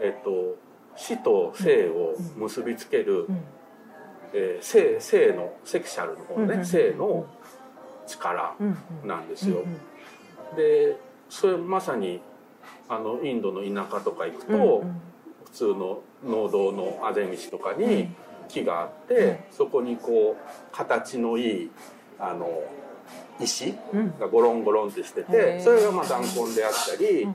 [0.00, 0.56] えっと、
[0.96, 3.44] 死と生を結びつける、うん
[4.32, 7.26] えー性性のセクシャルの方ね、うんうんうん性の
[8.06, 9.58] 力うんうんなんですよ。
[9.60, 10.56] うん。
[10.56, 10.96] で
[11.28, 12.20] それまさに
[12.88, 15.00] あのインドの田舎とか行くと、うんうん。
[15.44, 18.16] 普通の農道のあぜ道とかにうん。
[18.48, 21.70] 木があって、そこにこう形のいい
[22.18, 22.48] あの
[23.40, 24.18] 石うん。
[24.20, 25.64] がゴロンゴロンってしてへてー。
[25.64, 27.26] それがまあ弾痕であったり、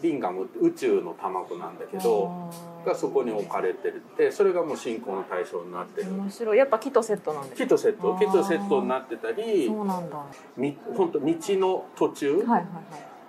[0.00, 2.50] うんリンガムって宇宙の卵なんだけど
[2.84, 6.12] がそこに置かれてるってそれがもう信仰の対象になってる。
[6.12, 6.58] 面白い。
[6.58, 8.14] やっぱ木とセットなんです木とセット。
[8.14, 10.16] 木とセットになってたりそうなんだ。
[10.16, 12.44] はみ本当道の途中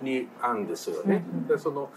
[0.01, 1.23] にあるんですよね。
[1.47, 1.89] でその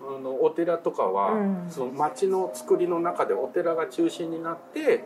[0.00, 1.66] あのお寺とかは、うん。
[1.68, 5.04] その町の作りの中でお寺が中心になって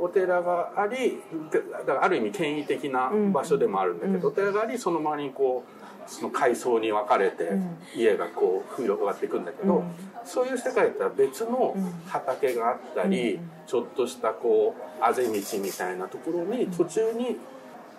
[0.00, 1.20] お寺があり
[1.50, 4.32] だからある意味権威的な場所でもあるんだけど、うん。
[4.32, 5.77] お寺がありその周りにこう
[6.08, 7.78] その階層に分かれてうん。
[7.94, 9.84] 家がこう広がっていくんだけど、うん。
[10.24, 11.92] そういう世界とは別のうん。
[12.06, 17.36] 畑があったり、うんちょっとしたこうあぜ道みたいなところに途中に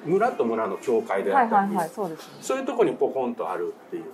[0.04, 1.78] 村と村の境界であったり、
[2.42, 4.10] そういうところにポコンとあるっていうね。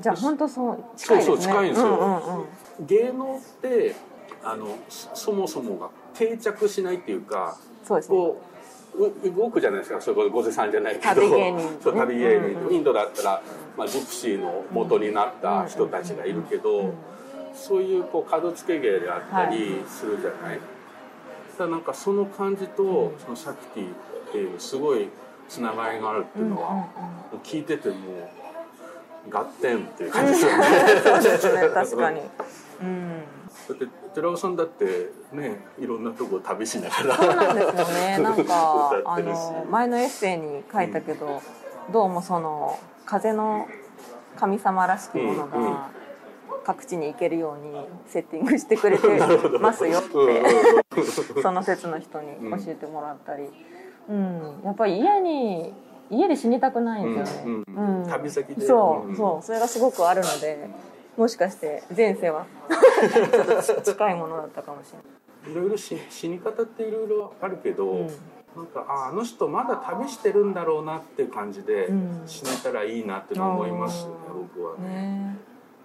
[0.00, 1.36] じゃあ本当そう近いですね。
[1.36, 1.88] そうそう近いんですよ。
[1.88, 2.86] うんうんうん。
[2.86, 3.96] 芸能って
[4.44, 8.16] あのそそもそもが定着しないっていうかそうですね。
[8.16, 8.47] こう
[8.96, 10.00] 動くじゃないですか。
[10.00, 11.14] それこそゴゼさんじゃないけど。
[11.14, 13.42] 旅芸人 そう旅芸人、インドだったら、
[13.76, 16.92] まあ、ジプシーの元になった人たちがいるけど、
[17.54, 20.60] そういうこう門付け芸であったりするじゃない、
[21.56, 23.88] ただなんかその感じとそのシャクティっ
[24.32, 25.08] ていうすごい
[25.48, 26.88] つながりがあるっていうのは、も
[27.34, 27.94] う聞いてても
[29.30, 30.32] 合点っていう感じ。
[30.32, 30.64] ですよね。
[31.02, 31.68] そうですね。
[31.68, 32.20] 確かに。
[32.82, 33.22] うん
[33.68, 38.18] だって寺尾さんだってねいろんなとこ旅しながらそうなんですよね。
[38.22, 41.42] なんかあの前のエッセイに書いたけど、
[41.92, 43.68] どうもその風の
[44.36, 45.72] 神様らしきものうんうん。
[45.72, 45.90] が
[46.64, 49.08] 各地に行けるようにセッティングしてくれて
[49.58, 50.34] ますよって うんうん
[51.36, 51.42] うん。
[51.42, 53.48] その説の人に教えてもらったり、
[54.08, 55.72] うん、やっぱり家に
[56.10, 58.02] 家で死にたくないんですよね、うんうん。
[58.02, 58.08] うん。
[58.08, 58.66] 旅先で。
[58.66, 59.16] そう、うん。
[59.16, 59.44] そう。
[59.44, 60.68] それがすごくあるので
[61.18, 62.46] もしかして前世は？
[63.66, 65.52] ちょっと近いものだったかもしれない。
[65.52, 68.06] いろいろし死に方っていろいろあるけど、うん。
[68.56, 72.22] なんかああの人まだ旅してるんだろうなっていう感じでうん。
[72.26, 74.12] 死ねたらいいなっての思いますね、
[74.54, 74.88] 僕はね。
[74.88, 75.36] ね。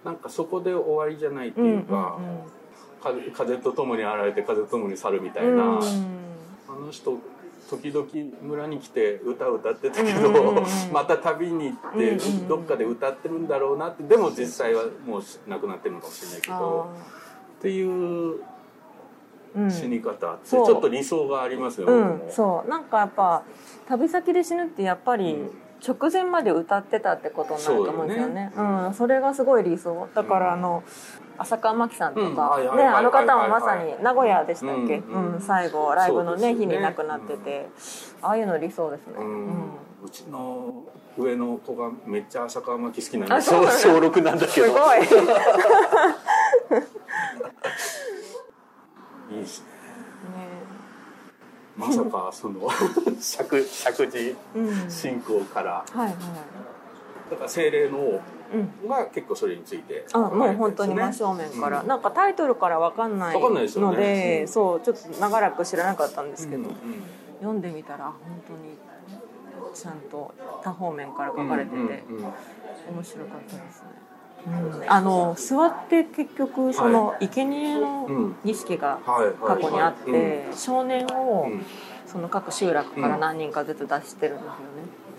[0.04, 2.18] なんかそこで終わりじゃないってうんうんいうか、
[3.02, 5.56] 風風と共に現れて風と共に去るみたいな、うん。
[5.56, 5.80] あ
[6.78, 7.18] の人
[7.70, 8.06] 時々
[8.42, 12.18] 村に来て歌歌ってたけど、うんうんうんまた旅に行って
[12.48, 16.90] どっかで歌ってるんだろうなってでも実際はもう亡くなってるのかもしれないけあど
[17.58, 18.40] っていう
[19.70, 22.00] 死に方ってちそうょっと理想がありますよ、う。
[22.00, 22.70] ん僕もそう。
[22.70, 23.42] なんかやっぱ
[23.88, 25.50] 旅先で死ぬってやっぱりうん。
[25.86, 28.52] 直前まで歌ってたってことになると思うんですよね。
[28.56, 30.08] うん、それがすごい理想。
[30.14, 30.82] だからあの
[31.38, 35.40] 浅川真紀さんとうんか、ねあの方もまさに名古屋でしたっけ、ううんん。
[35.40, 37.68] 最後ライブのね日に亡くなってて、
[38.22, 39.26] ああいうの理想ですね、うん。
[39.26, 39.70] うん。
[40.04, 40.84] うちの
[41.16, 43.34] 上の子がめっちゃ浅川真紀好きなんで。
[43.34, 43.78] あそうなんだ。
[43.78, 44.66] 小6なんだけど。
[44.66, 45.00] すごい。
[49.30, 49.66] いいですね。
[49.66, 49.72] ね。
[51.76, 52.68] まさかその
[53.20, 56.14] 釈釈寺うん信仰からはいはい。
[57.30, 58.10] だから精霊の王。
[58.10, 58.20] うん
[58.88, 61.86] が結構それについてあもう本当に真正面から、うん。
[61.86, 64.48] なんかタイトルからわかんないわかんないですよのねでうん。
[64.48, 66.74] そうちょっと長らく知らなかったんですけど、うんうん。
[67.40, 68.14] 読んでみたら本
[68.46, 68.76] 当に
[69.74, 71.94] ちゃんと多方面から書かれてて、うんうんうん。
[72.94, 73.88] 面白かったですね。
[74.46, 74.84] うん。
[74.86, 78.36] あの座って結局その生贄のうん。
[78.44, 81.64] 儀式が過去にあって、はい少年をうん。
[82.06, 84.56] その各集落から何人かずつ出してるんですよね。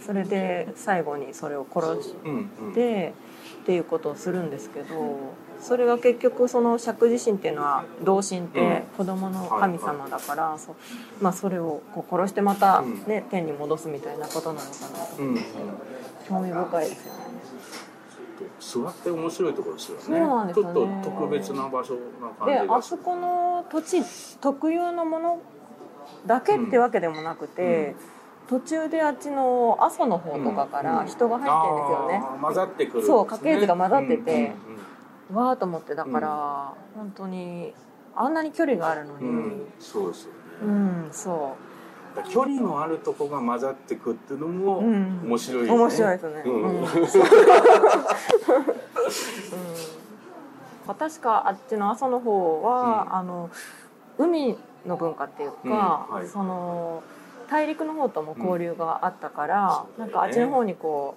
[0.05, 2.73] それで最後にそれを殺しうんうん。
[2.73, 3.13] て
[3.63, 10.75] っていうことをするんですけどそれが結局その釈自身っていうのは同心って子供の神様だから、そう
[11.21, 15.05] まあ、それをこう殺してまた、ね天に戻すみたいなことなのかな。
[15.17, 15.37] とうんうん。
[16.27, 17.19] 興味深いですよね。
[18.59, 20.03] 座って面白いところですよね。
[20.03, 20.73] そうなんですよね。
[20.73, 24.03] ちょっと特別な場所な感じでがあそこの土地
[24.41, 25.39] 特有のもの
[26.25, 27.95] だけってわけでもなくて、
[28.47, 32.21] 途中であっちの阿蘇の方とかから人が入ってるんですよね。
[32.23, 33.07] あー混ざってくるね。
[33.07, 34.55] そう家系図が混ざってて
[35.29, 37.73] うんうんわーと思ってだから、本当に
[38.15, 40.37] あんなに距離があるのに、うんうんそうですよね。
[40.61, 41.55] うん、そ
[42.15, 45.21] だから距離のあるとこが混ざってくっていうのもうん。
[45.25, 45.77] 面白いですう。
[45.77, 45.83] ね。
[45.83, 46.43] 面白いですね。
[50.87, 50.95] うん。
[50.95, 53.15] 確かあっちの阿蘇の方は、うん。
[53.15, 53.49] あの
[54.17, 54.55] 海
[54.85, 55.67] の文化っていうか、う
[56.13, 56.15] ん。
[56.15, 56.27] はい。
[56.27, 57.01] その
[57.45, 61.15] 大陸の方とも交流があったから、うんなんかあっちの方にこ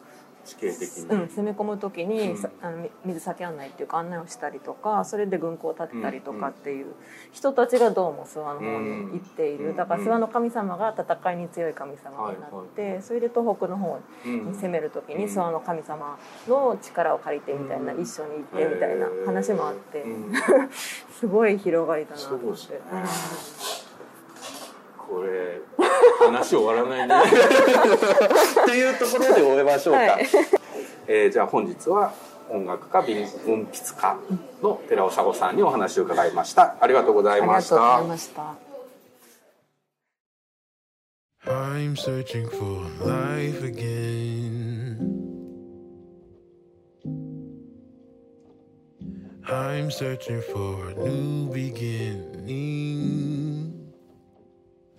[0.48, 2.38] 地形的う、に、うん、攻め込む時に、うん。
[2.38, 6.86] さあのみ水先案内っていうか案内をしたりとかそれで軍港を建てたりとかっていう
[7.32, 9.76] 人たちがどうも諏訪の方に行っている、うん。
[9.76, 15.30] だから諏訪の神様が戦いに強い神様になって、それで東北の方うんに攻める時にうん。
[15.30, 16.18] 諏訪の神様
[16.48, 18.00] の力を借りてみたいな、うん。
[18.00, 20.32] 一緒に行ってみたいな話もあって、うん。
[21.12, 23.87] すごい広がりだなと思って。
[25.08, 25.60] これ
[26.20, 27.14] 話終わらないね
[28.66, 30.28] というところで終えましょうか、はい
[31.06, 32.12] えーじゃあ本日は
[32.50, 34.16] 音楽家文文筆家
[34.62, 38.54] の寺尾佐子さんにお話を伺いましたありがとうございありましがとうございたました。
[41.46, 44.98] I'm searching for life again.
[49.46, 53.57] I'm searching for a new beginning.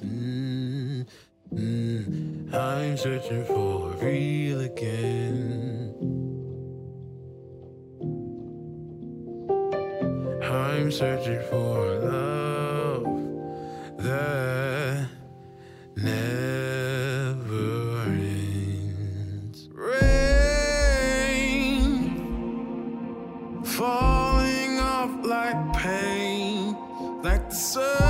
[0.04, 1.06] Mm,
[1.54, 2.54] mm.
[2.54, 5.94] I'm searching for real again.
[10.42, 13.04] I'm searching for love
[13.98, 15.10] that
[15.98, 16.44] never
[18.04, 19.68] ends.
[19.74, 21.20] Rain
[23.66, 26.78] falling off like pain,
[27.22, 28.09] like the sun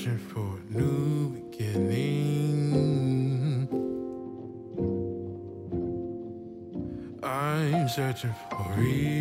[0.00, 2.48] searching for a new beginning.
[7.22, 9.19] I'm searching for real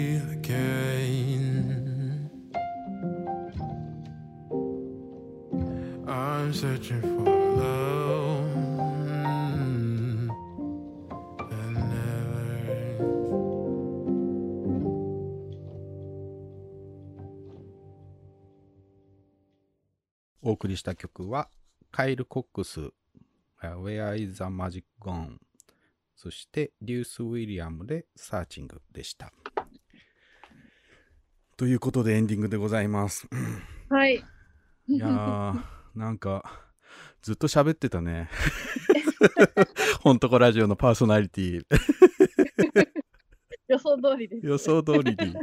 [21.99, 22.79] カイル・コックス、
[23.61, 25.35] Where is the Magic Gone?
[26.15, 29.33] そして、リュース・ウィリアムで、サーチングでした。
[31.57, 33.27] ということでエンディングでございます。
[33.89, 34.23] はい。
[34.87, 35.61] いやー、
[35.93, 36.69] なんか、
[37.21, 38.29] ずっと喋ってたね。
[39.99, 41.61] ほんとこラジオのパーソナリティ、
[43.67, 44.47] 予想通りです。
[44.47, 45.35] 予想通りに。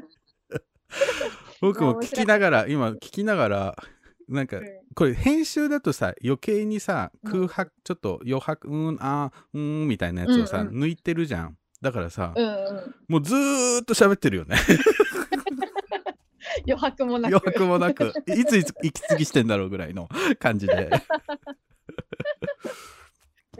[1.60, 3.76] 僕も聞きながら、今聞きながら、
[4.28, 11.56] なんかうん、これ編集だとさ、余計にさ、うん空白、ちょっと余白、うん、あー、うーん、みたいなやつをさ、うん抜いてるじゃん。
[11.80, 12.94] だからさ、うんうん。
[13.08, 14.56] もうずーっと喋ってるよね。
[16.66, 17.32] 余白もなく。
[17.32, 20.08] 余白もなく、いついつ息継ぎしてんだろうぐらいの
[20.38, 20.90] 感じで。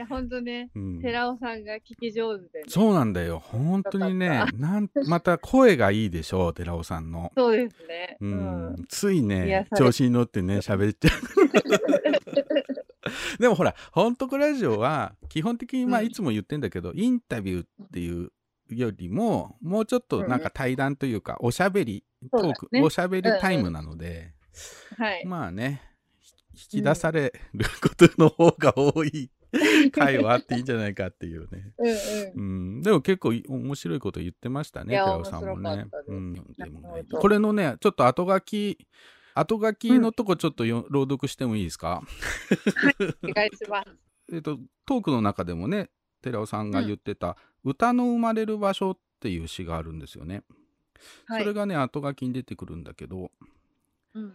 [0.07, 1.01] いや、ほんとね、うん。
[1.01, 2.65] 寺尾さんが聞き上手で、ね。
[2.69, 3.41] そうなんだよ。
[3.41, 7.33] 本当にねなんまた声がいいでしょう、寺尾さんの。
[7.37, 8.17] そうですね。
[8.21, 8.35] ううん。
[8.75, 11.21] ん、つい癒ね調子に乗ってね喋っちゃう。
[13.39, 16.07] でもほら「ほんとこラジオ」は基本的にまあうん。
[16.07, 18.31] いつも言ってんだけど、インタビューっていう
[18.69, 24.33] よりももうちょっとなんか対談というか、おしゃべりトーク、ねおしゃべりタイムなので、
[24.97, 25.25] はい。
[25.25, 25.83] まあね
[26.55, 29.31] 引き出されることの方が多い
[29.93, 31.73] 会はあっていいんじゃないかっていうね。
[31.79, 32.77] うんうん。
[32.77, 35.87] うん、でも結構い面白いこと言ってましたね、寺尾さんもね。
[36.09, 38.87] うん、でなもねこれのね、ちょっと後書き、
[39.35, 42.03] 後書きのとこちょっとよ、朗読してもいいですか？
[43.23, 43.91] お願いします。
[44.33, 45.91] えっと、トークの中でもね、
[46.23, 50.43] 寺尾さんが言ってた、歌の生まれる場所っていう詩があるんですよね。
[51.27, 51.43] はい。
[51.43, 53.31] それがね、後書きに出てくるんだけど、
[54.15, 54.35] うん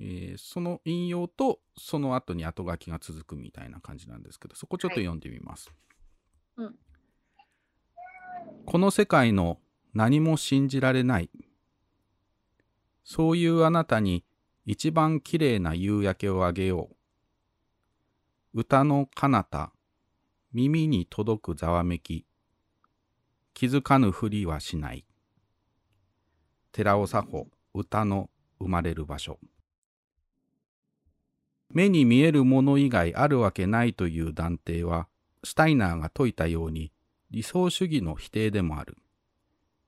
[0.00, 5.70] えーその引用とその後に後書きが続くみたいな感じなんですけどそこちょっと読んでみます、
[6.56, 6.74] うん。
[8.64, 9.58] この世界の
[9.92, 11.30] 何も信じられない。
[13.04, 14.24] そういうあなたに
[14.64, 16.90] 一番きれいな夕焼けをあげよ
[18.54, 18.60] う。
[18.60, 19.72] 歌の彼方
[20.52, 22.24] 耳に届くざわめき。
[23.52, 25.04] 気づかぬふりはしない。
[26.72, 29.38] 寺尾佐穂歌の生まれる場所
[31.72, 35.06] 目に見えるもの以外あるわけないという断定は
[35.44, 36.92] シュタイナーが説いたように
[37.30, 38.96] 理想主義の否定でもある。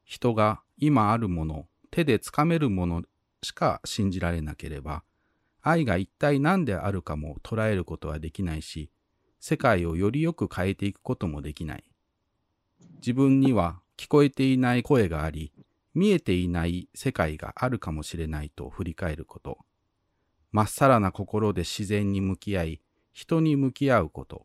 [0.04, 3.02] 人が今あるもの手でつかめるもの
[3.42, 5.02] しか信じられなければ
[5.60, 8.90] 愛が一体何であるかも捉えることはできないし
[9.40, 11.84] 世界をよりよく変えていくこともできない。
[12.96, 15.52] 自分には聞こえていない声があり
[15.94, 19.58] 見えていない世界があるかもしれないと振り返ること。
[20.52, 22.80] まっさらな心で自然に向き合い、
[23.12, 24.44] 人に向き合うこと。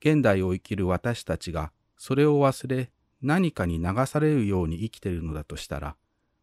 [0.00, 2.90] 現代を生きる私たちがそれを忘れ
[3.22, 5.96] 何かに流されるように生きているのだとしたら、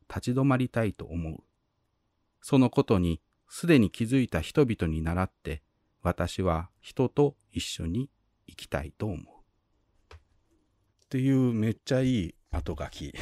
[0.10, 1.44] 立ち止まりたいと思う。
[2.41, 5.61] そのことにすでに気づいた人々に倣って、
[6.02, 8.10] 私は人と一緒に
[8.48, 9.18] 生きたいと思う。
[9.18, 13.14] っていうめっちゃいい後書き。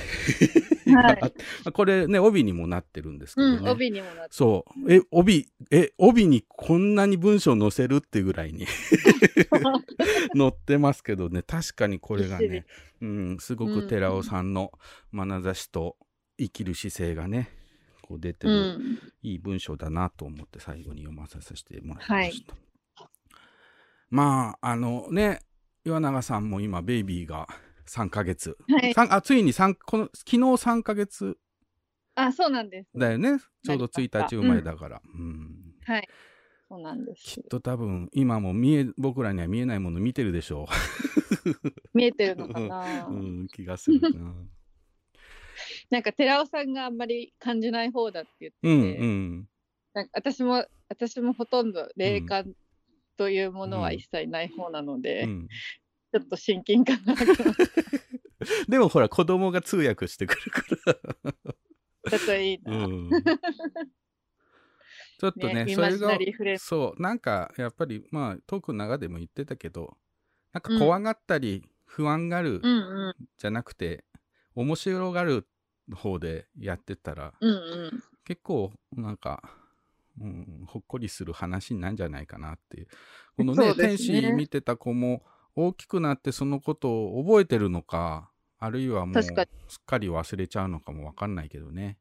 [0.93, 1.33] はい。
[1.71, 3.57] これね、帯にもなってるんですけどね。
[3.57, 4.29] うん、帯にもなって。
[4.31, 4.93] そう。
[4.93, 8.65] え、帯、え、帯にこんなに文章載せるっていうぐらいに
[10.35, 12.65] 載ってますけどね、確かにこれがね、
[13.01, 14.71] うん、すごく寺尾さんの
[15.13, 15.97] 眼差しと
[16.37, 17.49] 生きる姿勢がね、
[18.01, 18.99] こう出てうる、ん。
[19.23, 22.55] いい文章だなと思って最後に読まさせてもらいました。
[24.09, 25.39] まあ、あのね、
[25.83, 27.47] 岩永さんも今、ベイビーが
[27.87, 28.57] 3ヶ月。
[28.67, 28.93] はい。
[28.95, 31.37] あ、ついに三この、昨日3ヶ月
[32.15, 32.89] あ、そうなんです。
[32.97, 33.39] だよね。
[33.63, 35.01] ちょうど1なりました日生まれだから。
[35.13, 36.07] うんはい。
[36.67, 37.43] そうなんですきっ。
[37.43, 40.67] と多分今も見え僕らには見えないもの見てるでしょ
[41.93, 44.09] 見えてるのかなう、 うん、気がするな
[45.91, 49.49] なんか寺尾さんがあんまり感じない方だって言ってうんて、うん
[49.93, 52.53] なんか私も私もほとんど霊感
[53.15, 55.47] というものは一切ない方なので、うん
[56.15, 57.13] ちょっと親近感が
[58.69, 61.33] でもほら子供が通訳してくるから。
[62.09, 62.85] たといいな。
[62.85, 63.09] うん。
[65.19, 66.17] ちょっとねねそれが
[66.57, 69.97] そうなんかやっぱりまあトークの中でも言ってたけど
[70.53, 73.15] なんか怖がったり不安がるうんうん。
[73.37, 74.05] じゃなくて、
[74.55, 75.47] 面白がる
[75.93, 78.03] 方でやってたらうんうん。
[78.23, 79.43] 結構なんか、
[80.21, 82.87] うん、ほっこりする話になるんじゃないかなっていう。
[83.35, 83.75] このねね。
[83.75, 85.23] 天使見てた子も
[85.55, 88.29] 大きくなってそのことを覚えてるのか
[88.59, 89.35] あるいはもうすっ
[89.85, 91.97] かり忘れちゃうのかもわかんないけどね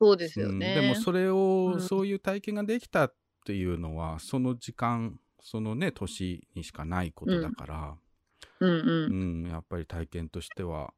[0.00, 0.74] そうですようんね。
[0.74, 3.14] でもそれを、うんそういう体験ができたっ
[3.44, 7.96] ていうのはその時間そのね年にしかないことだから、
[8.60, 9.08] うんう。
[9.10, 10.92] うんんやっぱり体験としては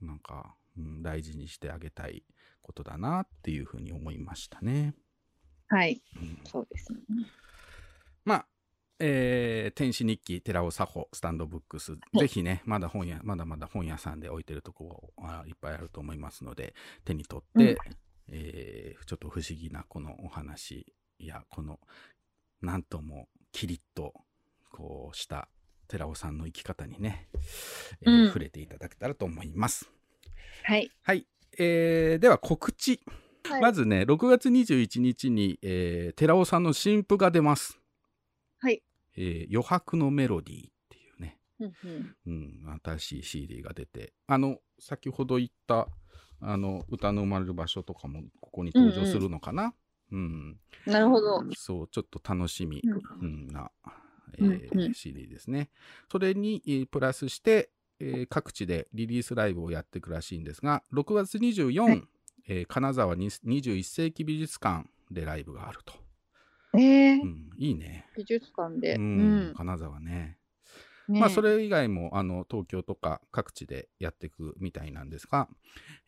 [0.00, 2.24] なんか、うん、大事にしてあげたい
[2.60, 4.94] ことだなっていうふうに思いましたね。
[5.68, 6.02] はい。
[6.16, 6.98] うんそうですね。
[8.24, 8.46] まあ、
[8.98, 16.74] えー天使日記寺尾佐穂スタンドブックス、ぜひねまだ本屋まだまだ本屋さんで置いてるとこあいっぱいあると思いますので
[17.04, 17.78] 手に取って、
[18.28, 20.86] えーちょっと不思議なこのお話
[21.18, 21.78] やこの
[22.60, 24.14] なんともキリッと
[24.70, 25.48] こうした
[25.88, 27.28] 寺尾さんの生き方にね、
[28.02, 28.26] えーうん。
[28.28, 29.90] 触れていただけたらと思います。
[30.64, 30.90] はい。
[31.02, 31.26] はい、
[31.58, 33.00] えーでは告知、
[33.44, 33.60] はい。
[33.60, 37.78] まずね6月21日に、えー寺尾さんの新譜が出ます。
[38.62, 38.82] はい。
[39.16, 42.30] えー余白のメロディーっていうね、うんうんう
[42.70, 45.88] ん、新しい CD が出て、あの、先ほど言った、
[46.40, 49.74] あの、歌の生まれる場所とかもここに登場するのかな？
[50.12, 51.42] うん、なるほど。
[51.56, 53.70] そう、ちょっと楽しみ、うんうんな、
[54.38, 55.70] えうんーうん CD ですね。
[56.10, 62.02] それに、えープラスして、えー各地でリリースライブをやっていくらしいんですが、6月24、はい
[62.48, 65.94] えー金沢に21世紀美術館でライブがあると。
[66.74, 68.06] えーうん、いいね。
[68.16, 68.94] 美術館で。
[68.94, 69.54] ううんん。
[69.54, 70.38] 金沢ね。
[71.08, 75.48] ねまあ、それ以外もあの東京とか各地でやっていくみたいなんですが、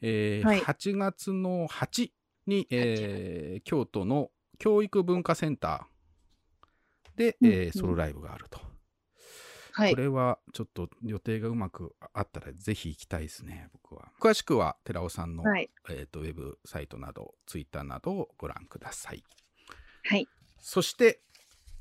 [0.01, 2.11] えーはい8月の8
[2.47, 5.89] に、えー京都の教育文化センタ
[7.17, 8.61] で、うんえーソロライブがあると。
[9.73, 10.01] はいこ。
[10.01, 14.13] れはちょっと予定がうまくあったらぜひ行きたいですね、僕は。
[14.21, 15.69] 詳しくは寺尾さんの、はい。
[15.91, 19.25] えー、とウェブサイトなど、ツイッターなどをご覧ください。
[20.05, 20.29] はい。
[20.67, 21.21] そして、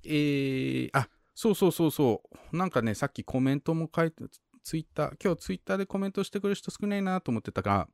[0.04, 4.26] えー、あそうそうそうそう、なんかね、さっきコメントも書いて、
[4.62, 7.88] ツイッター、今日ツイッターでコメントしてくれる人少ないなと思ってたが、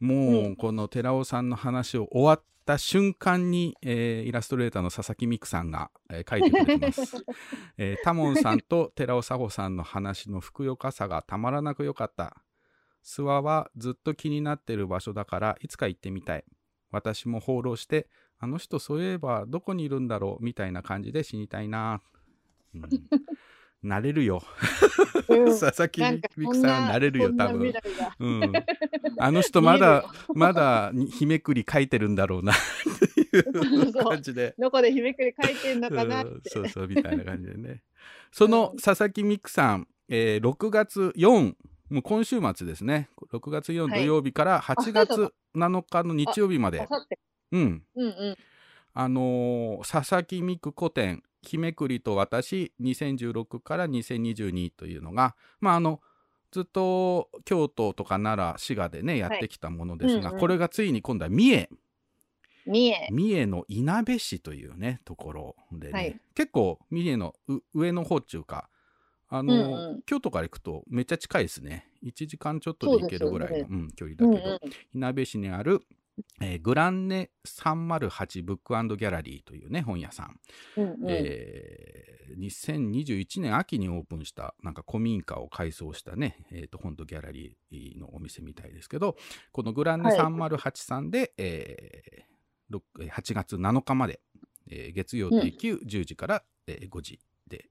[0.00, 7.24] もうこの寺尾さんの話を終わった瞬間に、えーイラストレーターの佐々木美久さんが、えー書いてくれてます。
[8.02, 12.42] タモンさんと寺尾佐穂さんの話のふくよかさがたまらなく良かった。
[13.04, 16.44] 諏訪はずっと気になってる場所だからいつか行ってみたい。
[16.90, 22.02] 私も放浪して、あの人そういえばどこにいるんだろうみたいな感じで死にたいな。
[22.74, 22.82] うん、
[23.82, 24.42] なれるよ。
[25.28, 26.00] うん 佐々木
[26.36, 27.72] 美久さんはなれるよ、多分。
[28.20, 28.52] うん。
[29.18, 30.04] あの人まだ
[30.34, 32.56] まだに日めくり書いてるんだろうなっ
[33.14, 34.54] ていう感じで。
[34.58, 36.50] どこで日めくり書いてんのかなっうんて。
[36.50, 37.82] そうそう、みたいな感じでね。
[38.30, 41.54] そのうん佐々木美久さん、えー6月4、
[41.90, 43.08] もう今週末ですね。
[43.32, 46.86] 6月4はい土曜日から8あそう月7日の日曜日まであ。
[46.86, 47.18] さって。
[47.52, 47.84] うん。
[47.94, 48.36] うんうん。
[48.94, 56.00] あのー佐々木美久古典、日めくりと私、2016から2022というのが、まあ、あの、
[56.50, 61.68] ずっと京都とか奈良、滋賀でね、やってきたものですが、うんうんこれがついに今度は三重、
[62.66, 63.08] 三重。
[63.10, 68.68] 三重のいなべ市というね、ところでね、はい結構三重のう上の方っていうか、
[69.28, 71.88] あのーうんうん京都から行くとめっちゃ近いですね。
[72.02, 75.82] 1時間ちょっとで行けるぐらいの、そううん、距離うんだけど、いなべ市にある、
[76.40, 80.40] えーグランネ308ブックギャラリーというね、本屋さん。
[80.76, 80.90] うんうん。
[81.02, 89.16] うんえー2021年秋にオープンしたなんか古民家を改装したね、えーと本土ギャラリーのお店みたいですけど
[89.52, 92.26] このグランネはい308で、えー
[92.68, 94.20] ろく8月7日まで、
[94.68, 97.70] えー月曜定休10時から、えー5時で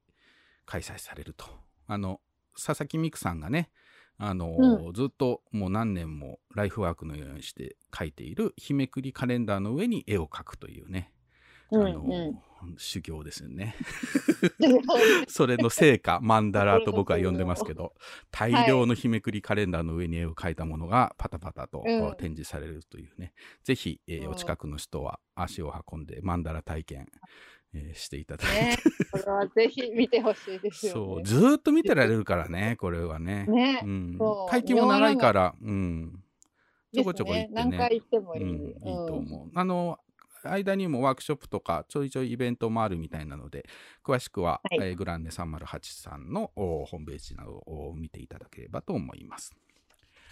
[0.65, 1.45] 開催されると。
[1.87, 2.21] あの
[2.55, 3.69] 佐々木美久さんがね
[4.17, 11.11] あのーずっともう何年もライフワークのようにして描いている日めくりカレンダーの上に絵を描くというね。
[11.71, 12.39] あうんの、うん。
[12.77, 13.75] 修行ですよね。
[15.27, 17.93] それの成果、マンダラと僕は呼んでますけど、
[18.31, 21.83] 大量の日めくりカレンダーの上に絵を描いたものがパタパタと
[22.17, 23.33] 展示されるというね、
[23.63, 24.31] ぜひ、えーうん。
[24.31, 27.07] お近くの人は足を運んでマンダラ体験、
[27.75, 28.89] えーしていただいねて、。
[29.11, 31.23] これはぜひ見てほしいですそう、よね。
[31.25, 33.45] ずーっと見てられるからね、これはね。
[33.47, 36.23] ねうんそう会期も長いから、うん。
[36.93, 37.53] ちょこちょこ行ってね。
[37.53, 38.43] 何回行ってもいい。
[38.43, 39.51] うん、いいと思う。
[39.53, 39.99] あの
[40.43, 43.65] 間にもワークショップとかちょいちょいイベントもあるみたいなので
[44.03, 49.55] 詳しくは、はいえーグランネ308さんのおホームページなどを見ていただければと思います。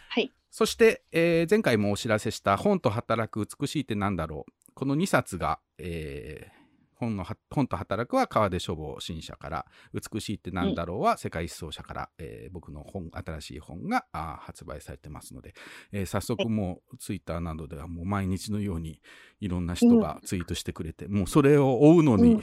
[0.09, 0.31] はい。
[0.51, 6.62] そして、えー前回もお知らせした本と働く美しいってなんだろうこの2冊が、えー
[7.03, 15.53] 本のは本と働くは川出書房新社から美しいってなんだろうは世界一層社から、えー僕の本新しい本があー発売されてますので、
[15.91, 19.01] えー早速もうツイッターなどではもう毎日のように
[19.39, 22.41] いろんな人がツイートしてくれて、もうそれを追うのに、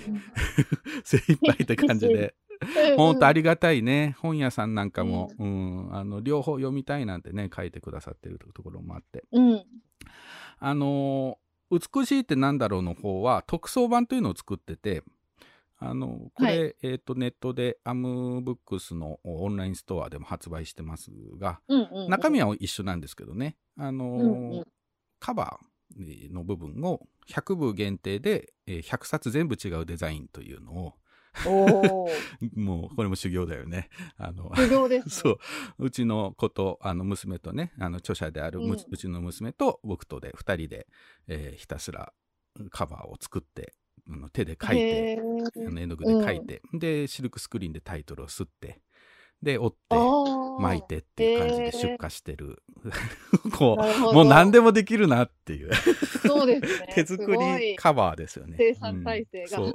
[1.04, 2.34] 精一杯って感じで。
[2.96, 4.16] 本当ありがたいね。
[4.18, 9.24] 本屋さんなんかも、うんあの両方読みたいなんてね書いてくださってるところもあって。
[9.32, 9.64] うん。
[10.58, 15.02] あのー美しいってなんだろうの方は特装版というのを作ってて
[15.78, 22.10] あのこれ、はえー、とネットでアムブックスのオンラインストアでも発売してますがうんうんうん。
[22.10, 24.64] 中身は一緒なんですけどね、あのーうんうん。
[25.18, 30.94] カバーの部分を100部限定でえー100冊全部違うデザインというのを
[31.46, 32.08] おお。
[32.54, 33.88] もうこれも修行だよね。
[34.16, 35.10] あの修行ですね。
[35.10, 35.38] そう。
[35.78, 40.86] うちの子とあの娘とねあの著者であるむ、ううんちの娘と僕とで2人で、
[41.28, 42.12] えーひたすら
[42.70, 43.74] カバーを作って
[44.10, 48.80] あの手で書いてへあーの絵の具で書いて、でシルクスクリーンでタイトルを吸って
[49.42, 49.96] で折って
[50.60, 52.62] 巻いてっていう感じで出荷してる、
[53.56, 55.70] こうもう何でもできるなっていう。
[56.26, 56.92] そうですね。
[56.94, 58.56] 手作りカバーですよね。
[58.58, 59.60] 生産体制が。
[59.62, 59.72] うん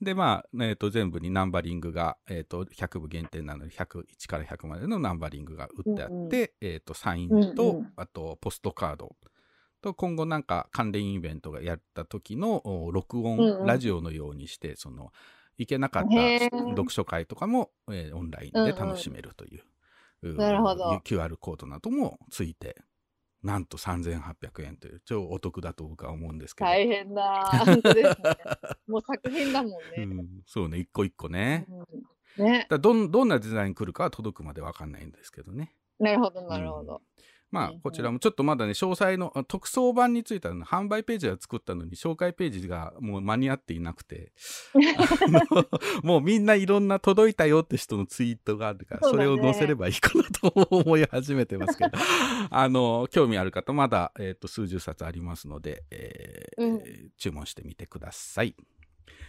[0.00, 6.30] でまあ、えー、と全部にナンバリングが、えー、と100部限定なので101から100までのナンバリングが売ってあって、うんうん。
[6.32, 7.92] えー、とサインと、うんうん。
[7.96, 9.16] あとポストカード。
[9.82, 13.66] と今後なんか関連イベントがやった時のお録音、うんうん。
[13.66, 15.12] ラジオのようにしてその
[15.58, 19.56] 行けなかった読書会とかも、えーオンラインで楽しめるとい
[20.22, 21.00] う,う、なるほど。
[21.04, 22.76] QR コードなどもついて
[23.46, 27.44] なんと3800円という超お得だと僕は思うんですけど、大変だ。
[27.64, 28.14] 本当ですね。
[28.88, 29.78] もう作品だもんね。
[29.98, 31.66] うん、そうね一個一個ね、
[32.36, 32.66] うんね。
[32.68, 37.00] だどんどんなデザイン来るかは届くまで分かんないんですけどねなるほど、なるほど。
[37.50, 44.32] まあうん、こちらもちょっとまだね、詳細のあ特装版についてはね、販売ページは作ったのに、紹介ページがもう間に合っていなくて、
[46.02, 51.90] もうみんないろんな届いたよって人のツイートがあるから、それを載せればいいかなと思い始めてますけど、
[52.50, 56.82] あの、興味ある方、まだ、えっ、と、数十冊ありますので、えーうん
[57.16, 58.54] 注文してみてください。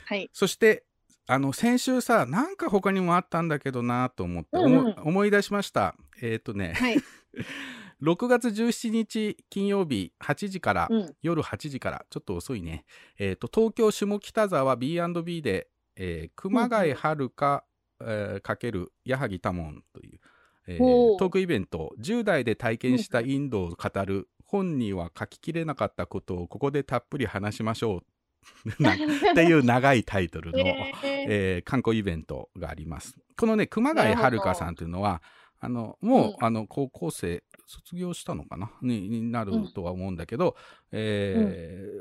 [0.06, 0.30] はい。
[0.34, 0.85] そして、
[1.27, 5.95] あの、先週さ、なんか他にもあったんだけどなと思って、うんうん思い思い出しました。
[6.22, 6.98] えっ、とね、はい。
[8.02, 11.15] 6月17日金曜日8時から、うん。
[11.22, 12.86] 夜8時から、ちょっと遅いね。
[13.18, 17.64] えっ、と、東京下北沢 B&B で、えー熊谷遥か、
[17.99, 20.19] えーかける矢作多門という、
[20.68, 28.02] えートークイベント、10代で体験したインドを語る、本には書ききれなかったことをここでたっぷり話しましょう。
[28.80, 28.98] なっ
[29.36, 33.18] ていう長いタイトルの、 えーえー観光イベントがあります。
[33.36, 35.22] このね、熊谷遥香さんというのは、
[35.59, 36.35] あの、もう、うん。
[36.39, 38.71] あの、高校生、卒業したのかな？
[38.81, 40.55] にになるとは思うんだけど、
[40.91, 41.35] え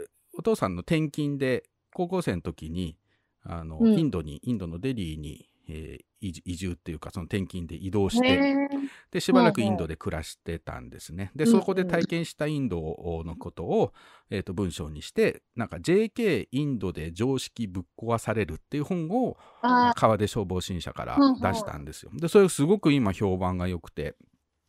[0.04, 0.06] ー
[0.38, 1.64] お父さんの転勤で、
[1.94, 2.98] 高校生の時に、
[3.42, 3.98] あの、うん。
[3.98, 6.05] インドに、インドのデリーに、えー
[6.44, 8.68] 移住っていうか、その転勤で移動して、
[9.10, 11.30] で、しばらくインドで暮らしてたんですね。
[11.34, 13.92] で、うんそこで体験したインドのことを、
[14.30, 22.10] えっ、と、文章にして、なんか JK インドで常識ぶっ壊されるっていう本を、あ川出消防新社から出したんですよ。
[22.14, 24.16] で、それすごく今評判が良くて、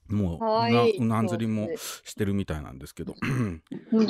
[0.07, 1.03] もう。
[1.03, 3.15] うなずりも上してるみたいなんですけど、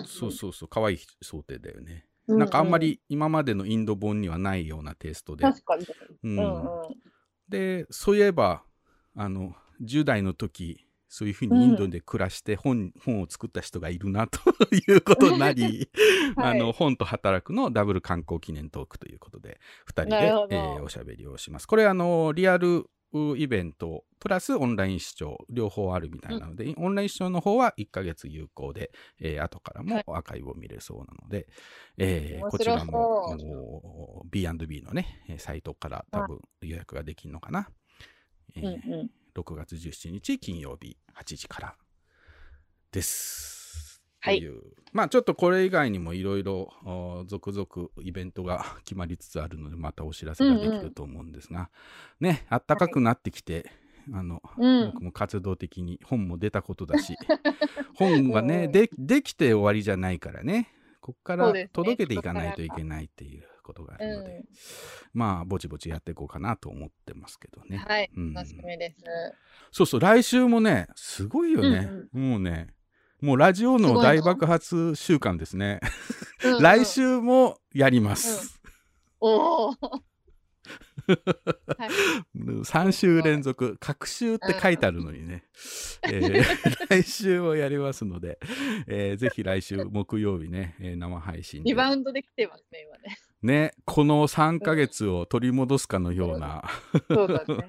[0.06, 2.06] そうそうそう、可愛い想定だよね。
[2.28, 5.44] うなんかあんまり今までのインド本にはないようなテイストで。
[5.44, 5.86] 確かに。
[5.86, 5.88] う
[6.24, 6.68] うんんうん。
[7.50, 8.64] で、そういえば、
[9.16, 14.40] あの、10代の時、そういうふうにインドで暮らして本,、本を作った人がいるなと
[14.76, 15.90] いうことになり、
[16.36, 16.52] はい。
[16.52, 20.16] あの、本と働くのダブル観光記念トークということで、2人で
[20.50, 21.68] えーおしゃべりをします。
[21.68, 31.48] これ、あの、リアルうイベント、プラスオンライン視聴、両方あるみたいなので、オンライン視聴の方は1ヶ月有効で、えー後からもアーカイブを見れそうなので、
[31.98, 37.70] えー面白こちらも B&B のね、えーサイトから多分予約ができるのかな。
[38.56, 39.12] えーうんうん。
[39.36, 41.76] 6月17日金曜日8時から
[42.92, 43.57] です。
[44.28, 44.50] はいとい。
[44.50, 44.62] う
[44.94, 51.70] まあちょっとこれ以外にもいろいろお続々イベントが 決まりつつあるのでまたお知らせができると思うんですが、
[52.20, 53.70] ねあったかくなってきて、
[54.14, 54.92] あのうん。
[54.92, 57.16] 僕も活動的に本も出たことだし
[57.96, 58.68] 本はね、う。
[58.70, 60.74] んでできて終わりじゃないからね。
[61.02, 64.44] こっから届けていかないといけないっていうことがあるので、うん。
[65.14, 67.78] まあぼちぼちやっていこうかなと思ってますけどね。
[67.78, 68.10] はい。
[68.16, 68.34] うん。
[68.34, 69.04] 楽しみです。
[69.72, 71.90] そうそう、来週もね、すごいよね。
[72.12, 72.74] もうね、
[73.22, 75.80] もうラジオの大爆発週間ですね。
[76.44, 76.86] うんうん来。
[76.86, 78.62] 週もやります。
[79.20, 79.72] おお。
[79.72, 79.76] は
[81.08, 81.20] い。
[82.36, 85.46] 3週連続、隔週って書いてあるのにね、
[86.04, 86.44] えー
[86.90, 88.38] 来週もやりますので、
[88.88, 93.18] えーぜひ来週木曜日ね、えー生配信でリバウンドできてますね、今ね。
[93.42, 96.64] ね、この3ヶ月を取り戻すかのような、
[97.10, 97.68] そうだね。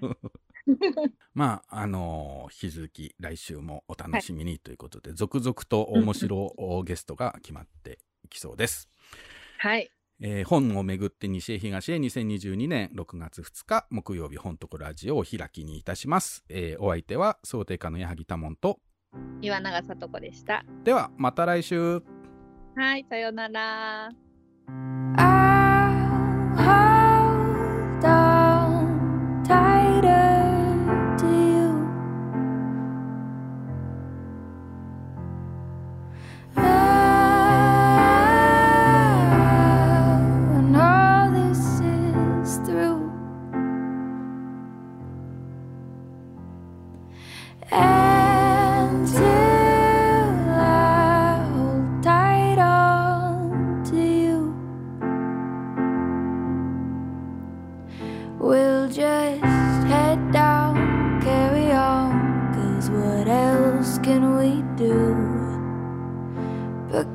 [1.35, 8.89] まあ、あのー引き続き来週もお楽しみにということで、続々と面白いゲストが決まっていきそうです。
[9.59, 9.91] はい。
[10.21, 16.45] えー本をめぐって西へ東へ2022年6月2日木曜日本とこラジオをお開きにいたします。
[16.49, 18.81] えーお相手は想定家の矢作多門と、
[19.41, 20.65] 岩永さ子でした。
[20.85, 22.03] ではまた来週。
[22.75, 24.11] はい、さようなら。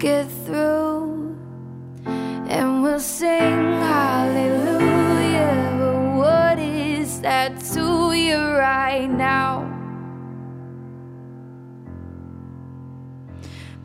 [0.03, 1.33] Get through?
[2.05, 3.62] And we'll sing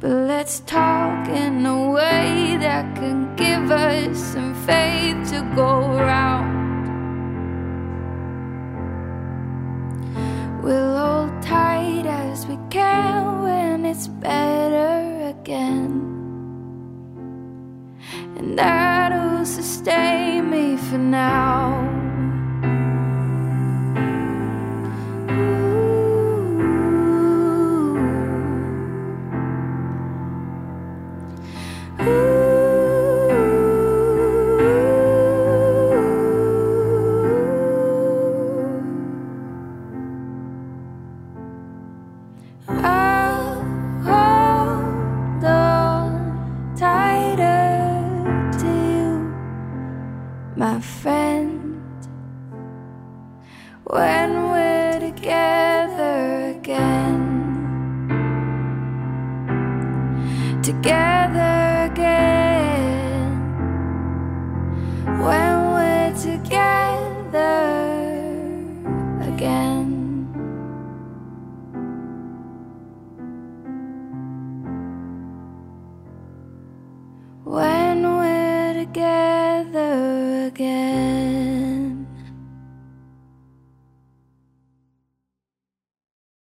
[0.00, 6.56] But let's talk in a way that can give us some faith to go around.
[10.62, 15.90] We'll hold tight as we can when it's better again.
[18.36, 21.97] And that'll sustain me for now.